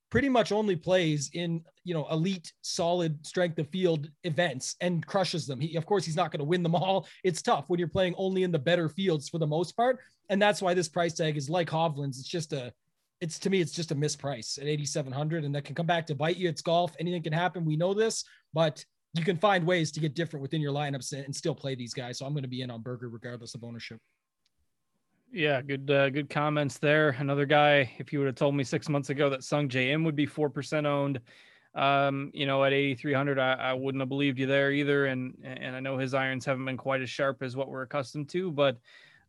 pretty 0.09 0.29
much 0.29 0.51
only 0.51 0.75
plays 0.75 1.29
in 1.33 1.61
you 1.83 1.93
know 1.93 2.07
elite 2.09 2.53
solid 2.61 3.25
strength 3.25 3.57
of 3.59 3.67
field 3.69 4.09
events 4.23 4.75
and 4.79 5.05
crushes 5.05 5.47
them. 5.47 5.59
He 5.59 5.75
of 5.75 5.85
course 5.85 6.05
he's 6.05 6.15
not 6.15 6.31
going 6.31 6.39
to 6.39 6.45
win 6.45 6.63
them 6.63 6.75
all. 6.75 7.07
It's 7.23 7.41
tough 7.41 7.65
when 7.67 7.79
you're 7.79 7.87
playing 7.87 8.15
only 8.17 8.43
in 8.43 8.51
the 8.51 8.59
better 8.59 8.87
fields 8.87 9.29
for 9.29 9.39
the 9.39 9.47
most 9.47 9.73
part 9.73 9.99
and 10.29 10.41
that's 10.41 10.61
why 10.61 10.73
this 10.73 10.87
price 10.87 11.13
tag 11.13 11.37
is 11.37 11.49
like 11.49 11.69
hovland's. 11.69 12.19
It's 12.19 12.29
just 12.29 12.53
a 12.53 12.71
it's 13.21 13.39
to 13.39 13.49
me 13.49 13.61
it's 13.61 13.71
just 13.71 13.91
a 13.91 13.95
misprice 13.95 14.57
at 14.57 14.67
8700 14.67 15.43
and 15.43 15.55
that 15.55 15.65
can 15.65 15.75
come 15.75 15.85
back 15.85 16.05
to 16.07 16.15
bite 16.15 16.37
you. 16.37 16.47
It's 16.47 16.61
golf. 16.61 16.95
Anything 16.99 17.23
can 17.23 17.33
happen. 17.33 17.65
We 17.65 17.75
know 17.75 17.93
this 17.93 18.23
but 18.53 18.85
you 19.17 19.23
can 19.23 19.37
find 19.37 19.65
ways 19.65 19.91
to 19.91 19.99
get 19.99 20.15
different 20.15 20.41
within 20.41 20.61
your 20.61 20.73
lineups 20.73 21.13
and 21.13 21.35
still 21.35 21.55
play 21.55 21.75
these 21.75 21.93
guys. 21.93 22.17
So 22.19 22.25
I'm 22.25 22.33
going 22.33 22.43
to 22.43 22.49
be 22.49 22.61
in 22.61 22.71
on 22.71 22.81
Berger 22.81 23.09
regardless 23.09 23.55
of 23.55 23.63
ownership. 23.63 23.99
Yeah, 25.31 25.61
good 25.61 25.89
uh, 25.91 26.09
good 26.11 26.29
comments 26.29 26.77
there. 26.77 27.09
Another 27.19 27.45
guy, 27.45 27.91
if 27.97 28.13
you 28.13 28.19
would 28.19 28.27
have 28.27 28.35
told 28.35 28.55
me 28.55 28.63
six 28.63 28.87
months 28.87 29.09
ago 29.09 29.29
that 29.29 29.41
Sungjae 29.41 29.91
Im 29.91 30.03
would 30.03 30.15
be 30.15 30.25
four 30.25 30.49
percent 30.49 30.87
owned, 30.87 31.19
um, 31.73 32.31
you 32.33 32.45
know, 32.45 32.63
at 32.63 32.71
8,300, 32.71 33.37
I, 33.37 33.53
I 33.53 33.73
wouldn't 33.73 34.01
have 34.01 34.07
believed 34.07 34.39
you 34.39 34.45
there 34.45 34.71
either. 34.71 35.07
And 35.07 35.35
and 35.43 35.75
I 35.75 35.79
know 35.81 35.97
his 35.97 36.13
irons 36.13 36.45
haven't 36.45 36.65
been 36.65 36.77
quite 36.77 37.01
as 37.01 37.09
sharp 37.09 37.43
as 37.43 37.55
what 37.55 37.69
we're 37.69 37.81
accustomed 37.81 38.29
to, 38.29 38.51
but 38.51 38.77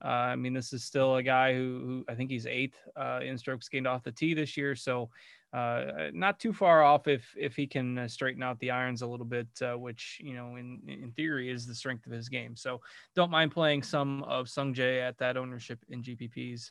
uh, 0.05 0.09
I 0.09 0.37
mean, 0.37 0.53
this 0.53 0.73
is 0.73 0.85
still 0.85 1.17
a 1.17 1.23
guy 1.23 1.55
who, 1.55 1.81
who 1.85 2.05
I 2.09 2.15
think 2.15 2.31
he's 2.31 2.47
eighth 2.47 2.77
uh, 2.97 3.21
in 3.23 3.39
strokes 3.39 3.69
gained 3.69 3.87
off 3.87 4.05
the 4.05 4.13
tee 4.13 4.35
this 4.35 4.57
year. 4.57 4.75
So 4.75 5.11
uh, 5.53 6.11
not 6.13 6.39
too 6.39 6.53
far 6.53 6.83
off 6.83 7.09
if 7.09 7.25
if 7.37 7.57
he 7.57 7.67
can 7.67 7.99
uh, 7.99 8.09
straighten 8.09 8.43
out 8.43 8.59
the 8.61 8.71
irons 8.71 9.03
a 9.03 9.07
little 9.07 9.25
bit, 9.25 9.49
uh, 9.63 9.79
which 9.79 10.19
you 10.23 10.35
know 10.35 10.57
in 10.57 10.81
in 10.87 11.13
theory 11.13 11.51
is 11.51 11.67
the 11.67 11.75
strength 11.75 12.07
of 12.07 12.13
his 12.13 12.29
game. 12.29 12.55
So 12.57 12.81
don't 13.15 13.31
mind 13.31 13.53
playing 13.53 13.83
some 13.83 14.23
of 14.25 14.47
Sungjae 14.47 15.01
at 15.01 15.17
that 15.19 15.37
ownership 15.37 15.79
in 15.89 16.03
GPPs. 16.03 16.71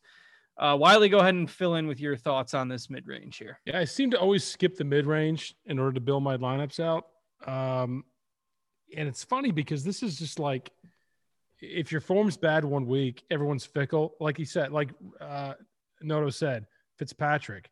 Uh, 0.58 0.78
Wiley, 0.80 1.10
go 1.10 1.20
ahead 1.20 1.34
and 1.34 1.50
fill 1.50 1.76
in 1.76 1.88
with 1.88 2.00
your 2.00 2.16
thoughts 2.16 2.54
on 2.54 2.68
this 2.68 2.90
mid 2.90 3.08
range 3.08 3.38
here. 3.38 3.60
Yeah, 3.66 3.80
I 3.80 3.86
seem 3.86 4.12
to 4.12 4.20
always 4.20 4.44
skip 4.44 4.78
the 4.78 4.84
mid 4.84 5.08
range 5.08 5.56
in 5.66 5.80
order 5.80 5.94
to 5.94 6.00
build 6.00 6.24
my 6.24 6.38
lineups 6.38 6.80
out. 6.80 7.08
Um, 7.46 8.04
and 8.96 9.08
it's 9.08 9.24
funny 9.24 9.52
because 9.52 9.84
this 9.84 10.04
is 10.04 10.18
just 10.18 10.40
like 10.40 10.72
if 11.62 11.92
your 11.92 12.02
form's 12.02 12.38
bad 12.38 12.66
one 12.66 12.86
week, 12.86 13.24
everyone's 13.32 13.66
fickle. 13.66 14.16
Like 14.20 14.38
he 14.38 14.46
said, 14.46 14.72
like 14.72 14.90
uh, 15.22 15.54
Noto 16.02 16.30
said, 16.30 16.66
Fitzpatrick 16.98 17.70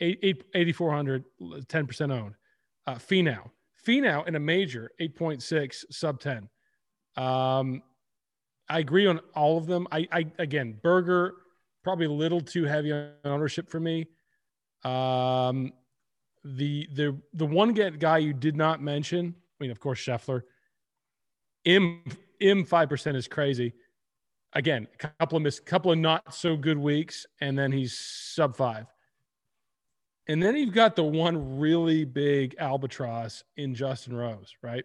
8,400, 0.00 1.24
10% 1.40 2.12
owned. 2.12 2.34
Uh, 2.86 2.94
Finau. 2.94 3.50
Finau 3.86 4.26
in 4.26 4.34
a 4.34 4.40
major, 4.40 4.90
8.6, 5.00 5.84
sub 5.90 6.20
10. 6.20 6.48
Um, 7.16 7.82
I 8.68 8.78
agree 8.78 9.06
on 9.06 9.20
all 9.34 9.58
of 9.58 9.66
them. 9.66 9.86
I, 9.90 10.06
I 10.12 10.26
again, 10.38 10.78
Berger, 10.82 11.34
probably 11.82 12.06
a 12.06 12.10
little 12.12 12.40
too 12.40 12.64
heavy 12.64 12.92
on 12.92 13.10
ownership 13.24 13.68
for 13.68 13.80
me. 13.80 14.06
Um, 14.84 15.72
the 16.44 16.88
the 16.94 17.18
the 17.34 17.44
one 17.44 17.72
get 17.72 17.98
guy 17.98 18.18
you 18.18 18.32
did 18.32 18.56
not 18.56 18.80
mention, 18.80 19.34
I 19.36 19.64
mean, 19.64 19.70
of 19.70 19.80
course, 19.80 19.98
Scheffler. 19.98 20.42
M 21.66 22.02
M 22.40 22.64
five 22.64 22.88
percent 22.88 23.16
is 23.16 23.28
crazy. 23.28 23.72
Again, 24.52 24.88
a 24.94 25.08
couple 25.08 25.36
of 25.36 25.42
miss, 25.42 25.60
couple 25.60 25.92
of 25.92 25.98
not 25.98 26.34
so 26.34 26.56
good 26.56 26.78
weeks, 26.78 27.26
and 27.40 27.58
then 27.58 27.70
he's 27.72 27.96
sub 27.96 28.56
five. 28.56 28.86
And 30.26 30.42
then 30.42 30.56
you've 30.56 30.74
got 30.74 30.96
the 30.96 31.04
one 31.04 31.58
really 31.58 32.04
big 32.04 32.54
albatross 32.58 33.42
in 33.56 33.74
Justin 33.74 34.14
Rose, 34.14 34.54
right? 34.62 34.84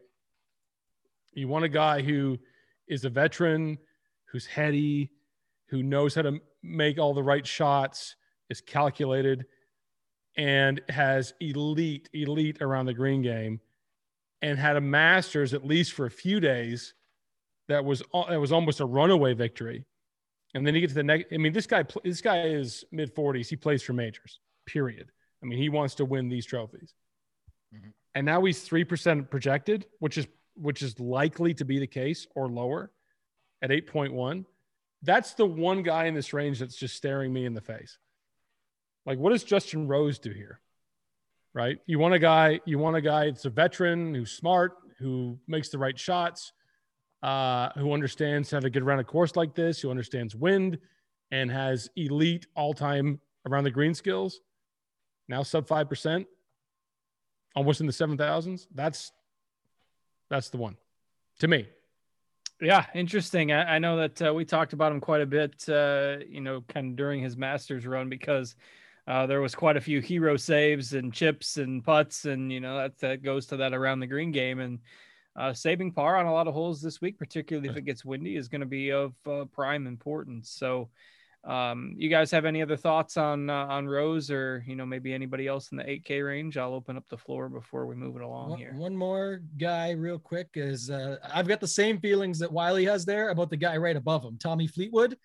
You 1.34 1.48
want 1.48 1.66
a 1.66 1.70
guy 1.70 2.02
who 2.02 2.40
is 2.88 3.06
a 3.06 3.10
veteran, 3.10 3.78
who's 4.26 4.46
heady, 4.46 5.12
who 5.68 5.84
knows 5.84 6.16
how 6.16 6.24
to 6.24 6.40
make 6.64 6.98
all 6.98 7.14
the 7.14 7.24
right 7.24 7.46
shots, 7.46 8.16
is 8.50 8.62
calculated. 8.62 9.46
and 10.38 10.82
has 10.90 11.34
elite, 11.40 12.10
elite 12.14 12.62
around 12.62 12.86
the 12.86 12.94
green 12.94 13.22
game 13.22 13.60
and 14.42 14.60
had 14.60 14.76
a 14.76 14.82
Masters 14.82 15.54
at 15.54 15.66
least 15.66 15.94
for 15.94 16.06
a 16.06 16.12
few 16.12 16.40
days 16.40 16.94
that 17.68 17.84
was 17.84 18.04
that 18.30 18.40
was 18.40 18.52
almost 18.52 18.80
a 18.80 18.86
runaway 18.86 19.34
victory. 19.34 19.86
And 20.54 20.66
then 20.66 20.74
you 20.74 20.82
get 20.82 20.90
to 20.90 20.96
the 20.96 21.04
next. 21.04 21.34
I 21.34 21.38
mean, 21.38 21.54
this 21.54 21.68
guy 21.68 21.84
this 22.04 22.22
guy 22.22 22.44
is 22.44 22.86
mid 22.92 23.14
forties. 23.14 23.50
He 23.50 23.56
plays 23.56 23.84
for 23.84 23.94
majors. 23.94 24.40
Period. 24.66 25.12
I 25.44 25.46
mean, 25.46 25.60
he 25.60 25.70
wants 25.70 25.96
to 25.96 26.06
win 26.06 26.30
these 26.30 26.46
trophies. 26.46 26.94
Mm-hmm. 27.76 27.90
And 28.16 28.26
now 28.26 28.44
he's 28.44 28.62
three 28.62 28.84
percent 28.84 29.30
projected, 29.30 29.86
which 30.00 30.18
is 30.18 30.28
which 30.56 30.82
is 30.82 31.00
likely 31.00 31.54
to 31.56 31.66
be 31.66 31.80
the 31.80 31.88
case 31.88 32.28
or 32.36 32.48
lower 32.48 32.92
at 33.62 33.72
eight 33.72 33.88
point 33.88 34.14
one. 34.14 34.46
That's 35.04 35.34
the 35.34 35.46
one 35.46 35.84
guy 35.84 36.06
in 36.06 36.14
this 36.14 36.34
range 36.34 36.60
that's 36.60 36.78
just 36.78 36.96
staring 36.96 37.34
me 37.34 37.46
in 37.46 37.54
the 37.54 37.62
face. 37.62 37.98
Like, 39.06 39.20
what 39.20 39.32
does 39.32 39.44
Justin 39.44 39.88
Rose 39.88 40.18
do 40.18 40.32
here? 40.32 40.62
Right? 41.54 41.80
You 41.86 42.00
want 42.00 42.14
a 42.14 42.20
guy. 42.20 42.62
You 42.66 42.80
want 42.80 42.96
a 42.96 43.02
guy 43.02 43.26
that's 43.26 43.46
a 43.46 43.50
veteran 43.50 44.16
who's 44.16 44.32
smart, 44.32 44.78
who 45.00 45.38
makes 45.48 45.70
the 45.70 45.78
right 45.78 46.00
shots 46.00 46.54
uh, 47.26 47.70
who 47.76 47.92
understands 47.92 48.52
how 48.52 48.60
to 48.60 48.70
get 48.70 48.84
around 48.84 49.00
a 49.00 49.04
course 49.04 49.36
like 49.36 49.56
this, 49.56 49.82
who 49.82 49.90
understands 49.90 50.36
wind, 50.36 50.78
and 51.32 51.52
has 51.52 51.90
elite 51.96 52.46
all-time 52.56 53.20
around 53.48 53.64
the 53.64 53.72
green 53.72 53.96
skills. 53.96 54.42
Now 55.28 55.42
sub 55.42 55.68
five 55.68 55.90
percent, 55.90 56.28
almost 57.56 57.82
in 57.82 57.88
the 57.88 57.94
seven 57.94 58.16
thousands. 58.16 58.68
That's 58.76 59.12
that's 60.30 60.50
the 60.50 60.58
one 60.58 60.78
to 61.40 61.48
me. 61.48 61.68
Yeah, 62.62 62.86
interesting. 62.94 63.52
I, 63.52 63.76
I 63.76 63.80
know 63.80 63.98
that 63.98 64.22
uh, 64.22 64.34
we 64.34 64.46
talked 64.46 64.74
about 64.74 64.92
him 64.92 65.02
quite 65.02 65.22
a 65.22 65.26
bit, 65.26 65.68
uh, 65.68 66.18
you 66.30 66.42
know, 66.42 66.62
kind 66.62 66.92
of 66.92 66.96
during 66.96 67.22
his 67.22 67.36
Masters 67.36 67.88
run 67.88 68.08
because 68.08 68.56
uh, 69.08 69.26
there 69.26 69.42
was 69.42 69.56
quite 69.56 69.78
a 69.78 69.82
few 69.82 70.00
hero 70.00 70.38
saves 70.38 70.94
and 70.94 71.12
chips 71.12 71.58
and 71.58 71.84
putts, 71.84 72.26
and 72.26 72.52
you 72.52 72.60
know 72.60 72.78
that 72.78 73.00
that 73.00 73.24
goes 73.24 73.48
to 73.48 73.58
that 73.58 73.74
around 73.74 74.00
the 74.00 74.08
green 74.08 74.32
game. 74.32 74.60
And 74.60 74.80
uh, 75.36 75.54
saving 75.54 75.92
par 75.92 76.18
on 76.18 76.26
a 76.26 76.34
lot 76.34 76.48
of 76.48 76.54
holes 76.54 76.82
this 76.82 77.02
week, 77.02 77.18
particularly 77.18 77.70
if 77.70 77.76
it 77.76 77.86
gets 77.86 78.06
windy, 78.06 78.36
is 78.36 78.48
going 78.48 78.62
to 78.62 78.68
be 78.68 78.92
of 78.92 79.14
uh, 79.28 79.46
prime 79.52 79.88
importance. 79.88 80.52
So, 80.52 80.90
um, 81.44 81.94
you 81.98 82.10
guys 82.10 82.32
have 82.32 82.46
any 82.46 82.64
other 82.64 82.78
thoughts 82.78 83.18
on 83.18 83.52
uh, 83.52 83.68
on 83.68 83.88
Rose 83.88 84.32
or 84.32 84.64
you 84.66 84.76
know 84.76 84.86
maybe 84.86 85.14
anybody 85.14 85.46
else 85.46 85.72
in 85.72 85.78
the 85.78 85.84
8K 85.84 86.26
range? 86.26 86.58
I'll 86.58 86.74
open 86.74 86.98
up 86.98 87.04
the 87.08 87.18
floor 87.18 87.50
before 87.50 87.86
we 87.86 87.96
move 87.96 88.16
it 88.16 88.24
along 88.24 88.52
one, 88.52 88.60
here. 88.60 88.74
One 88.76 88.96
more 88.96 89.42
guy, 89.58 89.92
real 89.92 90.18
quick, 90.18 90.50
is 90.56 90.90
uh, 90.90 91.18
I've 91.32 91.48
got 91.48 91.60
the 91.60 91.68
same 91.68 92.00
feelings 92.00 92.40
that 92.40 92.52
Wiley 92.52 92.86
has 92.86 93.06
there 93.06 93.30
about 93.30 93.52
the 93.52 93.58
guy 93.58 93.78
right 93.78 93.96
above 93.96 94.24
him, 94.24 94.40
Tommy 94.40 94.66
Fleetwood. 94.68 95.18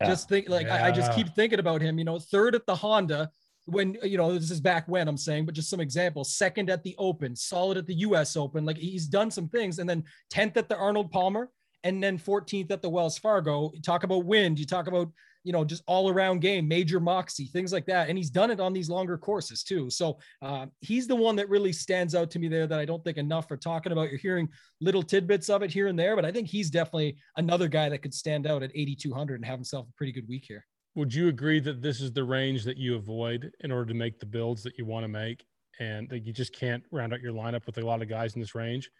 Yeah. 0.00 0.08
Just 0.08 0.28
think 0.28 0.48
like 0.48 0.66
yeah. 0.66 0.84
I, 0.84 0.88
I 0.88 0.90
just 0.90 1.12
keep 1.12 1.28
thinking 1.34 1.60
about 1.60 1.80
him. 1.80 1.98
You 1.98 2.04
know, 2.04 2.18
third 2.18 2.54
at 2.56 2.66
the 2.66 2.74
Honda 2.74 3.30
when 3.68 3.96
you 4.02 4.16
know 4.16 4.32
this 4.32 4.50
is 4.50 4.60
back 4.60 4.88
when 4.88 5.08
I'm 5.08 5.16
saying, 5.16 5.44
but 5.44 5.54
just 5.54 5.70
some 5.70 5.80
examples. 5.80 6.34
Second 6.34 6.70
at 6.70 6.82
the 6.82 6.94
Open, 6.98 7.36
solid 7.36 7.76
at 7.76 7.86
the 7.86 7.94
U.S. 7.94 8.36
Open. 8.36 8.64
Like 8.64 8.78
he's 8.78 9.06
done 9.06 9.30
some 9.30 9.48
things, 9.48 9.78
and 9.78 9.88
then 9.88 10.04
tenth 10.30 10.56
at 10.56 10.68
the 10.68 10.76
Arnold 10.76 11.10
Palmer, 11.10 11.50
and 11.84 12.02
then 12.02 12.18
14th 12.18 12.70
at 12.70 12.82
the 12.82 12.88
Wells 12.88 13.18
Fargo. 13.18 13.70
You 13.74 13.82
talk 13.82 14.04
about 14.04 14.24
wind. 14.24 14.58
You 14.58 14.66
talk 14.66 14.86
about 14.86 15.10
you 15.44 15.52
know 15.52 15.64
just 15.64 15.82
all 15.86 16.08
around 16.08 16.40
game, 16.40 16.66
major 16.66 16.98
moxie, 16.98 17.46
things 17.46 17.72
like 17.72 17.84
that, 17.86 18.08
and 18.08 18.16
he's 18.16 18.30
done 18.30 18.50
it 18.50 18.58
on 18.58 18.72
these 18.72 18.88
longer 18.88 19.18
courses 19.18 19.62
too. 19.62 19.90
So 19.90 20.18
uh, 20.40 20.66
he's 20.80 21.06
the 21.06 21.16
one 21.16 21.36
that 21.36 21.50
really 21.50 21.72
stands 21.72 22.14
out 22.14 22.30
to 22.32 22.38
me 22.38 22.48
there 22.48 22.66
that 22.66 22.80
I 22.80 22.86
don't 22.86 23.04
think 23.04 23.18
enough 23.18 23.50
are 23.50 23.56
talking 23.58 23.92
about. 23.92 24.10
You're 24.10 24.18
hearing 24.18 24.48
little 24.80 25.02
tidbits 25.02 25.50
of 25.50 25.62
it 25.62 25.70
here 25.70 25.88
and 25.88 25.98
there, 25.98 26.16
but 26.16 26.24
I 26.24 26.32
think 26.32 26.48
he's 26.48 26.70
definitely 26.70 27.18
another 27.36 27.68
guy 27.68 27.90
that 27.90 28.02
could 28.02 28.14
stand 28.14 28.46
out 28.46 28.62
at 28.62 28.72
8,200 28.74 29.34
and 29.34 29.44
have 29.44 29.58
himself 29.58 29.86
a 29.88 29.92
pretty 29.92 30.12
good 30.12 30.28
week 30.28 30.46
here. 30.48 30.64
Would 30.98 31.14
you 31.14 31.28
agree 31.28 31.60
that 31.60 31.80
this 31.80 32.00
is 32.00 32.10
the 32.10 32.24
range 32.24 32.64
that 32.64 32.76
you 32.76 32.96
avoid 32.96 33.52
in 33.60 33.70
order 33.70 33.86
to 33.86 33.94
make 33.94 34.18
the 34.18 34.26
builds 34.26 34.64
that 34.64 34.76
you 34.76 34.84
want 34.84 35.04
to 35.04 35.08
make, 35.08 35.46
and 35.78 36.08
that 36.08 36.26
you 36.26 36.32
just 36.32 36.52
can't 36.52 36.82
round 36.90 37.12
out 37.12 37.20
your 37.20 37.32
lineup 37.32 37.64
with 37.66 37.78
a 37.78 37.86
lot 37.86 38.02
of 38.02 38.08
guys 38.08 38.34
in 38.34 38.40
this 38.40 38.56
range? 38.56 38.90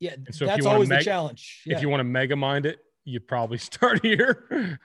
Yeah, 0.00 0.14
and 0.14 0.34
so 0.34 0.46
that's 0.46 0.66
always 0.66 0.88
the 0.88 0.98
challenge. 0.98 1.62
Yeah. 1.64 1.76
If 1.76 1.82
you 1.82 1.88
want 1.88 2.00
to 2.00 2.04
mega 2.04 2.34
mind 2.34 2.66
it, 2.66 2.80
you 3.04 3.20
probably 3.20 3.58
start 3.70 4.04
here. 4.04 4.80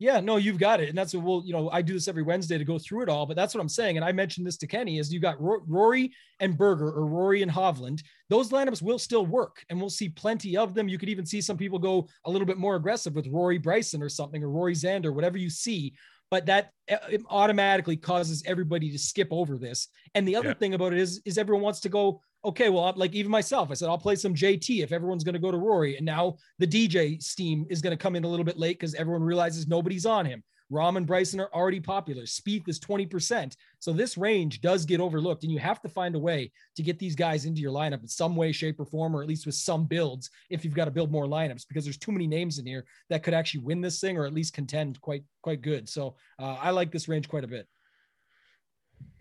Yeah, 0.00 0.18
no, 0.18 0.38
you've 0.38 0.58
got 0.58 0.80
it. 0.80 0.88
And 0.88 0.96
that's 0.96 1.12
what 1.12 1.22
we'll, 1.22 1.42
you 1.44 1.52
know, 1.52 1.68
I 1.70 1.82
do 1.82 1.92
this 1.92 2.08
every 2.08 2.22
Wednesday 2.22 2.56
to 2.56 2.64
go 2.64 2.78
through 2.78 3.02
it 3.02 3.10
all, 3.10 3.26
but 3.26 3.36
that's 3.36 3.54
what 3.54 3.60
I'm 3.60 3.68
saying. 3.68 3.98
And 3.98 4.04
I 4.04 4.12
mentioned 4.12 4.46
this 4.46 4.56
to 4.56 4.66
Kenny 4.66 4.98
is 4.98 5.12
you 5.12 5.20
got 5.20 5.36
Rory 5.38 6.10
and 6.40 6.56
Berger 6.56 6.88
or 6.88 7.04
Rory 7.04 7.42
and 7.42 7.52
Hovland. 7.52 8.02
Those 8.30 8.48
lineups 8.48 8.80
will 8.80 8.98
still 8.98 9.26
work 9.26 9.62
and 9.68 9.78
we'll 9.78 9.90
see 9.90 10.08
plenty 10.08 10.56
of 10.56 10.72
them. 10.72 10.88
You 10.88 10.96
could 10.96 11.10
even 11.10 11.26
see 11.26 11.42
some 11.42 11.58
people 11.58 11.78
go 11.78 12.08
a 12.24 12.30
little 12.30 12.46
bit 12.46 12.56
more 12.56 12.76
aggressive 12.76 13.14
with 13.14 13.26
Rory 13.26 13.58
Bryson 13.58 14.02
or 14.02 14.08
something 14.08 14.42
or 14.42 14.48
Rory 14.48 14.74
Xander, 14.74 15.14
whatever 15.14 15.36
you 15.36 15.50
see. 15.50 15.92
But 16.30 16.46
that 16.46 16.70
uh, 16.90 16.96
automatically 17.28 17.98
causes 17.98 18.42
everybody 18.46 18.90
to 18.92 18.98
skip 18.98 19.28
over 19.30 19.58
this. 19.58 19.88
And 20.14 20.26
the 20.26 20.36
other 20.36 20.48
yeah. 20.48 20.54
thing 20.54 20.72
about 20.72 20.94
it 20.94 20.98
is, 20.98 21.20
is 21.26 21.36
everyone 21.36 21.62
wants 21.62 21.80
to 21.80 21.90
go 21.90 22.22
okay, 22.44 22.68
well, 22.68 22.92
like 22.96 23.14
even 23.14 23.30
myself, 23.30 23.70
I 23.70 23.74
said, 23.74 23.88
I'll 23.88 23.98
play 23.98 24.16
some 24.16 24.34
JT 24.34 24.82
if 24.82 24.92
everyone's 24.92 25.24
going 25.24 25.34
to 25.34 25.40
go 25.40 25.50
to 25.50 25.58
Rory. 25.58 25.96
And 25.96 26.06
now 26.06 26.36
the 26.58 26.66
DJ 26.66 27.22
steam 27.22 27.66
is 27.68 27.82
going 27.82 27.96
to 27.96 28.02
come 28.02 28.16
in 28.16 28.24
a 28.24 28.28
little 28.28 28.44
bit 28.44 28.58
late 28.58 28.78
because 28.78 28.94
everyone 28.94 29.22
realizes 29.22 29.68
nobody's 29.68 30.06
on 30.06 30.26
him. 30.26 30.42
Rahm 30.72 30.96
and 30.96 31.06
Bryson 31.06 31.40
are 31.40 31.50
already 31.52 31.80
popular. 31.80 32.22
Spieth 32.22 32.68
is 32.68 32.78
20%. 32.78 33.56
So 33.80 33.92
this 33.92 34.16
range 34.16 34.60
does 34.60 34.84
get 34.84 35.00
overlooked, 35.00 35.42
and 35.42 35.52
you 35.52 35.58
have 35.58 35.82
to 35.82 35.88
find 35.88 36.14
a 36.14 36.18
way 36.18 36.52
to 36.76 36.82
get 36.82 36.98
these 36.98 37.16
guys 37.16 37.44
into 37.44 37.60
your 37.60 37.72
lineup 37.72 38.02
in 38.02 38.08
some 38.08 38.36
way, 38.36 38.52
shape, 38.52 38.78
or 38.78 38.84
form, 38.84 39.16
or 39.16 39.22
at 39.22 39.28
least 39.28 39.46
with 39.46 39.56
some 39.56 39.86
builds 39.86 40.30
if 40.48 40.64
you've 40.64 40.74
got 40.74 40.84
to 40.84 40.90
build 40.90 41.10
more 41.10 41.26
lineups 41.26 41.66
because 41.66 41.84
there's 41.84 41.98
too 41.98 42.12
many 42.12 42.26
names 42.26 42.58
in 42.58 42.66
here 42.66 42.84
that 43.08 43.22
could 43.22 43.34
actually 43.34 43.60
win 43.60 43.80
this 43.80 44.00
thing 44.00 44.16
or 44.16 44.26
at 44.26 44.32
least 44.32 44.54
contend 44.54 45.00
quite 45.00 45.24
quite 45.42 45.60
good. 45.60 45.88
So 45.88 46.16
uh, 46.38 46.56
I 46.60 46.70
like 46.70 46.92
this 46.92 47.08
range 47.08 47.28
quite 47.28 47.44
a 47.44 47.48
bit. 47.48 47.66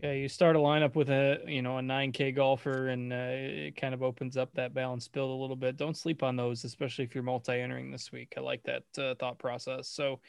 Yeah, 0.01 0.13
you 0.13 0.29
start 0.29 0.55
a 0.55 0.59
lineup 0.59 0.95
with 0.95 1.09
a 1.09 1.39
you 1.45 1.61
know 1.61 1.77
a 1.77 1.81
9K 1.81 2.33
golfer, 2.33 2.87
and 2.87 3.11
uh, 3.11 3.15
it 3.17 3.75
kind 3.75 3.93
of 3.93 4.01
opens 4.01 4.37
up 4.37 4.53
that 4.53 4.73
balance 4.73 5.09
build 5.09 5.29
a 5.29 5.41
little 5.41 5.57
bit. 5.57 5.75
Don't 5.75 5.97
sleep 5.97 6.23
on 6.23 6.37
those, 6.37 6.63
especially 6.63 7.03
if 7.03 7.13
you're 7.13 7.23
multi-entering 7.23 7.91
this 7.91 8.09
week. 8.09 8.33
I 8.37 8.39
like 8.39 8.63
that 8.63 8.83
uh, 8.97 9.15
thought 9.15 9.39
process. 9.39 9.89
So 9.89 10.21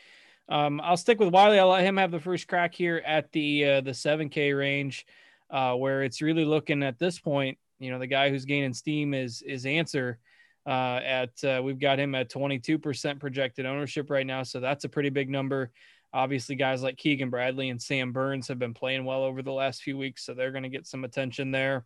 um, 0.49 0.81
I'll 0.83 0.97
stick 0.97 1.21
with 1.21 1.33
Wiley. 1.33 1.61
I'll 1.61 1.69
let 1.69 1.85
him 1.85 1.99
have 1.99 2.11
the 2.11 2.19
first 2.19 2.49
crack 2.49 2.75
here 2.75 3.01
at 3.07 3.31
the 3.31 3.65
uh, 3.65 3.81
the 3.83 3.93
7K 3.93 4.59
range, 4.59 5.07
uh, 5.51 5.75
where 5.75 6.03
it's 6.03 6.21
really 6.21 6.45
looking 6.45 6.83
at 6.83 6.99
this 6.99 7.21
point. 7.21 7.57
You 7.79 7.93
know, 7.93 8.01
the 8.01 8.09
guy 8.09 8.29
who's 8.29 8.45
gaining 8.45 8.75
steam 8.75 9.15
is 9.15 9.41
is 9.43 9.67
Ancer. 9.67 10.19
Uh, 10.67 11.01
at 11.05 11.45
uh, 11.45 11.61
we've 11.63 11.79
got 11.79 11.99
him 11.99 12.15
at 12.15 12.29
22% 12.31 13.19
projected 13.19 13.67
ownership 13.67 14.11
right 14.11 14.27
now, 14.27 14.43
so 14.43 14.61
that's 14.61 14.85
a 14.85 14.89
pretty 14.89 15.09
big 15.09 15.31
number. 15.31 15.71
Obviously, 16.13 16.57
guys 16.57 16.83
like 16.83 16.97
Keegan 16.97 17.31
Bradley 17.31 17.71
and 17.71 17.81
Sam 17.81 18.13
Burns 18.13 18.49
have 18.49 18.59
been 18.59 18.75
playing 18.75 19.05
well 19.05 19.23
over 19.23 19.43
the 19.43 19.53
last 19.53 19.83
few 19.83 19.97
weeks, 19.97 20.25
so 20.25 20.35
they're 20.35 20.51
going 20.51 20.65
to 20.65 20.69
get 20.69 20.87
some 20.87 21.05
attention 21.05 21.53
there. 21.53 21.85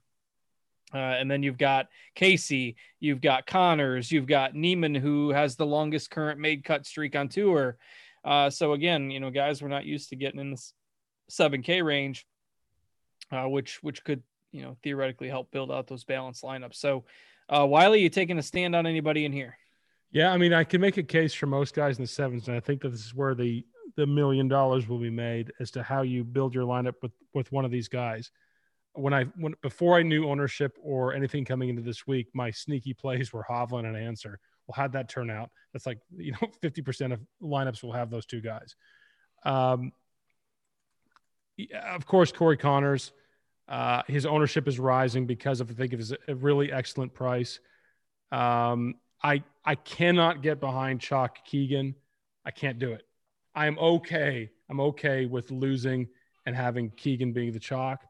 Uh, 0.94 0.98
and 0.98 1.30
then 1.30 1.42
you've 1.42 1.58
got 1.58 1.88
Casey, 2.14 2.76
you've 3.00 3.20
got 3.20 3.46
Conners, 3.46 4.10
you've 4.10 4.26
got 4.26 4.54
Niemann, 4.54 4.94
who 4.94 5.30
has 5.30 5.56
the 5.56 5.66
longest 5.66 6.10
current 6.10 6.38
made 6.38 6.64
cut 6.64 6.86
streak 6.86 7.16
on 7.16 7.28
tour. 7.28 7.76
Uh, 8.24 8.48
so 8.48 8.72
again, 8.72 9.10
you 9.10 9.20
know, 9.20 9.30
guys, 9.30 9.60
we're 9.60 9.68
not 9.68 9.84
used 9.84 10.10
to 10.10 10.16
getting 10.16 10.40
in 10.40 10.52
the 10.52 10.62
seven 11.28 11.62
K 11.62 11.82
range, 11.82 12.26
uh, 13.32 13.48
which 13.48 13.82
which 13.82 14.04
could 14.04 14.22
you 14.52 14.62
know 14.62 14.76
theoretically 14.82 15.28
help 15.28 15.50
build 15.50 15.70
out 15.70 15.86
those 15.86 16.04
balanced 16.04 16.42
lineups. 16.42 16.76
So, 16.76 17.04
uh, 17.48 17.66
Wiley, 17.66 18.00
you 18.00 18.08
taking 18.08 18.38
a 18.38 18.42
stand 18.42 18.76
on 18.76 18.86
anybody 18.86 19.24
in 19.24 19.32
here? 19.32 19.58
Yeah, 20.12 20.32
I 20.32 20.36
mean, 20.36 20.52
I 20.52 20.62
can 20.62 20.80
make 20.80 20.96
a 20.96 21.02
case 21.02 21.34
for 21.34 21.46
most 21.46 21.74
guys 21.74 21.98
in 21.98 22.04
the 22.04 22.08
sevens, 22.08 22.46
and 22.46 22.56
I 22.56 22.60
think 22.60 22.82
that 22.82 22.90
this 22.90 23.04
is 23.04 23.14
where 23.14 23.34
the 23.34 23.64
the 23.96 24.06
million 24.06 24.48
dollars 24.48 24.88
will 24.88 24.98
be 24.98 25.10
made 25.10 25.52
as 25.60 25.70
to 25.72 25.82
how 25.82 26.02
you 26.02 26.24
build 26.24 26.54
your 26.54 26.64
lineup 26.64 26.94
with 27.02 27.12
with 27.34 27.52
one 27.52 27.64
of 27.64 27.70
these 27.70 27.88
guys. 27.88 28.30
When 28.94 29.12
I 29.14 29.24
when 29.36 29.54
before 29.62 29.98
I 29.98 30.02
knew 30.02 30.28
ownership 30.28 30.78
or 30.82 31.14
anything 31.14 31.44
coming 31.44 31.68
into 31.68 31.82
this 31.82 32.06
week, 32.06 32.28
my 32.34 32.50
sneaky 32.50 32.94
plays 32.94 33.32
were 33.32 33.44
Hovland 33.48 33.86
and 33.86 33.96
Ancer. 33.96 34.38
Well, 34.66 34.74
how'd 34.76 34.92
that 34.92 35.08
turn 35.08 35.30
out? 35.30 35.50
That's 35.72 35.86
like 35.86 35.98
you 36.16 36.32
know, 36.32 36.48
fifty 36.62 36.82
percent 36.82 37.12
of 37.12 37.20
lineups 37.42 37.82
will 37.82 37.92
have 37.92 38.10
those 38.10 38.26
two 38.26 38.40
guys. 38.40 38.76
Um, 39.44 39.92
of 41.84 42.06
course, 42.06 42.32
Corey 42.32 42.56
Conners, 42.56 43.12
Uh, 43.68 44.02
his 44.08 44.26
ownership 44.26 44.68
is 44.68 44.78
rising 44.78 45.26
because 45.26 45.60
of 45.60 45.70
I 45.70 45.74
think 45.74 45.92
of 45.92 45.98
his 45.98 46.12
a 46.28 46.34
really 46.34 46.70
excellent 46.72 47.14
price. 47.14 47.60
Um, 48.30 48.96
I 49.22 49.42
I 49.64 49.74
cannot 49.74 50.42
get 50.42 50.60
behind 50.60 51.00
Chalk 51.00 51.44
Keegan. 51.44 51.94
I 52.44 52.50
can't 52.50 52.78
do 52.78 52.92
it. 52.92 53.06
I'm 53.54 53.78
okay. 53.78 54.50
I'm 54.68 54.80
okay 54.80 55.26
with 55.26 55.50
losing 55.50 56.08
and 56.46 56.56
having 56.56 56.90
Keegan 56.90 57.32
being 57.32 57.52
the 57.52 57.60
chalk. 57.60 58.04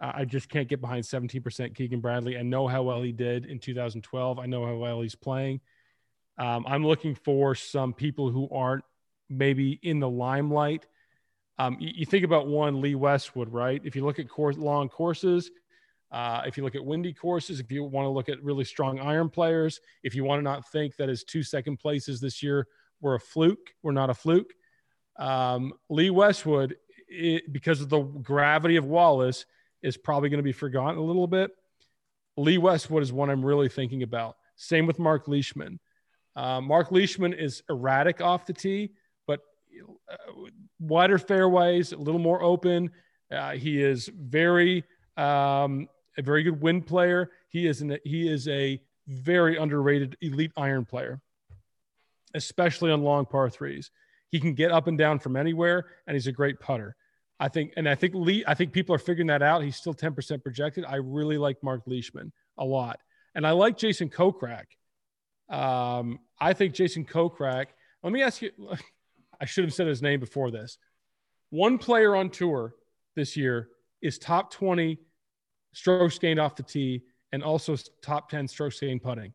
Uh, 0.00 0.12
I 0.14 0.24
just 0.24 0.48
can't 0.48 0.68
get 0.68 0.80
behind 0.80 1.04
17% 1.04 1.74
Keegan 1.74 2.00
Bradley. 2.00 2.38
I 2.38 2.42
know 2.42 2.66
how 2.66 2.82
well 2.82 3.02
he 3.02 3.12
did 3.12 3.46
in 3.46 3.58
2012. 3.58 4.38
I 4.38 4.46
know 4.46 4.66
how 4.66 4.76
well 4.76 5.00
he's 5.00 5.14
playing. 5.14 5.60
Um, 6.38 6.64
I'm 6.66 6.86
looking 6.86 7.14
for 7.14 7.54
some 7.54 7.92
people 7.92 8.30
who 8.30 8.48
aren't 8.50 8.84
maybe 9.28 9.78
in 9.82 10.00
the 10.00 10.08
limelight. 10.08 10.86
Um, 11.58 11.76
you, 11.78 11.90
you, 11.94 12.06
think 12.06 12.24
about 12.24 12.46
one 12.46 12.80
Lee 12.80 12.94
Westwood, 12.94 13.52
right? 13.52 13.80
If 13.84 13.94
you 13.94 14.04
look 14.04 14.18
at 14.18 14.28
course, 14.28 14.56
long 14.56 14.88
courses, 14.88 15.50
uh, 16.10 16.42
if 16.46 16.56
you 16.56 16.64
look 16.64 16.74
at 16.74 16.84
windy 16.84 17.12
courses, 17.12 17.60
if 17.60 17.70
you 17.70 17.84
want 17.84 18.06
to 18.06 18.10
look 18.10 18.28
at 18.28 18.42
really 18.42 18.64
strong 18.64 18.98
iron 18.98 19.28
players, 19.28 19.80
if 20.02 20.14
you 20.14 20.24
want 20.24 20.38
to 20.38 20.42
not 20.42 20.70
think 20.70 20.96
that 20.96 21.08
his 21.08 21.24
two 21.24 21.42
second 21.42 21.78
places 21.78 22.20
this 22.20 22.42
year 22.42 22.66
were 23.00 23.14
a 23.14 23.20
fluke, 23.20 23.74
were 23.82 23.92
not 23.92 24.10
a 24.10 24.14
fluke, 24.14 24.52
um, 25.16 25.72
Lee 25.88 26.10
Westwood 26.10 26.76
it, 27.08 27.52
because 27.52 27.80
of 27.80 27.88
the 27.88 28.00
gravity 28.00 28.76
of 28.76 28.84
Wallace, 28.84 29.44
is 29.82 29.96
probably 29.96 30.28
going 30.28 30.38
to 30.38 30.44
be 30.44 30.52
forgotten 30.52 30.98
a 30.98 31.02
little 31.02 31.26
bit. 31.26 31.50
Lee 32.36 32.58
Westwood 32.58 33.02
is 33.02 33.12
one 33.12 33.30
I'm 33.30 33.44
really 33.44 33.68
thinking 33.68 34.02
about. 34.02 34.36
Same 34.56 34.86
with 34.86 34.98
Mark 34.98 35.28
Leishman. 35.28 35.78
Uh, 36.34 36.60
Mark 36.60 36.90
Leishman 36.90 37.34
is 37.34 37.62
erratic 37.68 38.20
off 38.20 38.46
the 38.46 38.52
tee, 38.52 38.92
but 39.26 39.40
uh, 40.10 40.16
wider 40.80 41.18
fairways, 41.18 41.92
a 41.92 41.98
little 41.98 42.20
more 42.20 42.42
open. 42.42 42.90
Uh, 43.30 43.52
he 43.52 43.82
is 43.82 44.08
very 44.14 44.84
um, 45.16 45.88
a 46.16 46.22
very 46.22 46.42
good 46.42 46.60
wind 46.60 46.86
player. 46.86 47.30
He 47.48 47.66
is 47.66 47.82
an, 47.82 47.98
he 48.04 48.28
is 48.28 48.48
a 48.48 48.80
very 49.06 49.56
underrated 49.56 50.16
elite 50.20 50.52
iron 50.56 50.84
player, 50.84 51.20
especially 52.34 52.90
on 52.90 53.02
long 53.02 53.26
par 53.26 53.50
threes. 53.50 53.90
He 54.32 54.40
can 54.40 54.54
get 54.54 54.72
up 54.72 54.86
and 54.86 54.96
down 54.96 55.18
from 55.18 55.36
anywhere, 55.36 55.86
and 56.06 56.14
he's 56.14 56.26
a 56.26 56.32
great 56.32 56.58
putter. 56.58 56.96
I 57.38 57.48
think, 57.48 57.74
and 57.76 57.86
I 57.88 57.94
think 57.94 58.14
Lee, 58.14 58.42
I 58.46 58.54
think 58.54 58.72
people 58.72 58.94
are 58.94 58.98
figuring 58.98 59.26
that 59.26 59.42
out. 59.42 59.62
He's 59.62 59.76
still 59.76 59.94
10% 59.94 60.42
projected. 60.42 60.84
I 60.86 60.96
really 60.96 61.36
like 61.36 61.62
Mark 61.62 61.82
Leishman 61.86 62.32
a 62.56 62.64
lot. 62.64 62.98
And 63.34 63.46
I 63.46 63.50
like 63.50 63.76
Jason 63.76 64.08
Kokrak. 64.08 64.64
Um, 65.50 66.18
I 66.40 66.54
think 66.54 66.72
Jason 66.72 67.04
Kokrak, 67.04 67.66
let 68.02 68.12
me 68.12 68.22
ask 68.22 68.40
you, 68.40 68.50
I 69.40 69.44
should 69.44 69.64
have 69.64 69.74
said 69.74 69.86
his 69.86 70.00
name 70.00 70.18
before 70.18 70.50
this. 70.50 70.78
One 71.50 71.76
player 71.76 72.16
on 72.16 72.30
tour 72.30 72.74
this 73.16 73.36
year 73.36 73.68
is 74.00 74.18
top 74.18 74.50
20 74.52 74.98
strokes 75.74 76.18
gained 76.18 76.40
off 76.40 76.56
the 76.56 76.62
tee 76.62 77.02
and 77.32 77.42
also 77.42 77.76
top 78.00 78.30
10 78.30 78.48
strokes 78.48 78.80
gained 78.80 79.02
putting. 79.02 79.34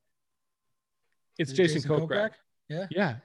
It's 1.38 1.52
Jason, 1.52 1.82
Jason 1.82 1.92
Kokrak. 1.92 2.08
Kokrak. 2.08 2.32
Yeah. 2.70 2.86
Yeah. 2.90 3.16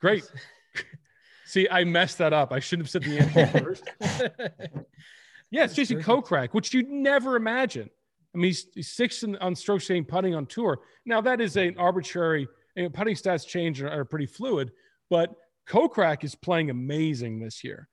Great. 0.00 0.24
See, 1.46 1.68
I 1.70 1.84
messed 1.84 2.18
that 2.18 2.32
up. 2.32 2.52
I 2.52 2.58
shouldn't 2.58 2.88
have 2.88 2.90
said 2.90 3.04
the 3.04 3.18
answer 3.38 3.58
first. 3.58 3.84
yeah, 5.50 5.64
it's 5.64 5.74
Jason 5.74 6.02
Kokrak, 6.02 6.50
which 6.50 6.74
you'd 6.74 6.90
never 6.90 7.36
imagine. 7.36 7.88
I 8.34 8.38
mean, 8.38 8.48
he's, 8.48 8.66
he's 8.74 8.92
sixth 8.92 9.22
in, 9.22 9.36
on 9.36 9.54
strokes 9.54 9.86
gained 9.86 10.08
putting 10.08 10.34
on 10.34 10.46
tour. 10.46 10.80
Now, 11.06 11.20
that 11.20 11.40
is 11.40 11.56
an 11.56 11.76
arbitrary, 11.78 12.48
you 12.74 12.82
know, 12.82 12.90
putting 12.90 13.14
stats 13.14 13.46
change 13.46 13.80
are, 13.80 13.88
are 13.88 14.04
pretty 14.04 14.26
fluid, 14.26 14.72
but 15.08 15.34
Kokrak 15.68 16.24
is 16.24 16.34
playing 16.34 16.68
amazing 16.68 17.38
this 17.38 17.62
year. 17.62 17.88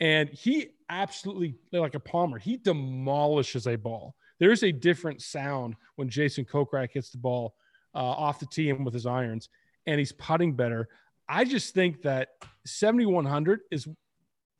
And 0.00 0.30
he 0.30 0.70
absolutely, 0.88 1.56
like 1.72 1.94
a 1.94 2.00
Palmer, 2.00 2.38
he 2.38 2.56
demolishes 2.56 3.66
a 3.66 3.76
ball. 3.76 4.14
There's 4.40 4.62
a 4.62 4.72
different 4.72 5.20
sound 5.20 5.76
when 5.96 6.08
Jason 6.08 6.46
Kokrak 6.46 6.92
hits 6.92 7.10
the 7.10 7.18
ball 7.18 7.54
uh, 7.94 7.98
off 7.98 8.40
the 8.40 8.46
tee 8.46 8.70
and 8.70 8.84
with 8.84 8.94
his 8.94 9.06
irons, 9.06 9.50
and 9.86 9.98
he's 9.98 10.12
putting 10.12 10.54
better. 10.54 10.88
I 11.28 11.44
just 11.44 11.74
think 11.74 12.02
that 12.02 12.28
7100 12.66 13.60
is 13.70 13.88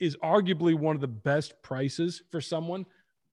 is 0.00 0.16
arguably 0.16 0.74
one 0.74 0.94
of 0.96 1.00
the 1.00 1.06
best 1.08 1.54
prices 1.62 2.22
for 2.30 2.40
someone 2.40 2.84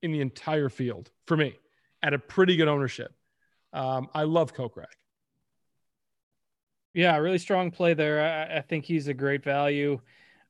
in 0.02 0.12
the 0.12 0.22
entire 0.22 0.70
field 0.70 1.10
for 1.26 1.36
me 1.36 1.58
at 2.04 2.14
a 2.14 2.20
pretty 2.20 2.56
good 2.56 2.68
ownership. 2.68 3.14
Um, 3.74 4.08
I 4.14 4.24
love 4.24 4.54
Kokrak. 4.54 4.86
Yeah, 6.94 7.16
really 7.18 7.38
strong 7.38 7.72
play 7.72 7.94
there. 7.94 8.22
I, 8.22 8.58
I 8.58 8.62
think 8.62 8.86
he's 8.86 9.08
a 9.08 9.14
great 9.14 9.44
value. 9.44 10.00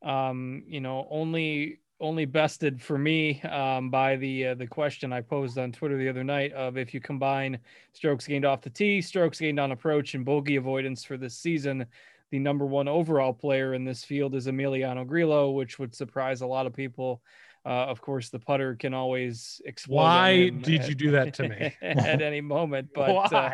Um, 0.02 0.64
you 0.68 0.82
know, 0.82 1.08
only 1.10 1.80
only 2.00 2.26
bested 2.26 2.82
for 2.82 2.98
me 2.98 3.40
um, 3.44 3.92
by 3.92 4.16
the 4.16 4.48
uh, 4.48 4.56
the 4.56 4.66
question 4.66 5.14
I 5.14 5.22
posed 5.22 5.60
on 5.60 5.72
Twitter 5.72 5.98
the 5.98 6.10
other 6.10 6.24
night 6.24 6.52
of 6.54 6.78
if 6.78 6.94
you 6.96 7.00
combine 7.00 7.60
strokes 7.94 8.26
gained 8.26 8.44
off 8.44 8.62
the 8.62 8.72
tee, 8.72 9.02
strokes 9.02 9.40
gained 9.40 9.60
on 9.60 9.72
approach, 9.72 10.16
and 10.16 10.26
bogey 10.26 10.56
avoidance 10.56 11.04
for 11.04 11.16
this 11.16 11.38
season, 11.38 11.86
the 12.32 12.40
number 12.40 12.66
one 12.66 12.88
overall 12.88 13.34
player 13.34 13.74
in 13.74 13.84
this 13.84 14.04
field 14.04 14.36
is 14.36 14.48
Emiliano 14.48 15.06
Grillo, 15.06 15.52
which 15.52 15.78
would 15.78 15.94
surprise 15.94 16.42
a 16.42 16.48
lot 16.48 16.66
of 16.66 16.74
people. 16.74 17.22
Uh, 17.66 17.70
of 17.70 18.02
course, 18.02 18.30
the 18.30 18.40
putter 18.40 18.76
can 18.76 18.94
always 18.94 19.62
explode. 19.66 19.96
Why 19.96 20.50
did 20.50 20.82
at, 20.82 20.90
you 20.90 20.96
do 20.96 21.12
that 21.12 21.34
to 21.36 21.50
me 21.50 21.76
at 21.82 22.22
any 22.22 22.42
moment? 22.42 22.90
But 22.96 23.34
uh, 23.34 23.52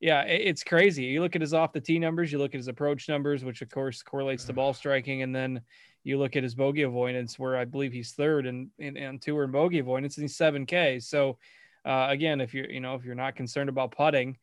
yeah, 0.00 0.22
it's 0.22 0.64
crazy. 0.64 1.04
You 1.04 1.20
look 1.20 1.36
at 1.36 1.42
his 1.42 1.54
off 1.54 1.72
the 1.72 1.80
tee 1.80 1.98
numbers, 1.98 2.32
you 2.32 2.38
look 2.38 2.54
at 2.54 2.58
his 2.58 2.68
approach 2.68 3.08
numbers, 3.08 3.44
which 3.44 3.62
of 3.62 3.70
course 3.70 4.02
correlates 4.02 4.44
to 4.46 4.52
ball 4.52 4.74
striking, 4.74 5.22
and 5.22 5.34
then 5.34 5.60
you 6.02 6.18
look 6.18 6.36
at 6.36 6.42
his 6.42 6.54
bogey 6.54 6.82
avoidance, 6.82 7.38
where 7.38 7.56
I 7.56 7.64
believe 7.64 7.92
he's 7.92 8.12
third 8.12 8.46
in 8.46 8.70
in, 8.78 8.96
in 8.96 9.18
tour 9.18 9.44
and 9.44 9.52
bogey 9.52 9.78
avoidance, 9.78 10.16
and 10.16 10.24
he's 10.24 10.36
seven 10.36 10.66
K. 10.66 11.00
So 11.00 11.38
uh, 11.84 12.06
again, 12.10 12.40
if 12.40 12.52
you're 12.52 12.70
you 12.70 12.80
know 12.80 12.94
if 12.94 13.04
you're 13.04 13.14
not 13.14 13.36
concerned 13.36 13.68
about 13.68 13.92
putting, 13.92 14.38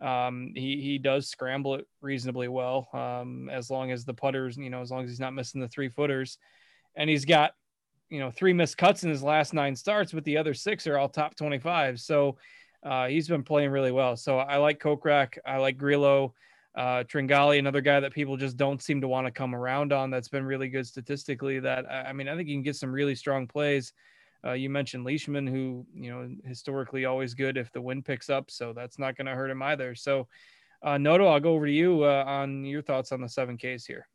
um, 0.00 0.52
he 0.54 0.80
he 0.80 0.98
does 0.98 1.28
scramble 1.28 1.74
it 1.74 1.86
reasonably 2.00 2.48
well, 2.48 2.88
um, 2.92 3.48
as 3.50 3.70
long 3.70 3.90
as 3.90 4.04
the 4.04 4.14
putters, 4.14 4.56
you 4.56 4.70
know, 4.70 4.80
as 4.80 4.90
long 4.90 5.04
as 5.04 5.10
he's 5.10 5.20
not 5.20 5.34
missing 5.34 5.60
the 5.60 5.68
three 5.68 5.88
footers, 5.88 6.38
and 6.94 7.10
he's 7.10 7.24
got 7.24 7.52
you 8.08 8.20
know 8.20 8.30
three 8.30 8.52
missed 8.52 8.78
cuts 8.78 9.02
in 9.02 9.10
his 9.10 9.22
last 9.22 9.52
nine 9.52 9.74
starts, 9.74 10.12
but 10.12 10.24
the 10.24 10.36
other 10.36 10.54
six 10.54 10.86
are 10.86 10.96
all 10.98 11.08
top 11.08 11.34
twenty 11.34 11.58
five. 11.58 11.98
So 11.98 12.36
uh, 12.84 13.08
he's 13.08 13.28
been 13.28 13.42
playing 13.42 13.70
really 13.70 13.92
well. 13.92 14.16
So 14.16 14.38
I 14.38 14.56
like 14.58 14.78
Kokrak. 14.80 15.38
I 15.44 15.56
like 15.58 15.78
Grillo. 15.78 16.34
Uh, 16.76 17.02
Tringali, 17.02 17.58
another 17.58 17.80
guy 17.80 17.98
that 17.98 18.12
people 18.12 18.36
just 18.36 18.56
don't 18.56 18.80
seem 18.80 19.00
to 19.00 19.08
want 19.08 19.26
to 19.26 19.32
come 19.32 19.52
around 19.52 19.92
on. 19.92 20.10
That's 20.10 20.28
been 20.28 20.44
really 20.44 20.68
good 20.68 20.86
statistically. 20.86 21.58
That 21.58 21.90
I 21.90 22.12
mean, 22.12 22.28
I 22.28 22.36
think 22.36 22.48
you 22.48 22.54
can 22.54 22.62
get 22.62 22.76
some 22.76 22.92
really 22.92 23.16
strong 23.16 23.48
plays. 23.48 23.92
Uh, 24.44 24.52
you 24.52 24.70
mentioned 24.70 25.04
Leishman, 25.04 25.46
who 25.46 25.84
you 25.94 26.10
know 26.10 26.28
historically 26.44 27.04
always 27.04 27.34
good 27.34 27.56
if 27.56 27.72
the 27.72 27.80
wind 27.80 28.04
picks 28.04 28.30
up, 28.30 28.50
so 28.50 28.72
that's 28.72 28.98
not 28.98 29.16
going 29.16 29.26
to 29.26 29.34
hurt 29.34 29.50
him 29.50 29.62
either. 29.62 29.94
So, 29.94 30.28
uh, 30.82 30.98
Noto, 30.98 31.26
I'll 31.26 31.40
go 31.40 31.54
over 31.54 31.66
to 31.66 31.72
you 31.72 32.04
uh, 32.04 32.24
on 32.26 32.64
your 32.64 32.82
thoughts 32.82 33.12
on 33.12 33.20
the 33.20 33.28
seven 33.28 33.56
Ks 33.56 33.84
here. 33.84 34.06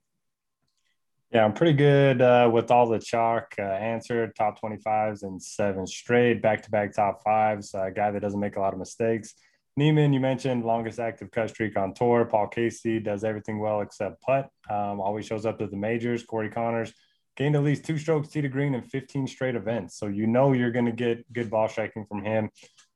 Yeah, 1.33 1.43
I'm 1.43 1.53
pretty 1.53 1.73
good 1.73 2.21
uh, 2.21 2.47
with 2.53 2.69
all 2.69 2.87
the 2.87 2.99
chalk 2.99 3.55
uh, 3.57 3.63
answered 3.63 4.35
top 4.35 4.61
25s 4.61 5.23
and 5.23 5.41
seven 5.41 5.87
straight 5.87 6.43
back 6.43 6.61
to 6.61 6.69
back 6.69 6.93
top 6.93 7.23
fives. 7.23 7.73
A 7.73 7.89
guy 7.89 8.11
that 8.11 8.19
doesn't 8.19 8.39
make 8.39 8.55
a 8.55 8.59
lot 8.59 8.73
of 8.73 8.77
mistakes. 8.77 9.33
Niemann, 9.75 10.13
you 10.13 10.19
mentioned 10.19 10.63
longest 10.63 10.99
active 10.99 11.31
cut 11.31 11.49
streak 11.49 11.75
on 11.75 11.95
tour. 11.95 12.25
Paul 12.25 12.47
Casey 12.47 12.99
does 12.99 13.23
everything 13.23 13.57
well 13.57 13.81
except 13.81 14.21
putt. 14.21 14.47
Um, 14.69 15.01
always 15.01 15.25
shows 15.25 15.47
up 15.47 15.59
at 15.59 15.71
the 15.71 15.77
majors. 15.77 16.23
Corey 16.23 16.51
Conners 16.51 16.93
gained 17.35 17.55
at 17.55 17.63
least 17.63 17.85
two 17.85 17.97
strokes 17.97 18.29
tee 18.29 18.41
to 18.41 18.49
green 18.49 18.75
in 18.75 18.81
15 18.81 19.27
straight 19.27 19.55
events. 19.55 19.97
So 19.97 20.07
you 20.07 20.27
know 20.27 20.53
you're 20.53 20.71
going 20.71 20.85
to 20.85 20.91
get 20.91 21.31
good 21.33 21.49
ball 21.49 21.67
striking 21.67 22.05
from 22.05 22.23
him. 22.23 22.49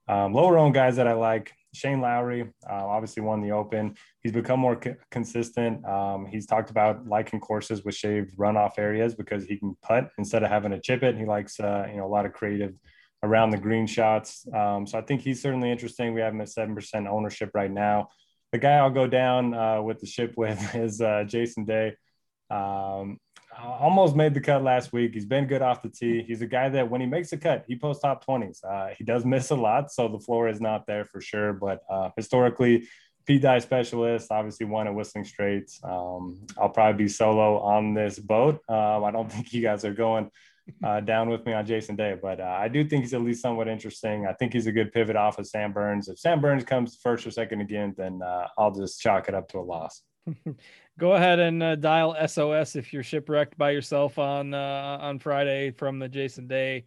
Um, 0.07 0.33
lower 0.33 0.57
owned 0.57 0.73
guys 0.73 0.95
that 0.95 1.07
I 1.07 1.13
like 1.13 1.53
Shane 1.73 2.01
Lowry 2.01 2.41
uh, 2.69 2.87
obviously 2.87 3.23
won 3.23 3.41
the 3.41 3.51
Open. 3.51 3.95
He's 4.21 4.31
become 4.31 4.59
more 4.59 4.75
co- 4.75 4.95
consistent. 5.11 5.85
Um, 5.85 6.25
he's 6.25 6.45
talked 6.45 6.69
about 6.69 7.07
liking 7.07 7.39
courses 7.39 7.83
with 7.83 7.95
shaved 7.95 8.37
runoff 8.37 8.77
areas 8.77 9.15
because 9.15 9.45
he 9.45 9.57
can 9.57 9.75
putt 9.83 10.09
instead 10.17 10.43
of 10.43 10.49
having 10.49 10.71
to 10.71 10.79
chip 10.79 11.03
it. 11.03 11.17
He 11.17 11.25
likes 11.25 11.59
uh, 11.59 11.87
you 11.89 11.97
know 11.97 12.05
a 12.05 12.07
lot 12.07 12.25
of 12.25 12.33
creative 12.33 12.73
around 13.23 13.51
the 13.51 13.57
green 13.57 13.87
shots. 13.87 14.45
Um, 14.53 14.87
so 14.87 14.97
I 14.97 15.01
think 15.01 15.21
he's 15.21 15.41
certainly 15.41 15.71
interesting. 15.71 16.13
We 16.13 16.21
have 16.21 16.33
him 16.33 16.41
at 16.41 16.49
seven 16.49 16.73
percent 16.73 17.07
ownership 17.07 17.51
right 17.53 17.71
now. 17.71 18.09
The 18.51 18.59
guy 18.59 18.75
I'll 18.75 18.89
go 18.89 19.07
down 19.07 19.53
uh, 19.53 19.81
with 19.81 19.99
the 19.99 20.07
ship 20.07 20.33
with 20.37 20.59
is 20.75 21.01
uh, 21.01 21.25
Jason 21.27 21.65
Day. 21.65 21.95
Um, 22.49 23.19
almost 23.63 24.15
made 24.15 24.33
the 24.33 24.41
cut 24.41 24.63
last 24.63 24.93
week. 24.93 25.13
He's 25.13 25.25
been 25.25 25.47
good 25.47 25.61
off 25.61 25.81
the 25.81 25.89
tee. 25.89 26.23
He's 26.25 26.41
a 26.41 26.47
guy 26.47 26.69
that 26.69 26.89
when 26.89 27.01
he 27.01 27.07
makes 27.07 27.31
a 27.33 27.37
cut, 27.37 27.65
he 27.67 27.75
posts 27.77 28.01
top 28.01 28.25
20s. 28.25 28.63
Uh, 28.63 28.93
he 28.97 29.03
does 29.03 29.25
miss 29.25 29.49
a 29.51 29.55
lot, 29.55 29.91
so 29.91 30.07
the 30.07 30.19
floor 30.19 30.47
is 30.47 30.61
not 30.61 30.85
there 30.85 31.05
for 31.05 31.21
sure. 31.21 31.53
But 31.53 31.81
uh, 31.89 32.09
historically, 32.15 32.87
Pete 33.25 33.41
Dye 33.41 33.59
specialist, 33.59 34.31
obviously 34.31 34.65
won 34.65 34.87
at 34.87 34.95
Whistling 34.95 35.25
Straits. 35.25 35.79
Um, 35.83 36.45
I'll 36.57 36.69
probably 36.69 37.05
be 37.05 37.09
solo 37.09 37.59
on 37.59 37.93
this 37.93 38.19
boat. 38.19 38.61
Um, 38.69 39.03
I 39.03 39.11
don't 39.11 39.31
think 39.31 39.51
you 39.53 39.61
guys 39.61 39.83
are 39.83 39.93
going 39.93 40.31
uh, 40.83 41.01
down 41.01 41.29
with 41.29 41.45
me 41.45 41.53
on 41.53 41.65
Jason 41.65 41.95
Day, 41.95 42.17
but 42.21 42.39
uh, 42.39 42.57
I 42.59 42.67
do 42.67 42.83
think 42.87 43.03
he's 43.03 43.13
at 43.13 43.21
least 43.21 43.41
somewhat 43.41 43.67
interesting. 43.67 44.25
I 44.25 44.33
think 44.33 44.53
he's 44.53 44.67
a 44.67 44.71
good 44.71 44.91
pivot 44.91 45.15
off 45.15 45.39
of 45.39 45.47
Sam 45.47 45.73
Burns. 45.73 46.07
If 46.07 46.19
Sam 46.19 46.39
Burns 46.39 46.63
comes 46.63 46.97
first 47.01 47.27
or 47.27 47.31
second 47.31 47.61
again, 47.61 47.93
then 47.97 48.21
uh, 48.21 48.47
I'll 48.57 48.71
just 48.71 49.01
chalk 49.01 49.27
it 49.27 49.35
up 49.35 49.49
to 49.49 49.59
a 49.59 49.61
loss. 49.61 50.01
go 50.97 51.13
ahead 51.13 51.39
and 51.39 51.61
uh, 51.61 51.75
dial 51.75 52.15
SOS 52.27 52.75
if 52.75 52.91
you're 52.91 53.03
shipwrecked 53.03 53.57
by 53.57 53.69
yourself 53.71 54.17
on 54.17 54.53
uh, 54.53 54.97
on 54.99 55.19
Friday 55.19 55.71
from 55.71 55.99
the 55.99 56.09
Jason 56.09 56.47
Day 56.47 56.85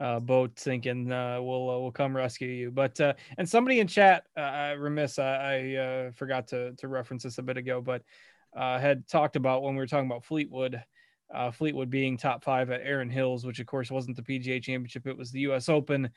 uh, 0.00 0.18
boat 0.18 0.58
sinking. 0.58 1.10
Uh, 1.12 1.40
we'll 1.40 1.70
uh, 1.70 1.78
we'll 1.78 1.92
come 1.92 2.16
rescue 2.16 2.48
you. 2.48 2.70
But 2.70 3.00
uh, 3.00 3.14
and 3.38 3.48
somebody 3.48 3.80
in 3.80 3.86
chat, 3.86 4.26
uh, 4.36 4.74
remiss, 4.76 5.18
I, 5.18 6.06
I 6.06 6.10
forgot 6.12 6.48
to 6.48 6.72
to 6.72 6.88
reference 6.88 7.22
this 7.22 7.38
a 7.38 7.42
bit 7.42 7.56
ago, 7.56 7.80
but 7.80 8.02
had 8.54 9.06
talked 9.08 9.36
about 9.36 9.62
when 9.62 9.74
we 9.74 9.78
were 9.78 9.86
talking 9.86 10.10
about 10.10 10.24
Fleetwood. 10.24 10.82
Fleetwood 11.52 11.88
being 11.88 12.18
top 12.18 12.44
five 12.44 12.70
at 12.70 12.82
Erin 12.82 13.08
Hills, 13.08 13.46
which 13.46 13.58
of 13.58 13.64
course 13.64 13.90
wasn't 13.90 14.18
the 14.18 14.22
PGA 14.22 14.62
Championship; 14.62 15.06
it 15.06 15.16
was 15.16 15.30
the 15.30 15.40
U.S. 15.40 15.70
Open 15.70 16.10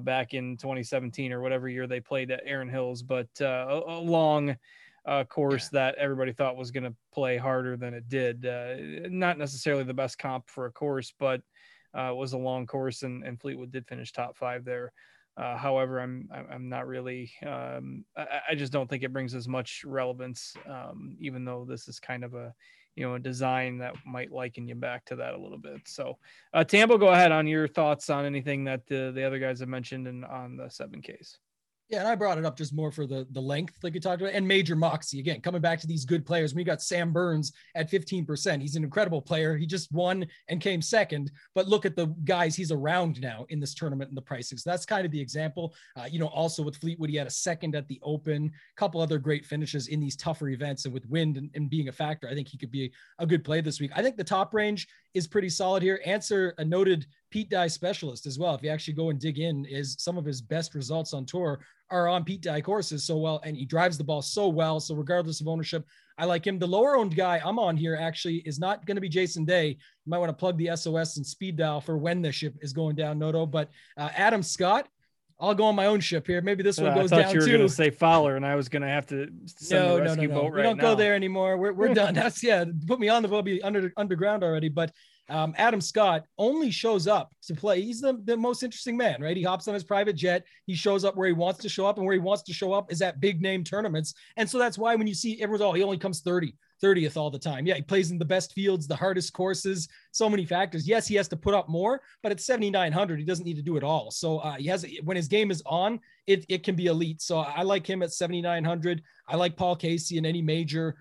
back 0.00 0.32
in 0.32 0.56
2017 0.56 1.34
or 1.34 1.42
whatever 1.42 1.68
year 1.68 1.86
they 1.86 2.00
played 2.00 2.30
at 2.30 2.40
Erin 2.46 2.70
Hills. 2.70 3.02
But 3.02 3.28
a, 3.40 3.82
a 3.86 4.00
long 4.00 4.56
uh, 5.06 5.24
course 5.24 5.70
yeah. 5.72 5.90
that 5.90 5.94
everybody 5.96 6.32
thought 6.32 6.56
was 6.56 6.70
going 6.70 6.84
to 6.84 6.94
play 7.12 7.36
harder 7.36 7.76
than 7.76 7.94
it 7.94 8.08
did. 8.08 8.46
Uh, 8.46 8.76
not 9.08 9.38
necessarily 9.38 9.84
the 9.84 9.94
best 9.94 10.18
comp 10.18 10.48
for 10.48 10.66
a 10.66 10.72
course, 10.72 11.12
but 11.18 11.40
uh, 11.96 12.10
it 12.10 12.16
was 12.16 12.32
a 12.32 12.38
long 12.38 12.66
course, 12.66 13.02
and, 13.02 13.24
and 13.24 13.40
Fleetwood 13.40 13.70
did 13.70 13.86
finish 13.86 14.12
top 14.12 14.36
five 14.36 14.64
there. 14.64 14.92
Uh, 15.36 15.56
however, 15.56 16.00
I'm 16.00 16.28
I'm 16.32 16.68
not 16.68 16.86
really. 16.86 17.32
Um, 17.44 18.04
I, 18.16 18.40
I, 18.50 18.54
just 18.54 18.72
don't 18.72 18.88
think 18.88 19.02
it 19.02 19.12
brings 19.12 19.34
as 19.34 19.48
much 19.48 19.82
relevance, 19.84 20.54
um, 20.68 21.16
even 21.18 21.44
though 21.44 21.66
this 21.68 21.88
is 21.88 21.98
kind 21.98 22.22
of 22.22 22.34
a 22.34 22.54
you 22.94 23.04
know 23.04 23.14
a 23.14 23.18
design 23.18 23.78
that 23.78 23.94
might 24.06 24.30
liken 24.30 24.68
you 24.68 24.76
back 24.76 25.04
to 25.06 25.16
that 25.16 25.34
a 25.34 25.38
little 25.38 25.58
bit. 25.58 25.80
So, 25.86 26.18
uh, 26.52 26.62
Tambo, 26.62 26.98
go 26.98 27.08
ahead 27.08 27.32
on 27.32 27.48
your 27.48 27.66
thoughts 27.66 28.10
on 28.10 28.24
anything 28.24 28.62
that 28.64 28.86
the, 28.86 29.10
the 29.12 29.24
other 29.24 29.40
guys 29.40 29.58
have 29.58 29.68
mentioned 29.68 30.06
and 30.06 30.24
on 30.24 30.56
the 30.56 30.68
seven 30.68 31.02
Ks. 31.02 31.38
Yeah, 31.90 31.98
and 31.98 32.08
I 32.08 32.14
brought 32.14 32.38
it 32.38 32.46
up 32.46 32.56
just 32.56 32.72
more 32.72 32.90
for 32.90 33.06
the 33.06 33.26
the 33.32 33.40
length, 33.40 33.78
like 33.82 33.94
you 33.94 34.00
talked 34.00 34.22
about, 34.22 34.32
and 34.32 34.48
Major 34.48 34.74
Moxie 34.74 35.20
again 35.20 35.42
coming 35.42 35.60
back 35.60 35.80
to 35.80 35.86
these 35.86 36.06
good 36.06 36.24
players. 36.24 36.54
We 36.54 36.64
got 36.64 36.80
Sam 36.80 37.12
Burns 37.12 37.52
at 37.74 37.90
15%. 37.90 38.60
He's 38.62 38.74
an 38.76 38.84
incredible 38.84 39.20
player. 39.20 39.54
He 39.54 39.66
just 39.66 39.92
won 39.92 40.26
and 40.48 40.62
came 40.62 40.80
second, 40.80 41.30
but 41.54 41.68
look 41.68 41.84
at 41.84 41.94
the 41.94 42.06
guys 42.24 42.56
he's 42.56 42.72
around 42.72 43.20
now 43.20 43.44
in 43.50 43.60
this 43.60 43.74
tournament 43.74 44.08
and 44.08 44.16
the 44.16 44.22
pricing. 44.22 44.56
So 44.56 44.70
that's 44.70 44.86
kind 44.86 45.04
of 45.04 45.12
the 45.12 45.20
example. 45.20 45.74
Uh, 45.94 46.06
you 46.10 46.18
know, 46.18 46.28
also 46.28 46.62
with 46.62 46.76
Fleetwood, 46.76 47.10
he 47.10 47.16
had 47.16 47.26
a 47.26 47.30
second 47.30 47.74
at 47.74 47.86
the 47.86 48.00
Open, 48.02 48.46
a 48.46 48.80
couple 48.80 49.02
other 49.02 49.18
great 49.18 49.44
finishes 49.44 49.88
in 49.88 50.00
these 50.00 50.16
tougher 50.16 50.48
events, 50.48 50.86
and 50.86 50.94
with 50.94 51.06
wind 51.10 51.36
and, 51.36 51.50
and 51.54 51.68
being 51.68 51.88
a 51.88 51.92
factor, 51.92 52.28
I 52.28 52.34
think 52.34 52.48
he 52.48 52.56
could 52.56 52.70
be 52.70 52.92
a 53.18 53.26
good 53.26 53.44
play 53.44 53.60
this 53.60 53.78
week. 53.78 53.90
I 53.94 54.02
think 54.02 54.16
the 54.16 54.24
top 54.24 54.54
range 54.54 54.88
is 55.12 55.26
pretty 55.26 55.50
solid 55.50 55.82
here. 55.82 56.00
Ancer 56.06 56.54
a 56.56 56.64
noted 56.64 57.06
Pete 57.34 57.50
Dye 57.50 57.66
specialist 57.66 58.26
as 58.26 58.38
well. 58.38 58.54
If 58.54 58.62
you 58.62 58.70
actually 58.70 58.94
go 58.94 59.10
and 59.10 59.18
dig 59.18 59.40
in, 59.40 59.64
is 59.64 59.96
some 59.98 60.16
of 60.16 60.24
his 60.24 60.40
best 60.40 60.72
results 60.76 61.12
on 61.12 61.26
tour 61.26 61.58
are 61.90 62.06
on 62.06 62.22
Pete 62.22 62.42
Dye 62.42 62.60
courses 62.60 63.02
so 63.04 63.16
well, 63.16 63.40
and 63.42 63.56
he 63.56 63.64
drives 63.64 63.98
the 63.98 64.04
ball 64.04 64.22
so 64.22 64.46
well. 64.46 64.78
So 64.78 64.94
regardless 64.94 65.40
of 65.40 65.48
ownership, 65.48 65.84
I 66.16 66.26
like 66.26 66.46
him. 66.46 66.60
The 66.60 66.68
lower 66.68 66.94
owned 66.94 67.16
guy 67.16 67.42
I'm 67.44 67.58
on 67.58 67.76
here 67.76 67.98
actually 68.00 68.36
is 68.46 68.60
not 68.60 68.86
going 68.86 68.94
to 68.94 69.00
be 69.00 69.08
Jason 69.08 69.44
Day. 69.44 69.70
You 69.70 69.76
might 70.06 70.18
want 70.18 70.30
to 70.30 70.36
plug 70.36 70.56
the 70.58 70.76
SOS 70.76 71.16
and 71.16 71.26
speed 71.26 71.56
dial 71.56 71.80
for 71.80 71.98
when 71.98 72.22
the 72.22 72.30
ship 72.30 72.54
is 72.60 72.72
going 72.72 72.94
down, 72.94 73.18
Noto. 73.18 73.46
But 73.46 73.68
uh, 73.96 74.10
Adam 74.14 74.44
Scott, 74.44 74.86
I'll 75.40 75.56
go 75.56 75.64
on 75.64 75.74
my 75.74 75.86
own 75.86 75.98
ship 75.98 76.28
here. 76.28 76.40
Maybe 76.40 76.62
this 76.62 76.78
one 76.78 76.92
uh, 76.92 76.94
goes 76.94 77.12
I 77.12 77.16
thought 77.16 77.22
down 77.24 77.34
you 77.34 77.40
were 77.40 77.46
going 77.48 77.60
to 77.62 77.68
say 77.68 77.90
Fowler, 77.90 78.36
and 78.36 78.46
I 78.46 78.54
was 78.54 78.68
going 78.68 78.82
to 78.82 78.88
have 78.88 79.06
to 79.06 79.28
send 79.46 79.84
no, 79.84 79.96
the 79.96 80.02
rescue 80.02 80.28
no, 80.28 80.34
no, 80.34 80.34
no. 80.34 80.42
boat 80.42 80.52
right 80.52 80.56
We 80.58 80.62
don't 80.62 80.76
now. 80.76 80.82
go 80.84 80.94
there 80.94 81.16
anymore. 81.16 81.56
We're, 81.56 81.72
we're 81.72 81.94
done. 81.94 82.14
That's 82.14 82.44
yeah. 82.44 82.64
Put 82.86 83.00
me 83.00 83.08
on 83.08 83.22
the 83.22 83.28
boat. 83.28 83.44
Be 83.44 83.60
under 83.60 83.92
underground 83.96 84.44
already. 84.44 84.68
But 84.68 84.92
um, 85.28 85.54
Adam 85.56 85.80
Scott 85.80 86.24
only 86.36 86.70
shows 86.70 87.06
up 87.06 87.32
to 87.46 87.54
play. 87.54 87.80
He's 87.80 88.00
the, 88.00 88.20
the 88.24 88.36
most 88.36 88.62
interesting 88.62 88.96
man, 88.96 89.22
right? 89.22 89.36
He 89.36 89.42
hops 89.42 89.66
on 89.68 89.74
his 89.74 89.84
private 89.84 90.16
jet. 90.16 90.44
He 90.66 90.74
shows 90.74 91.04
up 91.04 91.16
where 91.16 91.26
he 91.26 91.32
wants 91.32 91.60
to 91.60 91.68
show 91.68 91.86
up, 91.86 91.96
and 91.96 92.06
where 92.06 92.14
he 92.14 92.20
wants 92.20 92.42
to 92.44 92.52
show 92.52 92.72
up 92.72 92.92
is 92.92 93.00
at 93.00 93.20
big 93.20 93.40
name 93.40 93.64
tournaments. 93.64 94.14
And 94.36 94.48
so 94.48 94.58
that's 94.58 94.76
why 94.76 94.94
when 94.94 95.06
you 95.06 95.14
see 95.14 95.40
everyone's, 95.40 95.62
oh, 95.62 95.72
he 95.72 95.82
only 95.82 95.96
comes 95.96 96.20
30, 96.20 96.54
30th 96.82 97.16
all 97.16 97.30
the 97.30 97.38
time. 97.38 97.66
Yeah, 97.66 97.74
he 97.74 97.82
plays 97.82 98.10
in 98.10 98.18
the 98.18 98.24
best 98.24 98.52
fields, 98.52 98.86
the 98.86 98.96
hardest 98.96 99.32
courses, 99.32 99.88
so 100.12 100.28
many 100.28 100.44
factors. 100.44 100.86
Yes, 100.86 101.06
he 101.06 101.14
has 101.14 101.28
to 101.28 101.36
put 101.36 101.54
up 101.54 101.68
more, 101.68 102.02
but 102.22 102.30
at 102.30 102.40
7,900, 102.40 103.18
he 103.18 103.24
doesn't 103.24 103.44
need 103.44 103.56
to 103.56 103.62
do 103.62 103.76
it 103.76 103.84
all. 103.84 104.10
So 104.10 104.38
uh, 104.38 104.56
he 104.56 104.66
has, 104.66 104.84
when 105.04 105.16
his 105.16 105.28
game 105.28 105.50
is 105.50 105.62
on, 105.64 106.00
it, 106.26 106.44
it 106.48 106.62
can 106.64 106.74
be 106.74 106.86
elite. 106.86 107.22
So 107.22 107.38
I 107.38 107.62
like 107.62 107.86
him 107.88 108.02
at 108.02 108.12
7,900. 108.12 109.02
I 109.26 109.36
like 109.36 109.56
Paul 109.56 109.76
Casey 109.76 110.18
in 110.18 110.26
any 110.26 110.42
major. 110.42 110.96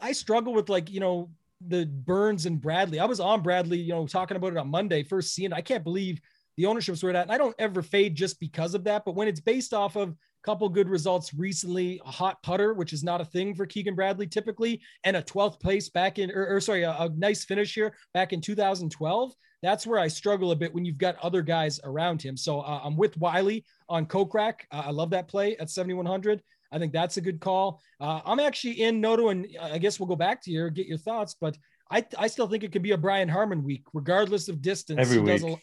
I 0.00 0.12
struggle 0.12 0.52
with 0.52 0.68
like, 0.68 0.90
you 0.90 1.00
know, 1.00 1.30
the 1.66 1.86
Burns 1.86 2.46
and 2.46 2.60
Bradley. 2.60 3.00
I 3.00 3.04
was 3.04 3.20
on 3.20 3.42
Bradley, 3.42 3.78
you 3.78 3.92
know, 3.92 4.06
talking 4.06 4.36
about 4.36 4.52
it 4.52 4.58
on 4.58 4.70
Monday, 4.70 5.02
first 5.02 5.34
seeing. 5.34 5.52
I 5.52 5.60
can't 5.60 5.84
believe 5.84 6.20
the 6.56 6.66
ownership's 6.66 7.02
where 7.02 7.10
it 7.10 7.16
at. 7.16 7.22
And 7.22 7.32
I 7.32 7.38
don't 7.38 7.54
ever 7.58 7.82
fade 7.82 8.14
just 8.14 8.40
because 8.40 8.74
of 8.74 8.84
that. 8.84 9.04
But 9.04 9.14
when 9.14 9.28
it's 9.28 9.40
based 9.40 9.72
off 9.72 9.96
of 9.96 10.10
a 10.10 10.14
couple 10.42 10.68
good 10.68 10.88
results 10.88 11.32
recently, 11.34 12.00
a 12.04 12.10
hot 12.10 12.42
putter, 12.42 12.74
which 12.74 12.92
is 12.92 13.02
not 13.02 13.20
a 13.20 13.24
thing 13.24 13.54
for 13.54 13.66
Keegan 13.66 13.94
Bradley 13.94 14.26
typically, 14.26 14.80
and 15.04 15.16
a 15.16 15.22
12th 15.22 15.60
place 15.60 15.88
back 15.88 16.18
in, 16.18 16.30
or, 16.30 16.56
or 16.56 16.60
sorry, 16.60 16.82
a, 16.82 16.90
a 16.92 17.08
nice 17.10 17.44
finish 17.44 17.74
here 17.74 17.94
back 18.14 18.32
in 18.32 18.40
2012. 18.40 19.32
That's 19.62 19.86
where 19.86 19.98
I 19.98 20.08
struggle 20.08 20.52
a 20.52 20.56
bit 20.56 20.74
when 20.74 20.84
you've 20.84 20.98
got 20.98 21.16
other 21.22 21.42
guys 21.42 21.80
around 21.84 22.22
him. 22.22 22.36
So 22.36 22.60
uh, 22.60 22.80
I'm 22.82 22.96
with 22.96 23.16
Wiley 23.18 23.64
on 23.88 24.06
Kokrak. 24.06 24.60
Uh, 24.70 24.84
I 24.86 24.90
love 24.90 25.10
that 25.10 25.28
play 25.28 25.56
at 25.58 25.68
7,100. 25.68 26.42
I 26.72 26.78
think 26.78 26.92
that's 26.92 27.16
a 27.16 27.20
good 27.20 27.40
call. 27.40 27.80
Uh, 28.00 28.20
I'm 28.24 28.40
actually 28.40 28.82
in 28.82 29.00
Noto, 29.00 29.28
and 29.30 29.46
I 29.60 29.78
guess 29.78 29.98
we'll 29.98 30.06
go 30.06 30.16
back 30.16 30.42
to 30.44 30.50
you, 30.50 30.70
get 30.70 30.86
your 30.86 30.98
thoughts, 30.98 31.34
but 31.40 31.56
I, 31.90 32.04
I 32.18 32.28
still 32.28 32.46
think 32.46 32.62
it 32.62 32.70
could 32.72 32.82
be 32.82 32.92
a 32.92 32.98
Brian 32.98 33.28
Harman 33.28 33.64
week, 33.64 33.82
regardless 33.92 34.48
of 34.48 34.62
distance. 34.62 34.98
Every 35.00 35.16
he 35.16 35.22
week. 35.22 35.40
Does 35.40 35.44
a, 35.44 35.56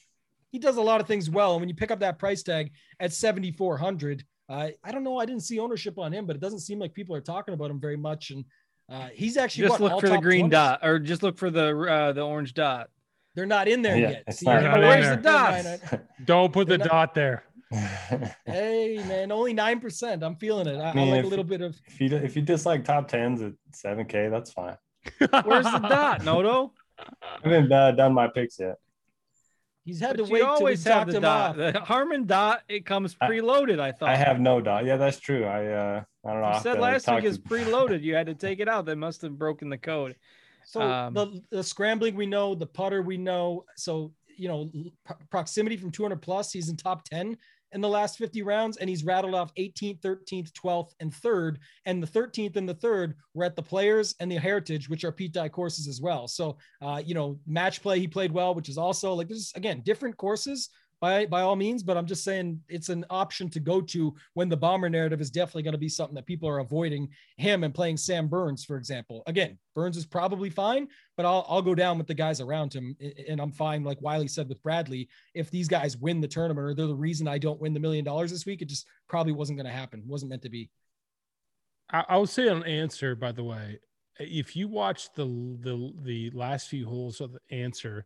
he 0.51 0.60
does 0.60 0.78
a 0.78 0.82
lot 0.82 0.99
of 0.99 1.08
things 1.08 1.30
well. 1.30 1.53
And 1.53 1.62
when 1.62 1.70
you 1.70 1.76
pick 1.76 1.91
up 1.91 1.99
that 1.99 2.20
price 2.20 2.43
tag 2.43 2.72
at 2.99 3.14
7,400, 3.14 4.24
uh, 4.49 4.70
I 4.84 4.91
don't 4.91 5.03
know. 5.03 5.18
I 5.18 5.26
didn't 5.26 5.43
see 5.43 5.60
ownership 5.60 5.97
on 5.97 6.12
him, 6.14 6.26
but 6.26 6.36
it 6.36 6.41
doesn't 6.41 6.60
seem 6.60 6.80
like 6.80 6.93
people 6.93 7.16
are 7.16 7.22
talking 7.22 7.53
about 7.53 7.70
him 7.72 7.80
very 7.80 7.97
much. 7.97 8.32
And 8.32 8.43
uh, 8.89 9.08
he's 9.14 9.38
actually 9.38 9.68
just 9.68 9.80
what, 9.80 9.91
look 9.93 10.01
for 10.01 10.10
the 10.10 10.18
green 10.18 10.47
20s? 10.47 10.51
dot 10.51 10.80
or 10.84 10.99
just 10.99 11.24
look 11.24 11.38
for 11.38 11.49
the 11.49 11.78
uh, 11.80 12.12
the 12.14 12.22
orange 12.22 12.53
dot. 12.53 12.89
They're 13.36 13.45
not 13.45 13.68
in 13.68 13.82
there 13.82 13.97
Yeah, 13.97 14.10
yet. 14.10 14.34
See, 14.34 14.45
not 14.45 14.64
I- 14.66 14.76
in 14.76 14.82
Where's 14.82 15.05
there. 15.05 15.16
the 15.18 15.22
dot? 15.91 16.01
Don't 16.26 16.51
put 16.51 16.68
the 16.68 16.78
They're 16.78 16.88
not- 16.88 16.89
dot 16.89 17.14
there. 17.14 17.43
Hey 18.45 18.97
man, 19.07 19.32
only 19.32 19.53
nine 19.53 19.80
percent. 19.80 20.24
I'm 20.24 20.36
feeling 20.36 20.68
it. 20.68 20.78
I, 20.80 20.91
I 20.91 20.93
mean, 20.93 21.09
like 21.09 21.26
a 21.26 21.28
little 21.28 21.43
bit 21.45 21.61
of. 21.61 21.78
if 21.86 21.99
you 21.99 22.07
if 22.15 22.36
you 22.36 22.41
dislike 22.41 22.86
top 22.86 23.07
tens 23.07 23.41
at 23.41 23.53
seven 23.74 24.05
K, 24.05 24.30
that's 24.30 24.51
fine. 24.51 24.78
Where's 25.20 25.65
the 25.65 25.80
dot, 25.89 26.24
Noto? 26.24 26.74
I 26.99 27.05
haven't 27.43 27.72
uh, 27.72 27.91
done 27.91 28.13
my 28.13 28.28
picks 28.28 28.59
yet. 28.59 28.76
He's 29.86 29.99
had 30.01 30.18
But 30.18 30.24
to 30.24 30.28
you 30.28 30.34
wait 30.34 30.39
till 30.39 30.47
we 30.47 30.51
always 30.59 30.84
have 30.84 30.93
talked 30.93 31.11
the 31.11 31.18
him 31.18 31.22
dot. 31.24 31.55
The 31.57 31.80
Harman 31.80 32.26
dot, 32.26 32.61
it 32.68 32.86
comes 32.86 33.15
I- 33.22 33.28
preloaded. 33.30 33.80
I 33.80 33.91
thought. 33.91 34.09
I 34.09 34.15
have 34.15 34.39
no 34.39 34.59
dot. 34.59 34.86
Yeah, 34.86 34.97
that's 34.97 35.20
true. 35.20 35.45
I 35.45 35.65
uh 35.68 36.03
I 36.26 36.32
don't 36.34 36.41
know. 36.41 36.53
You 36.53 36.59
said 36.61 36.80
last 36.80 37.07
week 37.09 37.22
to- 37.22 37.28
is 37.28 37.38
preloaded. 37.39 38.01
You 38.01 38.15
had 38.15 38.28
to 38.28 38.34
take 38.34 38.59
it 38.59 38.68
out. 38.68 38.86
They 38.86 38.95
must 38.95 39.22
have 39.22 39.38
broken 39.38 39.70
the 39.70 39.78
code. 39.78 40.15
So 40.65 40.82
Um, 40.82 41.13
the, 41.13 41.41
the 41.49 41.63
scrambling 41.63 42.15
we 42.15 42.26
know, 42.26 42.53
the 42.53 42.65
putter 42.65 43.01
we 43.01 43.18
know. 43.18 43.63
So 43.76 44.11
you 44.36 44.47
know, 44.47 44.70
proximity 45.32 45.78
from 45.78 45.89
200 45.89 46.22
plus, 46.22 46.51
he's 46.51 46.70
in 46.70 46.78
top 46.78 47.03
10 47.05 47.38
in 47.74 47.82
the 47.82 47.89
last 47.89 48.18
50 48.18 48.41
rounds, 48.43 48.78
and 48.78 48.89
he's 48.89 49.03
rattled 49.03 49.36
off 49.36 49.53
18th, 49.55 50.01
13th, 50.01 50.51
12th, 50.51 50.91
and 50.99 51.13
third. 51.13 51.59
And 51.86 52.01
the 52.01 52.07
13th 52.07 52.55
and 52.55 52.68
the 52.68 52.74
third 52.74 53.15
were 53.34 53.43
at 53.43 53.55
the 53.55 53.63
Players 53.63 54.15
and 54.20 54.32
the 54.32 54.38
Heritage, 54.38 54.89
which 54.89 55.03
are 55.03 55.11
Pete 55.11 55.34
Dye 55.34 55.49
courses 55.49 55.88
as 55.88 56.01
well. 56.01 56.28
So 56.28 56.57
uh, 56.82 57.01
you 57.03 57.13
know, 57.13 57.39
match 57.45 57.82
play 57.82 57.99
he 57.99 58.07
played 58.07 58.32
well, 58.32 58.53
which 58.55 58.70
is 58.70 58.78
also 58.78 59.13
like 59.13 59.28
this 59.28 59.53
again 59.55 59.82
different 59.86 60.18
courses. 60.18 60.70
By, 60.99 61.27
by 61.27 61.41
all 61.41 61.55
means, 61.55 61.83
but 61.83 61.95
I'm 61.95 62.07
just 62.07 62.23
saying 62.23 62.59
it's 62.67 62.89
an 62.89 63.05
option 63.11 63.49
to 63.51 63.59
go 63.59 63.81
to 63.81 64.15
when 64.33 64.49
the 64.49 64.57
bomber 64.57 64.89
narrative 64.89 65.21
is 65.21 65.29
definitely 65.29 65.61
going 65.61 65.73
to 65.73 65.77
be 65.77 65.89
something 65.89 66.15
that 66.15 66.25
people 66.25 66.49
are 66.49 66.57
avoiding 66.57 67.09
him 67.37 67.63
and 67.63 67.73
playing 67.73 67.97
Sam 67.97 68.27
Burns, 68.27 68.65
for 68.65 68.77
example. 68.77 69.21
Again, 69.27 69.59
Burns 69.75 69.95
is 69.95 70.07
probably 70.07 70.49
fine, 70.49 70.87
but 71.15 71.25
I'll, 71.25 71.45
I'll 71.47 71.61
go 71.61 71.75
down 71.75 71.99
with 71.99 72.07
the 72.07 72.15
guys 72.15 72.41
around 72.41 72.73
him. 72.73 72.97
And 73.27 73.39
I'm 73.39 73.51
fine, 73.51 73.83
like 73.83 74.01
Wiley 74.01 74.27
said 74.27 74.49
with 74.49 74.63
Bradley. 74.63 75.07
If 75.35 75.51
these 75.51 75.67
guys 75.67 75.97
win 75.97 76.19
the 76.19 76.27
tournament 76.27 76.65
or 76.65 76.73
they're 76.73 76.87
the 76.87 76.95
reason 76.95 77.27
I 77.27 77.37
don't 77.37 77.61
win 77.61 77.75
the 77.75 77.79
million 77.79 78.03
dollars 78.03 78.31
this 78.31 78.47
week, 78.47 78.63
it 78.63 78.69
just 78.69 78.87
probably 79.07 79.33
wasn't 79.33 79.59
going 79.59 79.67
to 79.67 79.77
happen. 79.77 80.01
wasn't 80.07 80.29
meant 80.29 80.41
to 80.43 80.49
be. 80.49 80.69
I, 81.89 82.17
would 82.17 82.29
say 82.29 82.47
an 82.47 82.63
Ancer, 82.63 83.15
by 83.15 83.31
the 83.31 83.43
way, 83.43 83.79
if 84.19 84.55
you 84.55 84.67
watch 84.67 85.13
the 85.13 85.23
the 85.23 85.93
the 86.01 86.31
last 86.31 86.67
few 86.67 86.85
holes 86.85 87.21
of 87.21 87.33
the 87.33 87.39
Ancer 87.49 88.05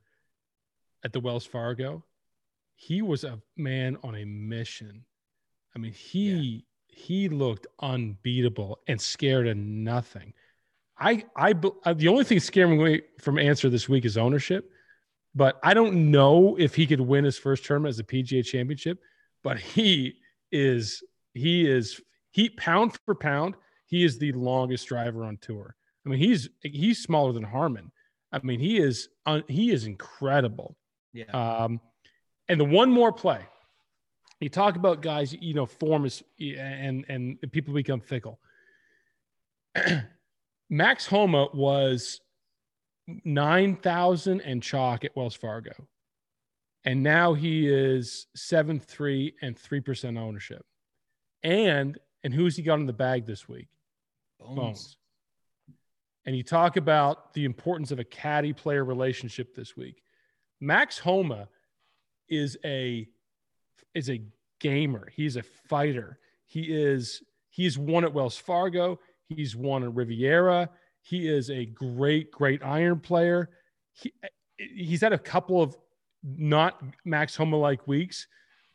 at 1.04 1.14
the 1.14 1.20
Wells 1.20 1.46
Fargo, 1.46 2.04
he 2.82 3.04
was 3.04 3.24
a 3.24 3.40
man 3.58 3.96
on 4.04 4.16
a 4.16 4.26
mission. 4.26 5.06
I 5.76 5.80
mean, 5.80 5.94
he 5.94 6.66
he 6.88 7.30
looked 7.30 7.68
unbeatable 7.80 8.80
and 8.88 9.00
scared 9.00 9.48
of 9.48 9.56
nothing. 9.56 10.34
I 10.98 11.24
I 11.38 11.54
uh, 11.86 11.94
the 11.94 12.08
only 12.08 12.24
thing 12.24 12.40
scaring 12.40 12.84
me 12.84 13.02
from 13.20 13.38
Ancer 13.38 13.70
this 13.70 13.88
week 13.88 14.04
is 14.04 14.18
ownership, 14.18 14.72
but 15.36 15.60
I 15.64 15.76
don't 15.76 16.10
know 16.10 16.56
if 16.58 16.74
he 16.74 16.88
could 16.88 17.02
win 17.02 17.24
his 17.24 17.38
first 17.38 17.66
tournament 17.66 17.92
as 17.92 18.00
a 18.00 18.04
PGA 18.04 18.44
Championship. 18.44 18.98
But 19.44 19.60
he 19.60 20.16
is 20.52 21.04
he 21.36 21.70
is 21.70 22.02
he 22.32 22.50
pound 22.50 22.98
for 23.06 23.14
pound 23.14 23.58
he 23.86 24.04
is 24.04 24.18
the 24.18 24.32
longest 24.32 24.88
driver 24.88 25.24
on 25.24 25.38
tour. 25.38 25.76
I 26.04 26.10
mean, 26.10 26.18
he's 26.18 26.50
he's 26.64 27.04
smaller 27.04 27.32
than 27.32 27.44
Harman. 27.44 27.92
I 28.32 28.40
mean, 28.42 28.60
he 28.60 28.80
is 28.80 29.08
un, 29.28 29.44
he 29.48 29.70
is 29.70 29.86
incredible. 29.86 30.76
Yeah. 31.14 31.26
Um, 31.26 31.80
and 32.52 32.60
the 32.60 32.66
one 32.66 32.92
more 32.92 33.14
play, 33.14 33.40
you 34.42 34.50
talk 34.50 34.76
about 34.76 35.02
guys, 35.02 35.34
you 35.34 35.54
know, 35.54 35.66
form 35.66 36.06
is 36.06 36.22
and 36.38 37.06
and 37.08 37.40
people 37.54 37.74
become 37.74 38.02
fickle. 38.02 38.40
Max 40.70 41.06
Homa 41.06 41.48
was 41.54 42.20
nine 43.24 43.78
thousand 43.78 44.42
and 44.42 44.62
chalk 44.62 45.06
at 45.06 45.16
Wells 45.16 45.34
Fargo, 45.34 45.72
and 46.84 47.02
now 47.02 47.34
he 47.34 47.70
is 47.70 48.28
seven 48.36 48.82
three 48.82 49.34
and 49.42 49.58
three 49.58 49.80
percent 49.80 50.18
ownership. 50.18 50.66
And 51.44 51.98
and 52.26 52.34
who's 52.34 52.58
he 52.58 52.64
got 52.64 52.80
in 52.80 52.86
the 52.86 52.92
bag 52.92 53.26
this 53.26 53.48
week? 53.48 53.70
Bones. 54.42 54.98
And 56.26 56.36
you 56.36 56.44
talk 56.44 56.76
about 56.76 57.34
the 57.34 57.46
importance 57.46 57.92
of 57.92 58.00
a 58.00 58.04
caddy 58.04 58.52
player 58.52 58.84
relationship 58.84 59.56
this 59.56 59.78
week. 59.78 60.04
Max 60.60 61.00
Homa 61.00 61.48
is 62.32 62.58
a 62.66 63.08
is 63.94 64.10
a 64.10 64.22
gamer. 64.60 65.10
He's 65.14 65.36
a 65.36 65.44
fighter. 65.44 66.18
He 66.48 66.62
is 66.62 67.22
he's 67.50 67.78
won 67.78 68.04
at 68.04 68.14
Wells 68.14 68.38
Fargo. 68.38 69.00
He's 69.28 69.56
won 69.56 69.84
at 69.84 69.94
Riviera. 69.94 70.70
He 71.02 71.28
is 71.28 71.50
a 71.50 71.66
great, 71.66 72.32
great 72.32 72.64
iron 72.64 73.00
player. 73.00 73.50
He, 73.94 74.14
he's 74.58 75.02
had 75.02 75.14
a 75.14 75.20
couple 75.20 75.62
of 75.62 75.78
not 76.24 76.82
Max 77.06 77.36
Homa 77.36 77.58
like 77.58 77.88
weeks, 77.88 78.28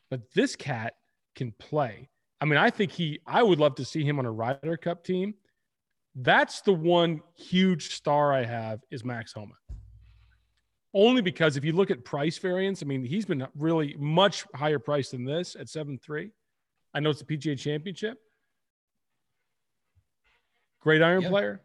but 0.09 0.21
this 0.33 0.55
cat 0.55 0.95
can 1.35 1.53
play. 1.53 2.09
I 2.41 2.45
mean, 2.45 2.57
I 2.57 2.69
think 2.69 2.91
he, 2.91 3.19
I 3.25 3.41
would 3.41 3.59
love 3.59 3.75
to 3.75 3.85
see 3.85 4.03
him 4.03 4.19
on 4.19 4.25
a 4.25 4.31
Ryder 4.31 4.77
Cup 4.77 5.03
team 5.03 5.35
That's 6.15 6.61
the 6.61 6.73
one 6.73 7.21
huge 7.35 7.93
star 7.95 8.33
I 8.33 8.43
have 8.43 8.81
is 8.91 9.05
Max 9.05 9.33
Homa. 9.33 9.53
Only 10.97 11.21
because 11.21 11.57
if 11.57 11.63
you 11.63 11.73
look 11.73 11.91
at 11.91 12.03
price 12.03 12.39
variance, 12.39 12.81
I 12.81 12.87
mean, 12.87 13.05
he's 13.05 13.23
been 13.23 13.45
really 13.55 13.95
much 13.99 14.47
higher 14.55 14.79
priced 14.79 15.11
than 15.11 15.25
this 15.25 15.55
at 15.55 15.69
7 15.69 15.99
3. 15.99 16.31
I 16.91 16.99
know 16.99 17.11
it's 17.11 17.21
the 17.21 17.37
PGA 17.37 17.55
championship. 17.55 18.17
Great 20.81 21.03
iron 21.03 21.21
Yeah. 21.21 21.29
player. 21.29 21.61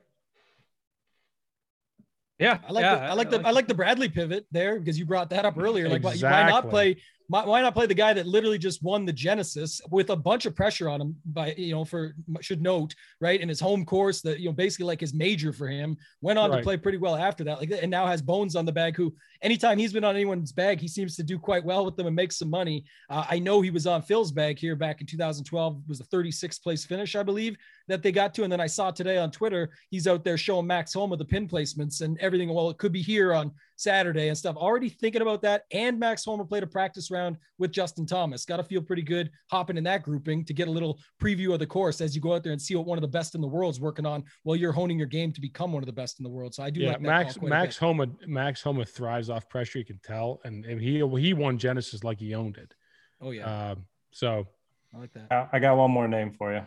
Yeah, 2.39 2.59
I 2.69 2.73
like 2.73 2.83
yeah, 2.83 2.95
the, 2.97 3.03
I 3.03 3.13
like 3.15 3.31
the 3.31 3.41
I 3.47 3.51
like 3.53 3.69
the 3.69 3.75
Bradley 3.75 4.11
pivot 4.11 4.45
there 4.51 4.79
because 4.79 4.99
you 4.99 5.07
brought 5.07 5.31
that 5.31 5.47
up 5.47 5.57
earlier. 5.57 5.89
Like 5.89 6.03
why, 6.03 6.17
why 6.17 6.51
not 6.51 6.69
play 6.69 6.97
why, 7.29 7.45
why 7.45 7.61
not 7.63 7.75
play 7.75 7.87
the 7.87 7.95
guy 7.95 8.13
that 8.13 8.27
literally 8.27 8.59
just 8.59 8.83
won 8.83 9.05
the 9.05 9.13
Genesis 9.13 9.81
with 9.91 10.11
a 10.11 10.17
bunch 10.17 10.47
of 10.47 10.55
pressure 10.55 10.89
on 10.89 11.01
him 11.01 11.17
by 11.27 11.55
you 11.57 11.73
know 11.73 11.85
for 11.85 12.15
should 12.41 12.63
note 12.63 12.95
right 13.21 13.41
in 13.41 13.49
his 13.49 13.61
home 13.61 13.85
course 13.85 14.21
that 14.23 14.41
you 14.41 14.47
know 14.49 14.53
basically 14.53 14.87
like 14.87 15.01
his 15.01 15.15
major 15.15 15.53
for 15.53 15.69
him 15.69 15.97
went 16.21 16.39
on 16.39 16.51
Right. 16.51 16.59
to 16.59 16.63
play 16.63 16.77
pretty 16.77 16.99
well 16.99 17.17
after 17.17 17.45
that 17.45 17.59
like 17.61 17.71
and 17.71 17.91
now 17.91 18.07
has 18.07 18.21
bones 18.21 18.57
on 18.57 18.65
the 18.65 18.73
bag 18.73 18.97
who 18.97 19.15
anytime 19.43 19.79
he's 19.79 19.93
been 19.93 20.05
on 20.05 20.15
anyone's 20.15 20.53
bag 20.53 20.81
he 20.81 20.89
seems 20.89 21.17
to 21.17 21.23
do 21.23 21.39
quite 21.39 21.65
well 21.65 21.85
with 21.85 21.97
them 21.97 22.07
and 22.07 22.17
make 22.17 22.33
some 22.33 22.51
money 22.51 22.85
uh, 23.11 23.25
I 23.29 23.39
know 23.39 23.61
he 23.61 23.71
was 23.71 23.87
on 23.87 24.03
Phil's 24.03 24.33
bag 24.33 24.59
here 24.59 24.77
back 24.77 25.01
in 25.01 25.07
2012 25.07 25.77
it 25.77 25.89
was 25.89 26.01
a 26.01 26.05
36th 26.05 26.63
place 26.63 26.85
finish 26.85 27.17
I 27.17 27.23
believe 27.23 27.57
that 27.89 28.03
they 28.03 28.13
got 28.13 28.35
to 28.35 28.43
and 28.45 28.53
then 28.53 28.61
I 28.61 28.67
saw 28.67 28.91
today 28.91 29.19
on 29.19 29.31
Twitter 29.31 29.71
he's 29.91 30.07
out 30.07 30.25
there 30.25 30.37
showing 30.37 30.67
Max 30.67 30.95
with 30.95 31.19
the 31.19 31.25
pin 31.25 31.49
placements 31.49 32.01
and 32.03 32.19
everything 32.19 32.53
well 32.53 32.71
it 32.71 32.79
could 32.79 32.93
be 32.93 33.03
here 33.03 33.33
on 33.33 33.53
Saturday 33.83 34.29
and 34.29 34.39
stuff. 34.39 34.57
Already 34.57 34.89
thinking 34.89 35.23
about 35.23 35.43
that. 35.43 35.65
And 35.73 35.99
Max 35.99 36.25
Homa 36.25 36.45
played 36.45 36.63
a 36.63 36.67
practice 36.67 37.11
round 37.11 37.37
with 37.59 37.73
Justin 37.73 38.07
Thomas. 38.07 38.45
Got 38.45 38.59
to 38.59 38.65
feel 38.65 38.81
pretty 38.81 39.03
good 39.03 39.31
hopping 39.51 39.77
in 39.77 39.85
that 39.85 40.03
grouping 40.03 40.45
to 40.45 40.55
get 40.55 40.69
a 40.69 40.71
little 40.71 40.99
preview 41.21 41.53
of 41.53 41.59
the 41.59 41.67
course 41.67 42.01
as 42.01 42.15
you 42.15 42.21
go 42.21 42.35
out 42.35 42.43
there 42.43 42.53
and 42.53 42.63
see 42.63 42.75
what 42.75 42.87
one 42.87 42.97
of 42.99 43.03
the 43.03 43.09
best 43.09 43.35
in 43.35 43.41
the 43.41 43.47
world 43.49 43.75
is 43.75 43.81
working 43.81 44.07
on 44.07 44.25
while 44.45 44.57
you're 44.57 44.73
honing 44.73 44.99
your 44.99 45.07
game 45.09 45.33
to 45.33 45.41
become 45.41 45.73
one 45.73 45.83
of 45.83 45.87
the 45.87 45.93
best 45.93 46.21
in 46.21 46.25
the 46.25 46.31
world. 46.31 46.55
So 46.55 46.63
I 46.63 46.71
do 46.71 46.81
Yeah, 46.81 46.89
like 46.89 46.97
that 46.99 47.03
Max 47.03 47.37
call 47.37 47.49
Max 47.49 47.77
bit. 47.77 47.81
Homa 47.87 48.07
Max 48.27 48.63
Homa 48.63 48.85
thrives 48.85 49.29
off 49.31 49.49
pressure. 49.49 49.79
You 49.79 49.85
can 49.85 50.01
tell, 50.05 50.41
and, 50.45 50.65
and 50.65 50.81
he 50.81 51.05
he 51.21 51.35
won 51.35 51.59
Genesis 51.59 52.05
like 52.05 52.19
he 52.21 52.35
owned 52.35 52.57
it. 52.57 52.75
Oh 53.21 53.31
yeah, 53.31 53.71
Um, 53.73 53.85
so 54.11 54.47
I 54.95 54.99
like 54.99 55.13
that. 55.15 55.27
I 55.31 55.49
I 55.57 55.59
got 55.59 55.77
one 55.77 55.91
more 55.91 56.09
name 56.09 56.33
for 56.33 56.53
you. 56.55 56.63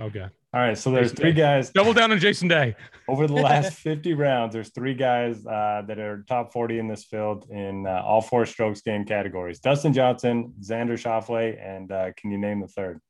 okay, 0.00 0.26
All 0.52 0.60
right, 0.60 0.76
so 0.76 0.90
there's 0.90 1.10
Jason 1.12 1.16
three 1.16 1.32
Day. 1.32 1.40
guys 1.40 1.70
double 1.70 1.92
down 1.92 2.10
on 2.10 2.18
Jason 2.18 2.48
Day. 2.48 2.74
over 3.08 3.28
the 3.28 3.34
last 3.34 3.74
50 3.74 4.14
rounds. 4.14 4.52
There's 4.52 4.70
three 4.70 4.94
guys 4.94 5.46
uh, 5.46 5.82
that 5.86 5.98
are 6.00 6.24
top 6.28 6.52
40 6.52 6.80
in 6.80 6.88
this 6.88 7.04
field 7.04 7.46
in 7.50 7.86
uh, 7.86 8.02
all 8.04 8.20
four 8.20 8.44
strokes 8.46 8.80
gained 8.80 9.06
categories: 9.06 9.60
Dustin 9.60 9.92
Johnson, 9.92 10.52
Xander 10.60 10.94
Schauffele, 11.00 11.56
and 11.64 11.92
uh, 11.92 12.10
can 12.16 12.32
you 12.32 12.38
name 12.38 12.60
the 12.60 12.66
third 12.66 13.00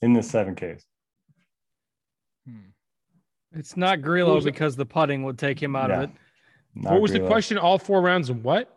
in 0.00 0.14
this 0.14 0.30
seven 0.30 0.54
Ks? 0.54 0.84
It's 3.52 3.76
not 3.76 4.00
Grillo 4.00 4.40
because 4.40 4.76
the 4.76 4.86
putting 4.86 5.24
would 5.24 5.38
take 5.38 5.60
him 5.60 5.74
out 5.74 5.90
Yeah. 5.90 5.96
of 5.96 6.02
it. 6.04 6.10
Not 6.76 6.92
what 6.92 7.02
was 7.02 7.12
the 7.12 7.20
question? 7.26 7.58
All 7.58 7.78
four 7.78 8.00
rounds 8.00 8.30
and 8.30 8.42
what? 8.44 8.74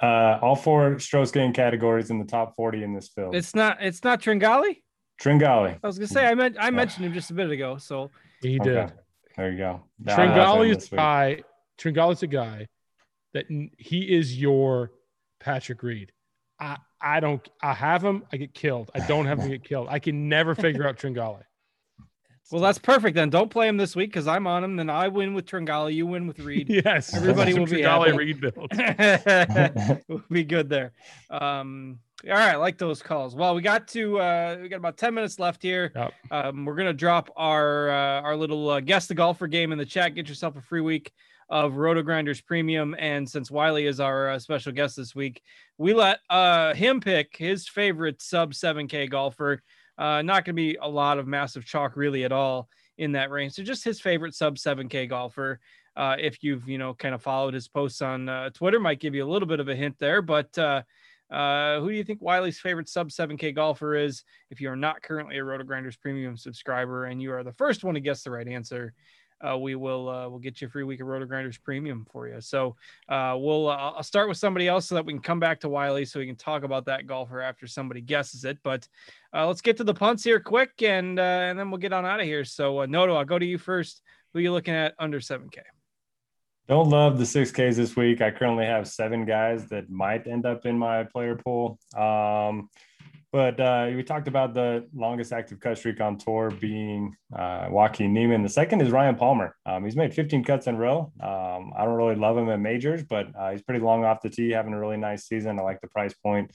Uh, 0.00 0.38
all 0.42 0.54
four 0.54 0.98
strokes 0.98 1.30
gained 1.30 1.54
categories 1.54 2.10
in 2.10 2.18
the 2.18 2.24
top 2.26 2.54
40 2.54 2.82
in 2.82 2.94
this 2.94 3.08
field. 3.08 3.34
It's 3.34 3.54
not. 3.54 3.78
It's 3.80 4.04
not 4.04 4.20
Tringali. 4.20 4.82
Tringali. 5.20 5.78
I 5.82 5.86
was 5.86 5.98
gonna 5.98 6.08
say 6.08 6.26
I 6.26 6.34
meant 6.34 6.56
I 6.58 6.70
mentioned 6.70 7.06
him 7.06 7.12
just 7.12 7.30
a 7.30 7.34
bit 7.34 7.50
ago. 7.50 7.76
So 7.78 8.10
He 8.40 8.60
Okay. 8.60 8.70
did. 8.72 8.92
There 9.36 9.50
you 9.50 9.58
go. 9.58 9.82
Nah, 9.98 10.16
Tringali 10.16 10.70
is 10.76 10.76
a 10.76 10.94
week. 10.94 10.96
guy. 10.96 11.42
Tringali's 11.78 12.22
a 12.22 12.26
guy 12.26 12.66
that 13.32 13.46
he 13.78 14.14
is 14.16 14.38
your 14.40 14.92
Patrick 15.40 15.82
Reed. 15.82 16.12
I 16.60 16.76
I 17.00 17.20
don't. 17.20 17.46
I 17.62 17.74
have 17.74 18.02
him. 18.02 18.24
I 18.32 18.36
get 18.38 18.54
killed. 18.54 18.90
I 18.94 19.00
don't 19.00 19.26
have 19.26 19.40
him 19.40 19.50
get 19.50 19.64
killed. 19.64 19.88
I 19.90 19.98
can 19.98 20.28
never 20.28 20.54
figure 20.54 20.86
out 20.88 20.96
Tringali. 20.96 21.42
well, 22.50 22.62
that's 22.62 22.78
perfect 22.78 23.14
then. 23.14 23.28
Don't 23.30 23.50
play 23.50 23.68
him 23.68 23.76
this 23.76 23.94
week 23.96 24.10
because 24.10 24.26
I'm 24.26 24.46
on 24.46 24.62
him. 24.64 24.76
Then 24.76 24.88
I 24.88 25.08
win 25.08 25.34
with 25.34 25.44
Tringali. 25.46 25.94
You 25.94 26.06
win 26.06 26.26
with 26.26 26.38
Reed. 26.38 26.68
Yes, 26.84 27.14
Everybody 27.14 27.52
Some 27.52 27.60
will 27.60 27.66
be 27.66 27.78
Tringali 27.82 28.06
happy. 28.06 28.16
Reed 28.16 28.40
build. 28.40 30.04
we'll 30.08 30.22
be 30.30 30.44
good 30.44 30.68
there. 30.68 30.92
Um, 31.28 31.98
all 32.24 32.30
right, 32.30 32.52
I 32.52 32.56
like 32.56 32.78
those 32.78 33.02
calls. 33.02 33.34
Well, 33.34 33.54
we 33.54 33.62
got 33.62 33.88
to 33.88 34.18
uh, 34.18 34.58
we 34.62 34.68
got 34.68 34.76
about 34.76 34.96
ten 34.96 35.14
minutes 35.14 35.38
left 35.38 35.62
here. 35.62 35.92
Yep. 35.94 36.12
Um, 36.30 36.64
we're 36.64 36.76
gonna 36.76 36.92
drop 36.92 37.30
our 37.36 37.90
uh, 37.90 38.20
our 38.22 38.36
little 38.36 38.70
uh, 38.70 38.80
guess 38.80 39.06
the 39.06 39.14
golfer 39.14 39.46
game 39.46 39.72
in 39.72 39.78
the 39.78 39.84
chat. 39.84 40.14
Get 40.14 40.28
yourself 40.28 40.56
a 40.56 40.62
free 40.62 40.80
week 40.80 41.12
of 41.48 41.72
RotoGrinders 41.72 42.44
Premium. 42.44 42.94
And 42.98 43.28
since 43.28 43.50
Wiley 43.50 43.86
is 43.86 44.00
our 44.00 44.30
uh, 44.30 44.38
special 44.38 44.72
guest 44.72 44.96
this 44.96 45.14
week, 45.14 45.42
we 45.78 45.94
let 45.94 46.20
uh, 46.30 46.74
him 46.74 47.00
pick 47.00 47.36
his 47.36 47.68
favorite 47.68 48.22
sub 48.22 48.52
7K 48.52 49.10
golfer. 49.10 49.62
Uh, 49.96 50.22
not 50.22 50.44
going 50.44 50.44
to 50.46 50.52
be 50.54 50.76
a 50.80 50.88
lot 50.88 51.18
of 51.18 51.26
massive 51.26 51.64
chalk 51.64 51.96
really 51.96 52.24
at 52.24 52.32
all 52.32 52.68
in 52.98 53.12
that 53.12 53.30
range. 53.30 53.52
So 53.52 53.62
just 53.62 53.84
his 53.84 54.00
favorite 54.00 54.34
sub 54.34 54.56
7K 54.56 55.08
golfer. 55.08 55.60
Uh, 55.96 56.16
if 56.18 56.42
you've 56.42 56.68
you 56.68 56.76
know 56.76 56.92
kind 56.92 57.14
of 57.14 57.22
followed 57.22 57.54
his 57.54 57.68
posts 57.68 58.02
on 58.02 58.28
uh, 58.28 58.50
Twitter, 58.50 58.80
might 58.80 58.98
give 58.98 59.14
you 59.14 59.24
a 59.24 59.30
little 59.30 59.46
bit 59.46 59.60
of 59.60 59.68
a 59.68 59.76
hint 59.76 59.94
there. 60.00 60.22
But 60.22 60.56
uh, 60.58 60.82
uh, 61.30 61.80
who 61.80 61.90
do 61.90 61.96
you 61.96 62.04
think 62.04 62.22
Wiley's 62.22 62.60
favorite 62.60 62.88
sub 62.88 63.08
7K 63.08 63.54
golfer 63.54 63.94
is? 63.94 64.24
If 64.50 64.60
you 64.60 64.70
are 64.70 64.76
not 64.76 65.02
currently 65.02 65.38
a 65.38 65.42
RotoGrinders 65.42 66.00
Premium 66.00 66.36
subscriber 66.36 67.06
and 67.06 67.20
you 67.20 67.32
are 67.32 67.42
the 67.42 67.52
first 67.52 67.84
one 67.84 67.94
to 67.94 68.00
guess 68.00 68.22
the 68.22 68.30
right 68.30 68.46
answer, 68.46 68.94
uh, 69.44 69.58
we 69.58 69.74
will 69.74 70.08
uh, 70.08 70.28
we'll 70.28 70.38
get 70.38 70.60
you 70.60 70.68
a 70.68 70.70
free 70.70 70.84
week 70.84 71.00
of 71.00 71.06
RotoGrinders 71.06 71.60
Premium 71.62 72.06
for 72.10 72.28
you. 72.28 72.40
So 72.40 72.76
uh, 73.08 73.36
we'll 73.38 73.68
uh, 73.68 73.92
I'll 73.96 74.02
start 74.02 74.28
with 74.28 74.38
somebody 74.38 74.68
else 74.68 74.86
so 74.86 74.94
that 74.94 75.04
we 75.04 75.12
can 75.12 75.22
come 75.22 75.40
back 75.40 75.60
to 75.60 75.68
Wiley 75.68 76.04
so 76.04 76.20
we 76.20 76.26
can 76.26 76.36
talk 76.36 76.62
about 76.62 76.86
that 76.86 77.06
golfer 77.06 77.40
after 77.40 77.66
somebody 77.66 78.00
guesses 78.00 78.44
it. 78.44 78.58
But 78.62 78.88
uh, 79.34 79.46
let's 79.46 79.60
get 79.60 79.76
to 79.78 79.84
the 79.84 79.94
punts 79.94 80.24
here 80.24 80.40
quick 80.40 80.82
and 80.82 81.18
uh, 81.18 81.22
and 81.22 81.58
then 81.58 81.70
we'll 81.70 81.78
get 81.78 81.92
on 81.92 82.06
out 82.06 82.20
of 82.20 82.26
here. 82.26 82.44
So 82.44 82.80
uh, 82.82 82.86
Noto, 82.86 83.14
I'll 83.14 83.24
go 83.24 83.38
to 83.38 83.46
you 83.46 83.58
first. 83.58 84.02
Who 84.32 84.38
are 84.40 84.42
you 84.42 84.52
looking 84.52 84.74
at 84.74 84.94
under 84.98 85.20
7K? 85.20 85.58
Don't 86.66 86.88
love 86.88 87.18
the 87.18 87.26
six 87.26 87.50
Ks 87.50 87.76
this 87.76 87.94
week. 87.94 88.22
I 88.22 88.30
currently 88.30 88.64
have 88.64 88.88
seven 88.88 89.26
guys 89.26 89.68
that 89.68 89.90
might 89.90 90.26
end 90.26 90.46
up 90.46 90.64
in 90.64 90.78
my 90.78 91.04
player 91.04 91.36
pool. 91.36 91.78
Um, 91.94 92.70
but 93.32 93.60
uh, 93.60 93.90
we 93.94 94.02
talked 94.02 94.28
about 94.28 94.54
the 94.54 94.88
longest 94.94 95.30
active 95.30 95.60
cut 95.60 95.76
streak 95.76 96.00
on 96.00 96.16
tour 96.16 96.50
being 96.50 97.14
uh, 97.36 97.66
Joaquin 97.68 98.14
Niemann. 98.14 98.42
The 98.42 98.48
second 98.48 98.80
is 98.80 98.90
Ryan 98.90 99.16
Palmer. 99.16 99.54
Um, 99.66 99.84
he's 99.84 99.96
made 99.96 100.14
15 100.14 100.42
cuts 100.44 100.66
in 100.66 100.76
a 100.76 100.78
row. 100.78 101.12
Um, 101.20 101.72
I 101.76 101.84
don't 101.84 101.96
really 101.96 102.14
love 102.14 102.38
him 102.38 102.48
at 102.48 102.60
majors, 102.60 103.02
but 103.02 103.26
uh, 103.38 103.50
he's 103.50 103.60
pretty 103.60 103.84
long 103.84 104.04
off 104.04 104.22
the 104.22 104.30
tee, 104.30 104.50
having 104.50 104.72
a 104.72 104.80
really 104.80 104.96
nice 104.96 105.26
season. 105.26 105.58
I 105.58 105.62
like 105.62 105.82
the 105.82 105.88
price 105.88 106.14
point. 106.14 106.50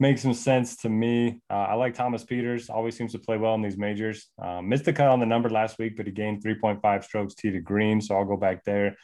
Makes 0.00 0.20
some 0.20 0.34
sense 0.34 0.76
to 0.78 0.90
me. 0.90 1.40
Uh, 1.48 1.54
I 1.54 1.74
like 1.74 1.94
Thomas 1.94 2.24
Pieters. 2.24 2.68
Always 2.68 2.94
seems 2.94 3.12
to 3.12 3.18
play 3.18 3.38
well 3.38 3.54
in 3.54 3.62
these 3.62 3.78
majors. 3.78 4.28
Um, 4.38 4.68
missed 4.68 4.84
the 4.84 4.92
cut 4.92 5.08
on 5.08 5.20
the 5.20 5.24
number 5.24 5.48
last 5.48 5.78
week, 5.78 5.96
but 5.96 6.04
he 6.04 6.12
gained 6.12 6.44
3.5 6.44 7.04
strokes 7.04 7.34
tee 7.34 7.52
to 7.52 7.60
green, 7.60 8.02
so 8.02 8.16
I'll 8.16 8.26
go 8.26 8.36
back 8.36 8.64
there. 8.64 8.96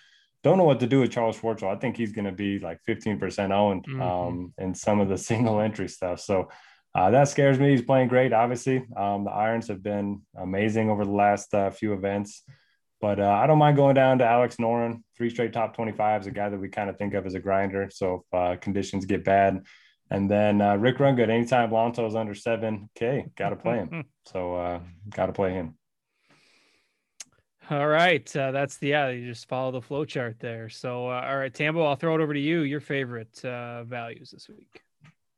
Don't 0.43 0.59
know 0.59 0.65
what 0.65 0.81
to 0.81 0.87
do 0.87 1.01
with 1.01 1.11
Charles 1.13 1.39
Schwartzel. 1.39 1.75
I 1.75 1.79
think 1.79 1.97
he's 1.97 2.13
going 2.13 2.25
to 2.25 2.33
be 2.33 2.59
like 2.59 2.81
15% 2.89 3.53
owned 3.53 3.87
Mhm. 3.87 4.01
um, 4.03 4.55
in 4.59 4.75
some 4.75 5.01
of 5.01 5.09
the 5.09 5.19
single 5.31 5.61
entry 5.61 5.89
stuff. 5.89 6.21
So 6.21 6.49
uh, 6.95 7.11
that 7.11 7.29
scares 7.29 7.59
me. 7.59 7.71
He's 7.71 7.83
playing 7.83 8.09
great, 8.09 8.33
obviously. 8.33 8.85
Um, 8.97 9.25
the 9.25 9.31
irons 9.31 9.69
have 9.69 9.83
been 9.83 10.23
amazing 10.37 10.91
over 10.91 11.05
the 11.05 11.13
last 11.13 11.55
uh, 11.55 11.71
few 11.71 11.93
events. 11.95 12.43
But 13.01 13.19
uh, 13.19 13.31
I 13.31 13.47
don't 13.47 13.59
mind 13.59 13.77
going 13.77 13.95
down 13.95 14.19
to 14.19 14.27
Alex 14.27 14.57
Noren, 14.57 15.03
three 15.17 15.31
straight 15.31 15.53
top 15.53 15.75
25 15.75 16.21
is 16.21 16.27
a 16.29 16.31
guy 16.31 16.49
that 16.49 16.59
we 16.61 16.69
kind 16.69 16.89
of 16.91 16.99
think 16.99 17.15
of 17.15 17.27
as 17.27 17.35
a 17.35 17.41
grinder. 17.41 17.89
So 17.91 18.25
if 18.33 18.39
uh, 18.39 18.57
conditions 18.61 19.07
get 19.07 19.25
bad. 19.25 19.65
And 20.11 20.31
then 20.31 20.61
uh, 20.61 20.77
Rick 20.77 20.99
Rungood, 20.99 21.31
anytime 21.31 21.71
Lanto's 21.71 22.15
under 22.15 22.35
7K, 22.35 23.35
got 23.35 23.51
to 23.51 23.57
play 23.57 23.79
him. 23.79 24.05
So 24.27 24.55
uh, 24.55 24.81
got 25.11 25.27
to 25.27 25.33
play 25.33 25.53
him. 25.53 25.77
All 27.73 27.89
right, 27.89 28.37
uh, 28.37 28.51
that's 28.51 28.77
the 28.77 28.89
yeah. 28.89 29.09
You 29.09 29.27
just 29.27 29.49
follow 29.49 29.71
the 29.71 29.81
flow 29.81 30.05
chart 30.05 30.37
there. 30.39 30.69
So 30.69 31.09
uh, 31.09 31.27
all 31.27 31.39
right, 31.39 31.55
Tambo, 31.55 31.83
I'll 31.83 31.97
throw 31.97 32.15
it 32.15 32.21
over 32.21 32.35
to 32.35 32.41
you. 32.41 32.65
Your 32.65 32.81
favorite 32.81 33.43
uh, 33.47 33.85
values 33.85 34.31
this 34.31 34.47
week? 34.47 34.83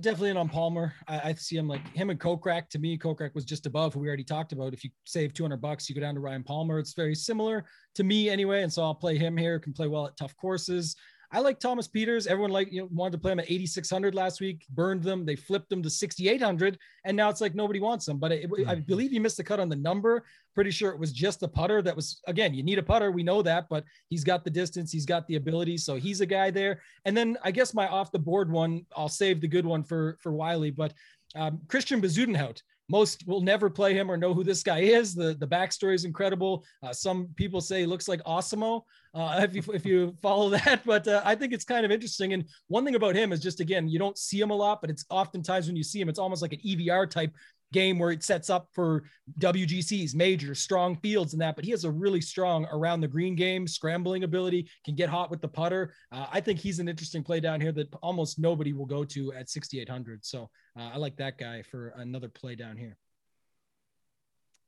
Definitely 0.02 0.30
in 0.30 0.36
on 0.36 0.48
Palmer. 0.48 0.94
I, 1.06 1.28
I 1.28 1.34
see 1.34 1.56
him 1.56 1.68
like 1.68 1.86
him 1.94 2.10
and 2.10 2.18
Kokrak. 2.18 2.70
To 2.70 2.80
me, 2.80 2.98
Kokrak 2.98 3.36
was 3.36 3.44
just 3.44 3.66
above 3.66 3.94
who 3.94 4.00
we 4.00 4.08
already 4.08 4.24
talked 4.24 4.50
about. 4.50 4.74
If 4.74 4.82
you 4.82 4.90
save 5.04 5.32
200 5.32 5.58
bucks, 5.58 5.88
you 5.88 5.94
go 5.94 6.00
down 6.00 6.14
to 6.14 6.20
Ryan 6.20 6.42
Palmer. 6.42 6.80
It's 6.80 6.94
very 6.94 7.14
similar 7.14 7.66
to 7.94 8.02
me 8.02 8.28
anyway. 8.28 8.64
And 8.64 8.72
so 8.72 8.82
I'll 8.82 8.96
play 8.96 9.16
him 9.16 9.36
here. 9.36 9.60
Can 9.60 9.72
play 9.72 9.86
well 9.86 10.08
at 10.08 10.16
tough 10.16 10.36
courses. 10.36 10.96
I 11.34 11.40
like 11.40 11.58
Thomas 11.58 11.88
Pieters. 11.88 12.28
Everyone 12.28 12.52
like 12.52 12.72
you 12.72 12.82
know 12.82 12.88
wanted 12.92 13.12
to 13.12 13.18
play 13.18 13.32
him 13.32 13.40
at 13.40 13.50
8600 13.50 14.14
last 14.14 14.40
week, 14.40 14.64
burned 14.70 15.02
them. 15.02 15.26
They 15.26 15.34
flipped 15.34 15.68
them 15.68 15.82
to 15.82 15.90
6800, 15.90 16.78
and 17.04 17.16
now 17.16 17.28
it's 17.28 17.40
like 17.40 17.56
nobody 17.56 17.80
wants 17.80 18.06
him. 18.06 18.18
But 18.18 18.32
it, 18.32 18.50
I 18.68 18.76
believe 18.76 19.12
you 19.12 19.20
missed 19.20 19.38
the 19.38 19.44
cut 19.44 19.58
on 19.58 19.68
the 19.68 19.76
number. 19.76 20.22
Pretty 20.54 20.70
sure 20.70 20.92
it 20.92 20.98
was 20.98 21.12
just 21.12 21.40
the 21.40 21.48
putter. 21.48 21.82
That 21.82 21.96
was 21.96 22.20
again, 22.28 22.54
you 22.54 22.62
need 22.62 22.78
a 22.78 22.82
putter. 22.84 23.10
We 23.10 23.24
know 23.24 23.42
that, 23.42 23.68
but 23.68 23.84
he's 24.08 24.22
got 24.22 24.44
the 24.44 24.50
distance, 24.50 24.92
he's 24.92 25.06
got 25.06 25.26
the 25.26 25.34
ability, 25.34 25.76
so 25.78 25.96
he's 25.96 26.20
a 26.20 26.26
guy 26.26 26.52
there. 26.52 26.80
And 27.04 27.16
then 27.16 27.36
I 27.42 27.50
guess 27.50 27.74
my 27.74 27.88
off 27.88 28.12
the 28.12 28.18
board 28.20 28.50
one, 28.50 28.86
I'll 28.96 29.08
save 29.08 29.40
the 29.40 29.48
good 29.48 29.66
one 29.66 29.82
for 29.82 30.16
for 30.20 30.32
Wiley, 30.32 30.70
but 30.70 30.94
um, 31.34 31.60
Christiaan 31.66 32.00
Bezuidenhout. 32.00 32.62
Most 32.88 33.26
will 33.26 33.40
never 33.40 33.70
play 33.70 33.94
him 33.94 34.10
or 34.10 34.16
know 34.16 34.34
who 34.34 34.44
this 34.44 34.62
guy 34.62 34.80
is. 34.80 35.14
The 35.14 35.34
the 35.34 35.46
backstory 35.46 35.94
is 35.94 36.04
incredible. 36.04 36.64
Uh, 36.82 36.92
some 36.92 37.28
people 37.36 37.60
say 37.60 37.80
he 37.80 37.86
looks 37.86 38.08
like 38.08 38.22
Awesemo 38.24 38.82
uh, 39.14 39.40
if 39.48 39.54
you 39.54 39.62
if 39.72 39.86
you 39.86 40.16
follow 40.20 40.50
that, 40.50 40.82
but 40.86 41.06
uh, 41.06 41.22
I 41.24 41.34
think 41.34 41.52
it's 41.52 41.64
kind 41.64 41.84
of 41.84 41.92
interesting. 41.92 42.32
And 42.32 42.44
one 42.68 42.84
thing 42.84 42.94
about 42.94 43.14
him 43.14 43.32
is 43.32 43.40
just 43.40 43.60
again, 43.60 43.88
you 43.88 43.98
don't 43.98 44.18
see 44.18 44.40
him 44.40 44.50
a 44.50 44.54
lot, 44.54 44.80
but 44.80 44.90
it's 44.90 45.04
oftentimes 45.08 45.66
when 45.66 45.76
you 45.76 45.84
see 45.84 46.00
him, 46.00 46.08
it's 46.08 46.18
almost 46.18 46.42
like 46.42 46.52
an 46.52 46.60
EVR 46.66 47.08
type 47.08 47.32
game 47.74 47.98
where 47.98 48.12
it 48.12 48.22
sets 48.22 48.48
up 48.48 48.68
for 48.72 49.02
WGCs, 49.40 50.14
majors, 50.14 50.60
strong 50.60 50.96
fields, 50.96 51.34
and 51.34 51.42
that. 51.42 51.56
But 51.56 51.64
he 51.64 51.72
has 51.72 51.84
a 51.84 51.90
really 51.90 52.20
strong 52.22 52.66
around 52.72 53.00
the 53.00 53.08
green 53.08 53.34
game, 53.34 53.66
scrambling 53.66 54.24
ability, 54.24 54.70
can 54.84 54.94
get 54.94 55.10
hot 55.10 55.30
with 55.30 55.42
the 55.42 55.48
putter. 55.48 55.92
Uh, 56.10 56.26
I 56.32 56.40
think 56.40 56.60
he's 56.60 56.78
an 56.78 56.88
interesting 56.88 57.22
play 57.22 57.40
down 57.40 57.60
here 57.60 57.72
that 57.72 57.92
almost 58.02 58.38
nobody 58.38 58.72
will 58.72 58.86
go 58.86 59.04
to 59.04 59.34
at 59.34 59.50
6,800. 59.50 60.24
So 60.24 60.48
uh, 60.78 60.90
I 60.94 60.96
like 60.96 61.16
that 61.16 61.36
guy 61.36 61.62
for 61.62 61.88
another 61.96 62.28
play 62.28 62.54
down 62.54 62.76
here. 62.76 62.96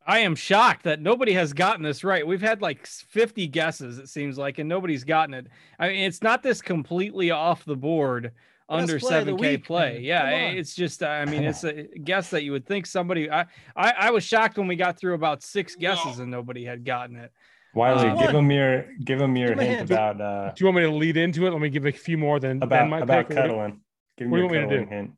I 0.09 0.21
am 0.21 0.37
shocked 0.37 0.85
that 0.85 1.01
nobody 1.01 1.33
has 1.33 1.53
gotten 1.53 1.83
this 1.83 2.05
right. 2.05 2.25
We've 2.25 2.41
had 2.41 2.63
like 2.63 2.87
50 2.87 3.49
guesses, 3.49 3.99
it 3.99 4.09
seems 4.09 4.39
like, 4.39 4.59
and 4.59 4.69
nobody's 4.69 5.03
gotten 5.03 5.35
it. 5.35 5.47
I 5.81 5.89
mean, 5.89 6.05
it's 6.05 6.23
not 6.23 6.45
this 6.45 6.63
completely 6.63 7.33
off 7.33 7.65
the 7.65 7.77
board 7.77 8.33
under 8.69 8.99
7K 8.99 9.39
week, 9.39 9.65
play. 9.65 10.01
Yeah, 10.01 10.29
it's 10.29 10.75
just, 10.75 11.03
I 11.03 11.25
mean, 11.25 11.45
it's 11.45 11.65
a 11.65 11.85
guess 11.85 12.31
that 12.31 12.43
you 12.43 12.53
would 12.53 12.67
think 12.67 12.87
somebody. 12.87 13.31
I, 13.31 13.43
I, 13.77 13.93
I 13.93 14.11
was 14.11 14.25
shocked 14.25 14.59
when 14.59 14.67
we 14.67 14.77
got 14.77 14.99
through 14.99 15.15
about 15.15 15.43
six 15.43 15.77
guesses 15.77 16.19
and 16.19 16.31
nobody 16.31 16.65
had 16.65 16.85
gotten 16.85 17.17
it. 17.17 17.33
Wiley, 17.75 18.09
uh, 18.09 18.17
give 18.17 18.35
him 18.35 18.51
your 18.51 18.87
give 19.05 19.21
him 19.21 19.37
your 19.37 19.55
hint 19.55 19.91
about. 19.91 20.19
Uh, 20.19 20.51
do 20.57 20.65
you 20.65 20.67
want 20.67 20.79
me 20.79 20.83
to 20.85 20.91
lead 20.91 21.19
into 21.19 21.47
it? 21.47 21.51
Let 21.51 21.61
me 21.61 21.69
give 21.69 21.85
a 21.85 21.93
few 21.93 22.17
more 22.17 22.41
than 22.41 22.63
about 22.63 22.91
ben 22.91 23.03
about 23.03 23.29
pick. 23.29 23.37
cuddling. 23.37 23.81
Give 24.17 24.29
him 24.29 24.31
what 24.31 24.39
your 24.39 24.63
cuddling 24.63 24.89
hint. 24.89 25.11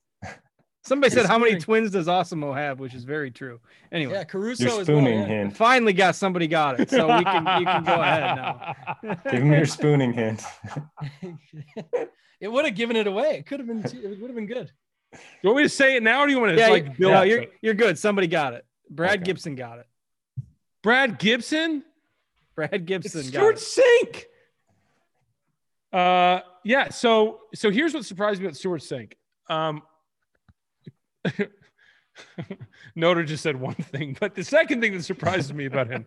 Somebody 0.88 1.14
said, 1.14 1.26
"How 1.26 1.38
many 1.38 1.58
twins 1.58 1.90
does 1.90 2.06
Awesemo 2.06 2.54
have?" 2.54 2.80
Which 2.80 2.94
is 2.94 3.04
very 3.04 3.30
true. 3.30 3.60
Anyway, 3.92 4.14
yeah, 4.14 4.24
Caruso 4.24 4.64
your 4.64 4.84
spooning 4.84 5.20
well, 5.20 5.28
hint. 5.28 5.56
Finally, 5.56 5.92
got 5.92 6.16
somebody 6.16 6.48
got 6.48 6.80
it, 6.80 6.90
so 6.90 7.06
we 7.16 7.24
can 7.24 7.60
you 7.60 7.66
can 7.66 7.84
go 7.84 7.94
ahead 8.00 8.36
now. 8.36 8.74
Give 9.30 9.42
him 9.42 9.52
your 9.52 9.66
spooning 9.66 10.12
hint. 10.12 10.42
it 12.40 12.50
would 12.50 12.64
have 12.64 12.74
given 12.74 12.96
it 12.96 13.06
away. 13.06 13.36
It 13.38 13.46
could 13.46 13.60
have 13.60 13.66
been. 13.66 13.84
It 13.84 14.20
would 14.20 14.28
have 14.28 14.34
been 14.34 14.46
good. 14.46 14.72
Do 15.12 15.18
you 15.42 15.50
want 15.50 15.58
me 15.58 15.62
to 15.64 15.68
say 15.68 15.96
it 15.96 16.02
now, 16.02 16.20
or 16.20 16.26
do 16.26 16.32
you 16.32 16.40
want 16.40 16.52
to 16.52 16.58
yeah, 16.58 16.68
like 16.68 16.96
build? 16.96 17.12
No, 17.12 17.22
you're 17.22 17.46
you're 17.60 17.74
good. 17.74 17.98
Somebody 17.98 18.26
got 18.26 18.54
it. 18.54 18.64
Brad 18.90 19.16
okay. 19.16 19.24
Gibson 19.24 19.54
got 19.54 19.78
it. 19.78 19.86
Brad 20.82 21.18
Gibson. 21.18 21.84
Brad 22.54 22.86
Gibson. 22.86 23.20
It's 23.20 23.28
Stewart 23.28 23.56
Cink. 23.56 24.24
Uh, 25.92 26.40
yeah. 26.64 26.88
So 26.88 27.40
so 27.54 27.70
here's 27.70 27.94
what 27.94 28.04
surprised 28.04 28.40
me 28.40 28.46
about 28.46 28.56
Stewart 28.56 28.80
Cink. 28.80 29.12
Um, 29.48 29.82
Noto 32.94 33.22
just 33.22 33.42
said 33.42 33.56
one 33.56 33.74
thing, 33.74 34.16
but 34.18 34.34
the 34.34 34.44
second 34.44 34.80
thing 34.80 34.92
that 34.92 35.04
surprises 35.04 35.52
me 35.52 35.66
about 35.66 35.88
him 35.88 36.06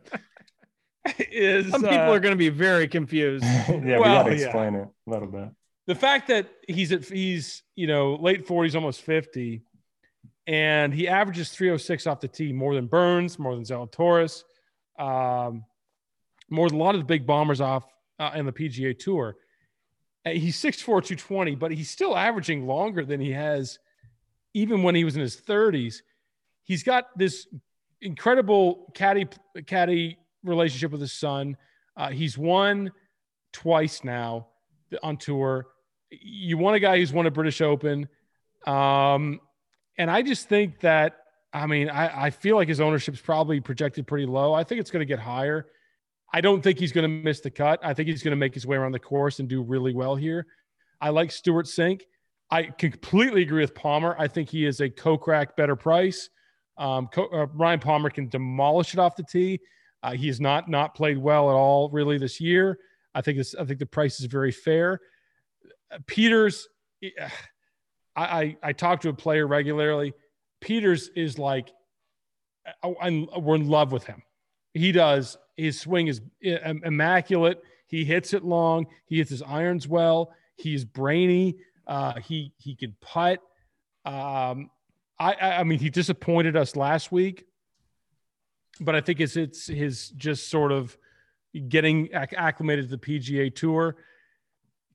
is 1.19 1.69
some 1.69 1.81
people 1.81 1.97
uh, 1.97 2.13
are 2.13 2.19
going 2.19 2.33
to 2.33 2.37
be 2.37 2.49
very 2.49 2.87
confused. 2.87 3.43
yeah, 3.45 3.67
well, 3.67 3.99
we 3.99 4.03
got 4.03 4.23
to 4.23 4.31
explain 4.31 4.73
yeah. 4.73 4.81
it 4.81 4.87
a 5.07 5.09
little 5.09 5.27
bit. 5.27 5.49
The 5.87 5.95
fact 5.95 6.27
that 6.27 6.49
he's 6.67 6.91
at 6.91 7.05
he's 7.05 7.63
you 7.75 7.87
know 7.87 8.15
late 8.15 8.47
forties, 8.47 8.75
almost 8.75 9.01
fifty, 9.01 9.63
and 10.47 10.93
he 10.93 11.07
averages 11.07 11.49
three 11.49 11.67
hundred 11.67 11.79
six 11.79 12.07
off 12.07 12.19
the 12.19 12.27
tee, 12.27 12.53
more 12.53 12.75
than 12.75 12.87
Burns, 12.87 13.39
more 13.39 13.55
than 13.55 13.63
Zalatoris, 13.63 14.43
um, 14.99 15.65
more 16.49 16.69
than 16.69 16.79
a 16.79 16.83
lot 16.83 16.95
of 16.95 17.01
the 17.01 17.05
big 17.05 17.25
bombers 17.25 17.61
off 17.61 17.85
uh, 18.19 18.31
in 18.35 18.45
the 18.45 18.53
PGA 18.53 18.97
Tour. 18.97 19.35
Uh, 20.23 20.29
he's 20.29 20.55
6'4", 20.61 20.85
220, 20.85 21.55
but 21.55 21.71
he's 21.71 21.89
still 21.89 22.15
averaging 22.15 22.67
longer 22.67 23.03
than 23.03 23.19
he 23.19 23.31
has– 23.31 23.79
even 24.53 24.83
when 24.83 24.95
he 24.95 25.03
was 25.03 25.15
in 25.15 25.21
his 25.21 25.35
30s, 25.35 26.01
he's 26.63 26.83
got 26.83 27.05
this 27.17 27.47
incredible 28.01 28.91
caddy 28.93 29.27
caddy 29.65 30.17
relationship 30.43 30.91
with 30.91 31.01
his 31.01 31.13
son. 31.13 31.57
Uh, 31.95 32.09
he's 32.09 32.37
won 32.37 32.91
twice 33.53 34.03
now 34.03 34.47
on 35.03 35.17
tour. 35.17 35.67
You 36.09 36.57
want 36.57 36.75
a 36.75 36.79
guy 36.79 36.97
who's 36.97 37.13
won 37.13 37.25
a 37.25 37.31
British 37.31 37.61
Open, 37.61 38.07
um, 38.67 39.39
and 39.97 40.09
I 40.09 40.21
just 40.21 40.49
think 40.49 40.79
that 40.81 41.17
I 41.53 41.67
mean 41.67 41.89
I, 41.89 42.25
I 42.25 42.29
feel 42.29 42.55
like 42.55 42.67
his 42.67 42.81
ownership's 42.81 43.21
probably 43.21 43.59
projected 43.59 44.07
pretty 44.07 44.25
low. 44.25 44.53
I 44.53 44.63
think 44.63 44.81
it's 44.81 44.91
going 44.91 45.01
to 45.01 45.05
get 45.05 45.19
higher. 45.19 45.67
I 46.33 46.41
don't 46.41 46.61
think 46.61 46.79
he's 46.79 46.93
going 46.93 47.03
to 47.03 47.23
miss 47.23 47.41
the 47.41 47.51
cut. 47.51 47.79
I 47.83 47.93
think 47.93 48.07
he's 48.07 48.23
going 48.23 48.31
to 48.31 48.37
make 48.37 48.53
his 48.53 48.65
way 48.65 48.77
around 48.77 48.93
the 48.93 48.99
course 48.99 49.39
and 49.39 49.49
do 49.49 49.61
really 49.61 49.93
well 49.93 50.15
here. 50.15 50.47
I 51.01 51.09
like 51.09 51.31
Stewart 51.31 51.65
Cink. 51.65 52.03
I 52.51 52.63
completely 52.63 53.43
agree 53.43 53.61
with 53.61 53.73
Palmer. 53.73 54.15
I 54.19 54.27
think 54.27 54.49
he 54.49 54.65
is 54.65 54.81
a 54.81 54.89
Kokrak 54.89 55.55
better 55.55 55.75
price. 55.75 56.29
Um, 56.77 57.09
uh, 57.15 57.47
Ryan 57.47 57.79
Palmer 57.79 58.09
can 58.09 58.27
demolish 58.27 58.93
it 58.93 58.99
off 58.99 59.15
the 59.15 59.23
tee. 59.23 59.59
Uh, 60.03 60.13
he 60.13 60.27
has 60.27 60.41
not 60.41 60.69
not 60.69 60.95
played 60.95 61.17
well 61.17 61.49
at 61.49 61.53
all 61.53 61.89
really 61.91 62.17
this 62.17 62.41
year. 62.41 62.77
I 63.13 63.21
think 63.21 63.37
this. 63.37 63.55
I 63.55 63.65
think 63.65 63.79
the 63.79 63.85
price 63.85 64.19
is 64.19 64.25
very 64.25 64.51
fair. 64.51 64.99
Uh, 65.91 65.99
Pieters, 66.07 66.63
I, 67.13 67.29
I 68.15 68.57
I 68.63 68.73
talk 68.73 69.01
to 69.01 69.09
a 69.09 69.13
player 69.13 69.47
regularly. 69.47 70.13
Pieters 70.61 71.09
is 71.15 71.39
like, 71.39 71.71
I'm, 73.01 73.27
we're 73.37 73.55
in 73.55 73.67
love 73.67 73.91
with 73.91 74.05
him. 74.05 74.21
He 74.73 74.91
does. 74.91 75.37
His 75.57 75.79
swing 75.79 76.07
is 76.07 76.21
immaculate. 76.41 77.61
He 77.87 78.05
hits 78.05 78.33
it 78.33 78.43
long. 78.43 78.87
He 79.05 79.17
hits 79.17 79.29
his 79.29 79.41
irons 79.41 79.87
well. 79.87 80.33
He's 80.55 80.85
brainy. 80.85 81.57
Uh, 81.87 82.19
he 82.19 82.53
he 82.57 82.75
can 82.75 82.95
putt. 83.01 83.39
Um, 84.05 84.69
I 85.19 85.35
I 85.59 85.63
mean 85.63 85.79
he 85.79 85.89
disappointed 85.89 86.55
us 86.55 86.75
last 86.75 87.11
week, 87.11 87.45
but 88.79 88.95
I 88.95 89.01
think 89.01 89.19
it's 89.19 89.35
it's 89.35 89.67
his 89.67 90.09
just 90.09 90.49
sort 90.49 90.71
of 90.71 90.97
getting 91.67 92.13
acclimated 92.13 92.89
to 92.89 92.95
the 92.95 92.97
PGA 92.97 93.53
Tour. 93.53 93.97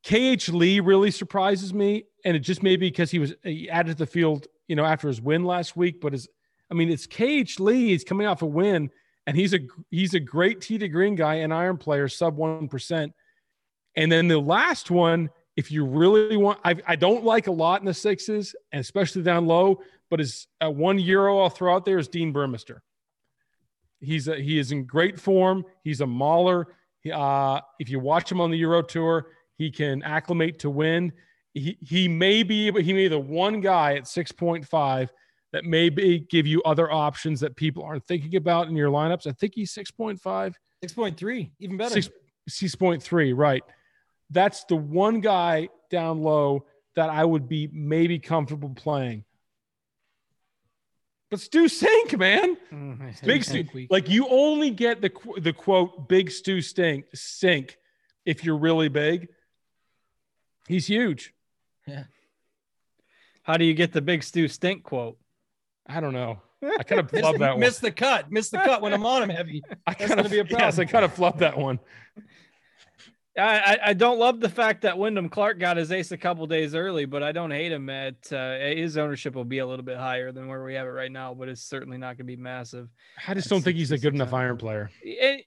KH 0.04 0.48
Lee 0.52 0.80
really 0.80 1.10
surprises 1.10 1.74
me, 1.74 2.04
and 2.24 2.36
it 2.36 2.40
just 2.40 2.62
may 2.62 2.76
be 2.76 2.88
because 2.88 3.10
he 3.10 3.18
was 3.18 3.34
he 3.42 3.68
added 3.68 3.98
to 3.98 4.04
the 4.04 4.06
field, 4.06 4.46
you 4.68 4.76
know, 4.76 4.84
after 4.84 5.08
his 5.08 5.20
win 5.20 5.44
last 5.44 5.76
week. 5.76 6.00
But 6.00 6.14
as 6.14 6.28
I 6.70 6.74
mean, 6.74 6.90
it's 6.90 7.06
KH 7.06 7.60
Lee. 7.60 7.88
He's 7.88 8.04
coming 8.04 8.26
off 8.26 8.42
a 8.42 8.46
win, 8.46 8.90
and 9.26 9.36
he's 9.36 9.52
a 9.52 9.60
he's 9.90 10.14
a 10.14 10.20
great 10.20 10.60
tee 10.60 10.78
to 10.78 10.88
green 10.88 11.14
guy, 11.14 11.36
and 11.36 11.52
iron 11.52 11.76
player, 11.76 12.08
sub 12.08 12.36
one 12.36 12.68
percent. 12.68 13.12
And 13.96 14.12
then 14.12 14.28
the 14.28 14.38
last 14.38 14.90
one 14.90 15.30
if 15.56 15.72
you 15.72 15.84
really 15.84 16.36
want, 16.36 16.60
I, 16.64 16.76
I 16.86 16.96
don't 16.96 17.24
like 17.24 17.46
a 17.46 17.52
lot 17.52 17.80
in 17.80 17.86
the 17.86 17.94
sixes, 17.94 18.54
and 18.72 18.80
especially 18.80 19.22
down 19.22 19.46
low. 19.46 19.80
But 20.10 20.20
as 20.20 20.46
uh, 20.62 20.70
one 20.70 20.98
euro 20.98 21.40
I'll 21.40 21.50
throw 21.50 21.74
out 21.74 21.84
there 21.84 21.98
is 21.98 22.08
Dean 22.08 22.32
Burmester. 22.32 22.80
He's 24.00 24.28
a, 24.28 24.36
he 24.36 24.58
is 24.58 24.70
in 24.70 24.84
great 24.84 25.18
form. 25.18 25.64
He's 25.82 26.02
a 26.02 26.06
mauler. 26.06 26.68
Uh, 27.12 27.60
if 27.80 27.88
you 27.88 27.98
watch 27.98 28.30
him 28.30 28.40
on 28.40 28.50
the 28.50 28.58
Euro 28.58 28.82
Tour, 28.82 29.28
he 29.56 29.70
can 29.70 30.02
acclimate 30.02 30.58
to 30.60 30.70
win. 30.70 31.12
He 31.54 31.78
he 31.80 32.06
may 32.06 32.42
be 32.42 32.70
but 32.70 32.82
he 32.82 32.92
may 32.92 33.04
be 33.04 33.08
the 33.08 33.18
one 33.18 33.60
guy 33.60 33.94
at 33.94 34.06
six 34.06 34.30
point 34.30 34.66
five 34.66 35.10
that 35.52 35.64
may 35.64 35.88
be, 35.88 36.18
give 36.18 36.46
you 36.46 36.62
other 36.64 36.92
options 36.92 37.40
that 37.40 37.56
people 37.56 37.82
aren't 37.82 38.04
thinking 38.04 38.36
about 38.36 38.68
in 38.68 38.76
your 38.76 38.90
lineups. 38.90 39.26
I 39.26 39.32
think 39.32 39.54
he's 39.54 39.72
six 39.72 39.90
point 39.90 40.20
five. 40.20 40.56
6.3, 40.84 41.50
even 41.58 41.78
better. 41.78 41.94
6, 41.94 42.10
6.3, 42.50 43.32
right 43.34 43.62
that's 44.30 44.64
the 44.64 44.76
one 44.76 45.20
guy 45.20 45.68
down 45.90 46.22
low 46.22 46.66
that 46.96 47.10
I 47.10 47.24
would 47.24 47.48
be 47.48 47.68
maybe 47.72 48.18
comfortable 48.18 48.70
playing. 48.70 49.24
But 51.30 51.40
Stu 51.40 51.64
Cink, 51.64 52.18
man, 52.18 52.56
mm, 52.72 53.24
big 53.24 53.44
Stu. 53.44 53.64
Like 53.90 54.08
you 54.08 54.28
only 54.28 54.70
get 54.70 55.00
the 55.00 55.10
the 55.40 55.52
quote 55.52 56.08
big 56.08 56.30
Stu 56.30 56.60
stink 56.60 57.06
sink 57.14 57.78
if 58.24 58.44
you're 58.44 58.58
really 58.58 58.88
big. 58.88 59.28
He's 60.68 60.86
huge. 60.86 61.32
Yeah. 61.86 62.04
How 63.42 63.56
do 63.56 63.64
you 63.64 63.74
get 63.74 63.92
the 63.92 64.02
big 64.02 64.22
Stu 64.22 64.48
stink 64.48 64.82
quote? 64.82 65.18
I 65.86 66.00
don't 66.00 66.12
know. 66.12 66.42
I 66.62 66.82
kind 66.82 67.00
of 67.00 67.12
love 67.12 67.38
that 67.38 67.52
one. 67.52 67.60
Miss 67.60 67.78
the 67.78 67.92
cut. 67.92 68.30
Miss 68.30 68.50
the 68.50 68.58
cut 68.58 68.82
when 68.82 68.92
I'm 68.92 69.04
on 69.04 69.22
him 69.22 69.28
heavy. 69.28 69.62
That's 69.68 69.80
I 69.86 69.94
kind 69.94 70.20
of 70.20 70.30
be 70.30 70.38
a 70.38 70.44
problem. 70.44 70.60
Yes, 70.66 70.78
I 70.78 70.84
kind 70.84 71.04
of 71.04 71.14
flubbed 71.14 71.38
that 71.38 71.56
one. 71.56 71.78
I, 73.38 73.78
I 73.86 73.92
don't 73.92 74.18
love 74.18 74.40
the 74.40 74.48
fact 74.48 74.82
that 74.82 74.96
Wyndham 74.96 75.28
Clark 75.28 75.58
got 75.58 75.76
his 75.76 75.92
ace 75.92 76.10
a 76.10 76.16
couple 76.16 76.46
days 76.46 76.74
early, 76.74 77.04
but 77.04 77.22
I 77.22 77.32
don't 77.32 77.50
hate 77.50 77.70
him 77.70 77.90
at 77.90 78.32
uh, 78.32 78.56
his 78.58 78.96
ownership 78.96 79.34
will 79.34 79.44
be 79.44 79.58
a 79.58 79.66
little 79.66 79.84
bit 79.84 79.98
higher 79.98 80.32
than 80.32 80.48
where 80.48 80.64
we 80.64 80.74
have 80.74 80.86
it 80.86 80.90
right 80.90 81.12
now, 81.12 81.34
but 81.34 81.48
it's 81.48 81.62
certainly 81.62 81.98
not 81.98 82.16
going 82.16 82.18
to 82.18 82.24
be 82.24 82.36
massive. 82.36 82.88
I 83.28 83.34
just 83.34 83.50
don't 83.50 83.62
think 83.62 83.76
he's 83.76 83.92
a 83.92 83.98
good 83.98 84.14
enough 84.14 84.32
iron 84.32 84.56
player. 84.56 84.90
It, 85.02 85.44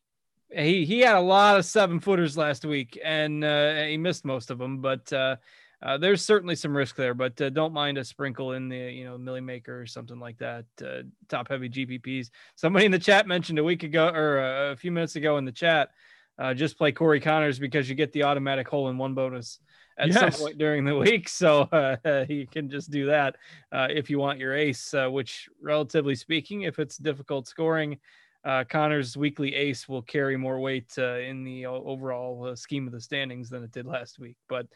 he 0.52 0.86
he 0.86 1.00
had 1.00 1.16
a 1.16 1.22
lot 1.22 1.58
of 1.58 1.66
seven 1.66 2.00
footers 2.00 2.38
last 2.38 2.66
week, 2.66 3.00
and 3.04 3.44
uh, 3.44 3.84
he 3.84 3.98
missed 3.98 4.26
most 4.26 4.50
of 4.50 4.58
them, 4.58 4.82
but 4.82 5.12
uh, 5.14 5.36
uh, 5.82 5.98
there's 5.98 6.24
certainly 6.24 6.56
some 6.56 6.76
risk 6.76 6.96
there. 6.96 7.14
But 7.14 7.40
uh, 7.40 7.50
don't 7.50 7.74
mind 7.74 7.98
a 7.98 8.04
sprinkle 8.04 8.54
in 8.54 8.68
the 8.68 8.78
you 8.78 9.06
know 9.06 9.18
Milly 9.18 9.42
Maker 9.42 9.80
or 9.80 9.86
something 9.86 10.20
like 10.20 10.38
that. 10.40 10.66
Uh, 10.84 11.04
top 11.28 11.50
heavy 11.50 11.70
GPPs. 11.70 12.30
Somebody 12.56 12.86
in 12.86 12.92
the 12.92 13.00
chat 13.00 13.28
mentioned 13.28 13.60
a 13.60 13.64
week 13.64 13.84
ago 13.84 14.10
or 14.10 14.72
a 14.72 14.76
few 14.76 14.92
minutes 14.92 15.16
ago 15.16 15.38
in 15.38 15.46
the 15.46 15.52
chat 15.52 15.92
uh, 16.40 16.54
just 16.54 16.78
play 16.78 16.92
Corey 16.92 17.20
Conners 17.20 17.60
because 17.60 17.90
you 17.90 17.96
get 17.96 18.12
the 18.14 18.24
automatic 18.24 18.68
hole 18.68 18.90
in 18.90 18.98
one 18.98 19.14
bonus 19.14 19.60
at 19.98 20.08
yes. 20.08 20.20
some 20.20 20.32
point 20.32 20.58
during 20.58 20.86
the 20.86 20.96
week. 20.98 21.28
So 21.28 21.62
uh, 21.64 22.26
you 22.30 22.48
can 22.48 22.70
just 22.70 22.90
do 22.90 23.08
that 23.08 23.36
uh, 23.72 23.88
if 23.90 24.10
you 24.10 24.18
want 24.18 24.40
your 24.40 24.56
ace, 24.56 24.94
uh, 24.94 25.08
which, 25.08 25.50
relatively 25.62 26.16
speaking, 26.16 26.64
if 26.64 26.80
it's 26.80 26.98
difficult 26.98 27.48
scoring, 27.48 28.00
uh, 28.46 28.64
Conners' 28.64 29.18
weekly 29.18 29.54
ace 29.54 29.90
will 29.90 30.02
carry 30.02 30.38
more 30.38 30.60
weight 30.60 30.94
uh, 30.98 31.18
in 31.18 31.44
the 31.44 31.66
overall 31.66 32.56
scheme 32.56 32.88
of 32.88 32.94
the 32.94 33.02
standings 33.02 33.50
than 33.50 33.64
it 33.64 33.72
did 33.72 33.86
last 33.86 34.18
week. 34.18 34.38
But 34.48 34.68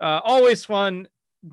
always 0.00 0.64
fun. 0.64 1.06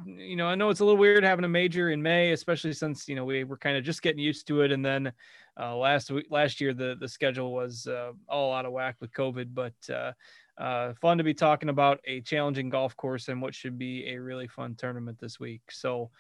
You 0.06 0.36
know, 0.36 0.48
I 0.48 0.56
know 0.56 0.70
it's 0.70 0.82
a 0.82 0.86
little 0.86 1.00
weird 1.00 1.24
having 1.24 1.46
a 1.46 1.50
major 1.50 1.90
in 1.90 2.02
May, 2.02 2.32
especially 2.32 2.74
since 2.74 3.08
you 3.08 3.16
know 3.16 3.26
we 3.26 3.44
were 3.44 3.58
kind 3.58 3.78
of 3.78 3.84
just 3.84 4.02
getting 4.02 4.22
used 4.22 4.48
to 4.48 4.62
it, 4.62 4.72
and 4.72 4.86
then 4.86 5.12
uh, 5.60 5.76
last 5.76 6.12
week, 6.12 6.28
last 6.30 6.62
year, 6.62 6.74
the 6.74 6.96
the 7.00 7.08
schedule 7.08 7.54
was 7.54 7.88
uh, 7.88 8.12
all 8.28 8.54
out 8.54 8.66
of 8.66 8.72
whack 8.72 8.98
with 9.00 9.12
COVID. 9.14 9.54
But 9.54 9.74
uh, 9.92 10.14
uh, 10.62 10.94
fun 11.02 11.18
to 11.18 11.24
be 11.24 11.34
talking 11.34 11.70
about 11.70 12.00
a 12.06 12.22
challenging 12.22 12.70
golf 12.70 12.96
course 12.96 13.30
and 13.30 13.42
what 13.42 13.56
should 13.56 13.80
be 13.80 14.08
a 14.10 14.18
really 14.18 14.48
fun 14.48 14.76
tournament 14.76 15.20
this 15.20 15.40
week. 15.40 15.62
So. 15.72 16.12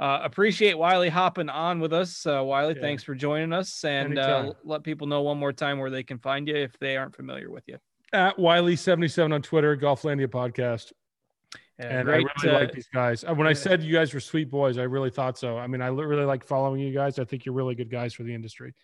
Uh, 0.00 0.20
appreciate 0.22 0.78
Wiley 0.78 1.08
hopping 1.08 1.48
on 1.48 1.80
with 1.80 1.92
us. 1.92 2.24
Uh, 2.24 2.40
Wiley, 2.40 2.74
Yeah. 2.76 2.82
thanks 2.82 3.02
for 3.02 3.16
joining 3.16 3.52
us, 3.52 3.82
and 3.84 4.16
uh, 4.16 4.52
let 4.62 4.84
people 4.84 5.08
know 5.08 5.22
one 5.22 5.38
more 5.38 5.52
time 5.52 5.80
where 5.80 5.90
they 5.90 6.04
can 6.04 6.20
find 6.20 6.46
you 6.46 6.54
if 6.54 6.78
they 6.78 6.96
aren't 6.96 7.16
familiar 7.16 7.50
with 7.50 7.64
you. 7.66 7.78
At 8.12 8.36
Wiley77 8.36 9.34
on 9.34 9.42
Twitter, 9.42 9.76
Golflandia 9.76 10.28
podcast. 10.28 10.92
Yeah, 11.78 12.00
and 12.00 12.06
great, 12.06 12.26
I 12.26 12.42
really 12.42 12.56
uh, 12.56 12.60
like 12.60 12.72
these 12.72 12.88
guys. 12.92 13.24
Uh, 13.24 13.34
When 13.34 13.46
I 13.46 13.52
said 13.52 13.82
you 13.82 13.92
guys 13.92 14.12
were 14.12 14.20
sweet 14.20 14.50
boys, 14.50 14.78
I 14.78 14.82
really 14.82 15.10
thought 15.10 15.38
so. 15.38 15.58
I 15.58 15.66
mean, 15.68 15.80
I 15.80 15.88
really 15.88 16.24
like 16.24 16.44
following 16.44 16.80
you 16.80 16.92
guys. 16.92 17.18
I 17.18 17.24
think 17.24 17.46
you're 17.46 17.54
really 17.54 17.76
good 17.76 17.90
guys 17.90 18.14
for 18.14 18.24
the 18.24 18.34
industry. 18.34 18.74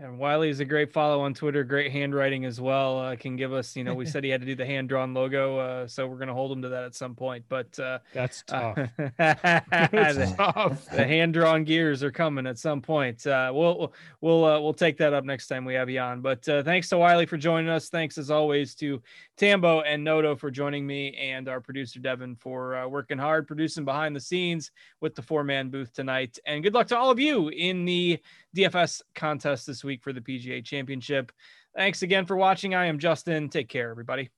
And 0.00 0.16
Wiley 0.16 0.48
is 0.48 0.60
a 0.60 0.64
great 0.64 0.92
follow 0.92 1.22
on 1.22 1.34
Twitter, 1.34 1.64
great 1.64 1.90
handwriting 1.90 2.44
as 2.44 2.60
well. 2.60 3.00
Uh, 3.00 3.16
can 3.16 3.34
give 3.34 3.52
us, 3.52 3.74
you 3.74 3.82
know, 3.82 3.94
we 3.94 4.06
said 4.06 4.22
he 4.22 4.30
had 4.30 4.40
to 4.40 4.46
do 4.46 4.54
the 4.54 4.64
hand 4.64 4.88
drawn 4.88 5.12
logo, 5.12 5.58
uh, 5.58 5.88
so 5.88 6.06
we're 6.06 6.18
going 6.18 6.28
to 6.28 6.34
hold 6.34 6.52
him 6.52 6.62
to 6.62 6.68
that 6.68 6.84
at 6.84 6.94
some 6.94 7.16
point. 7.16 7.44
But 7.48 7.76
uh, 7.80 7.98
That's 8.12 8.44
tough. 8.46 8.78
uh, 8.98 9.08
That's 9.18 10.16
the, 10.16 10.34
tough. 10.36 10.86
the 10.86 11.04
hand 11.04 11.34
drawn 11.34 11.64
gears 11.64 12.04
are 12.04 12.12
coming 12.12 12.46
at 12.46 12.58
some 12.58 12.80
point. 12.80 13.26
Uh, 13.26 13.50
we'll 13.52 13.92
we'll 14.20 14.44
uh, 14.44 14.60
we'll 14.60 14.72
take 14.72 14.98
that 14.98 15.14
up 15.14 15.24
next 15.24 15.48
time 15.48 15.64
we 15.64 15.74
have 15.74 15.90
you 15.90 15.98
on. 15.98 16.20
But 16.20 16.48
uh, 16.48 16.62
thanks 16.62 16.88
to 16.90 16.98
Wiley 16.98 17.26
for 17.26 17.36
joining 17.36 17.68
us. 17.68 17.88
Thanks 17.88 18.18
as 18.18 18.30
always 18.30 18.76
to 18.76 19.02
Tambo 19.36 19.80
and 19.80 20.04
Noto 20.04 20.36
for 20.36 20.52
joining 20.52 20.86
me, 20.86 21.12
and 21.16 21.48
our 21.48 21.60
producer 21.60 21.98
Devin 21.98 22.36
for 22.36 22.76
uh, 22.76 22.86
working 22.86 23.18
hard, 23.18 23.48
producing 23.48 23.84
behind 23.84 24.14
the 24.14 24.20
scenes 24.20 24.70
with 25.00 25.16
the 25.16 25.22
four 25.22 25.42
man 25.42 25.70
booth 25.70 25.92
tonight. 25.92 26.38
And 26.46 26.62
good 26.62 26.74
luck 26.74 26.86
to 26.88 26.96
all 26.96 27.10
of 27.10 27.18
you 27.18 27.48
in 27.48 27.84
the 27.84 28.20
DFS 28.56 29.02
contest 29.14 29.66
this 29.66 29.84
week 29.84 29.87
for 29.96 30.12
the 30.12 30.20
PGA 30.20 30.64
Championship. 30.64 31.32
Thanks 31.76 32.02
again 32.02 32.26
for 32.26 32.36
watching. 32.36 32.74
I 32.74 32.86
am 32.86 32.98
Justin. 32.98 33.48
Take 33.48 33.68
care, 33.68 33.90
everybody. 33.90 34.30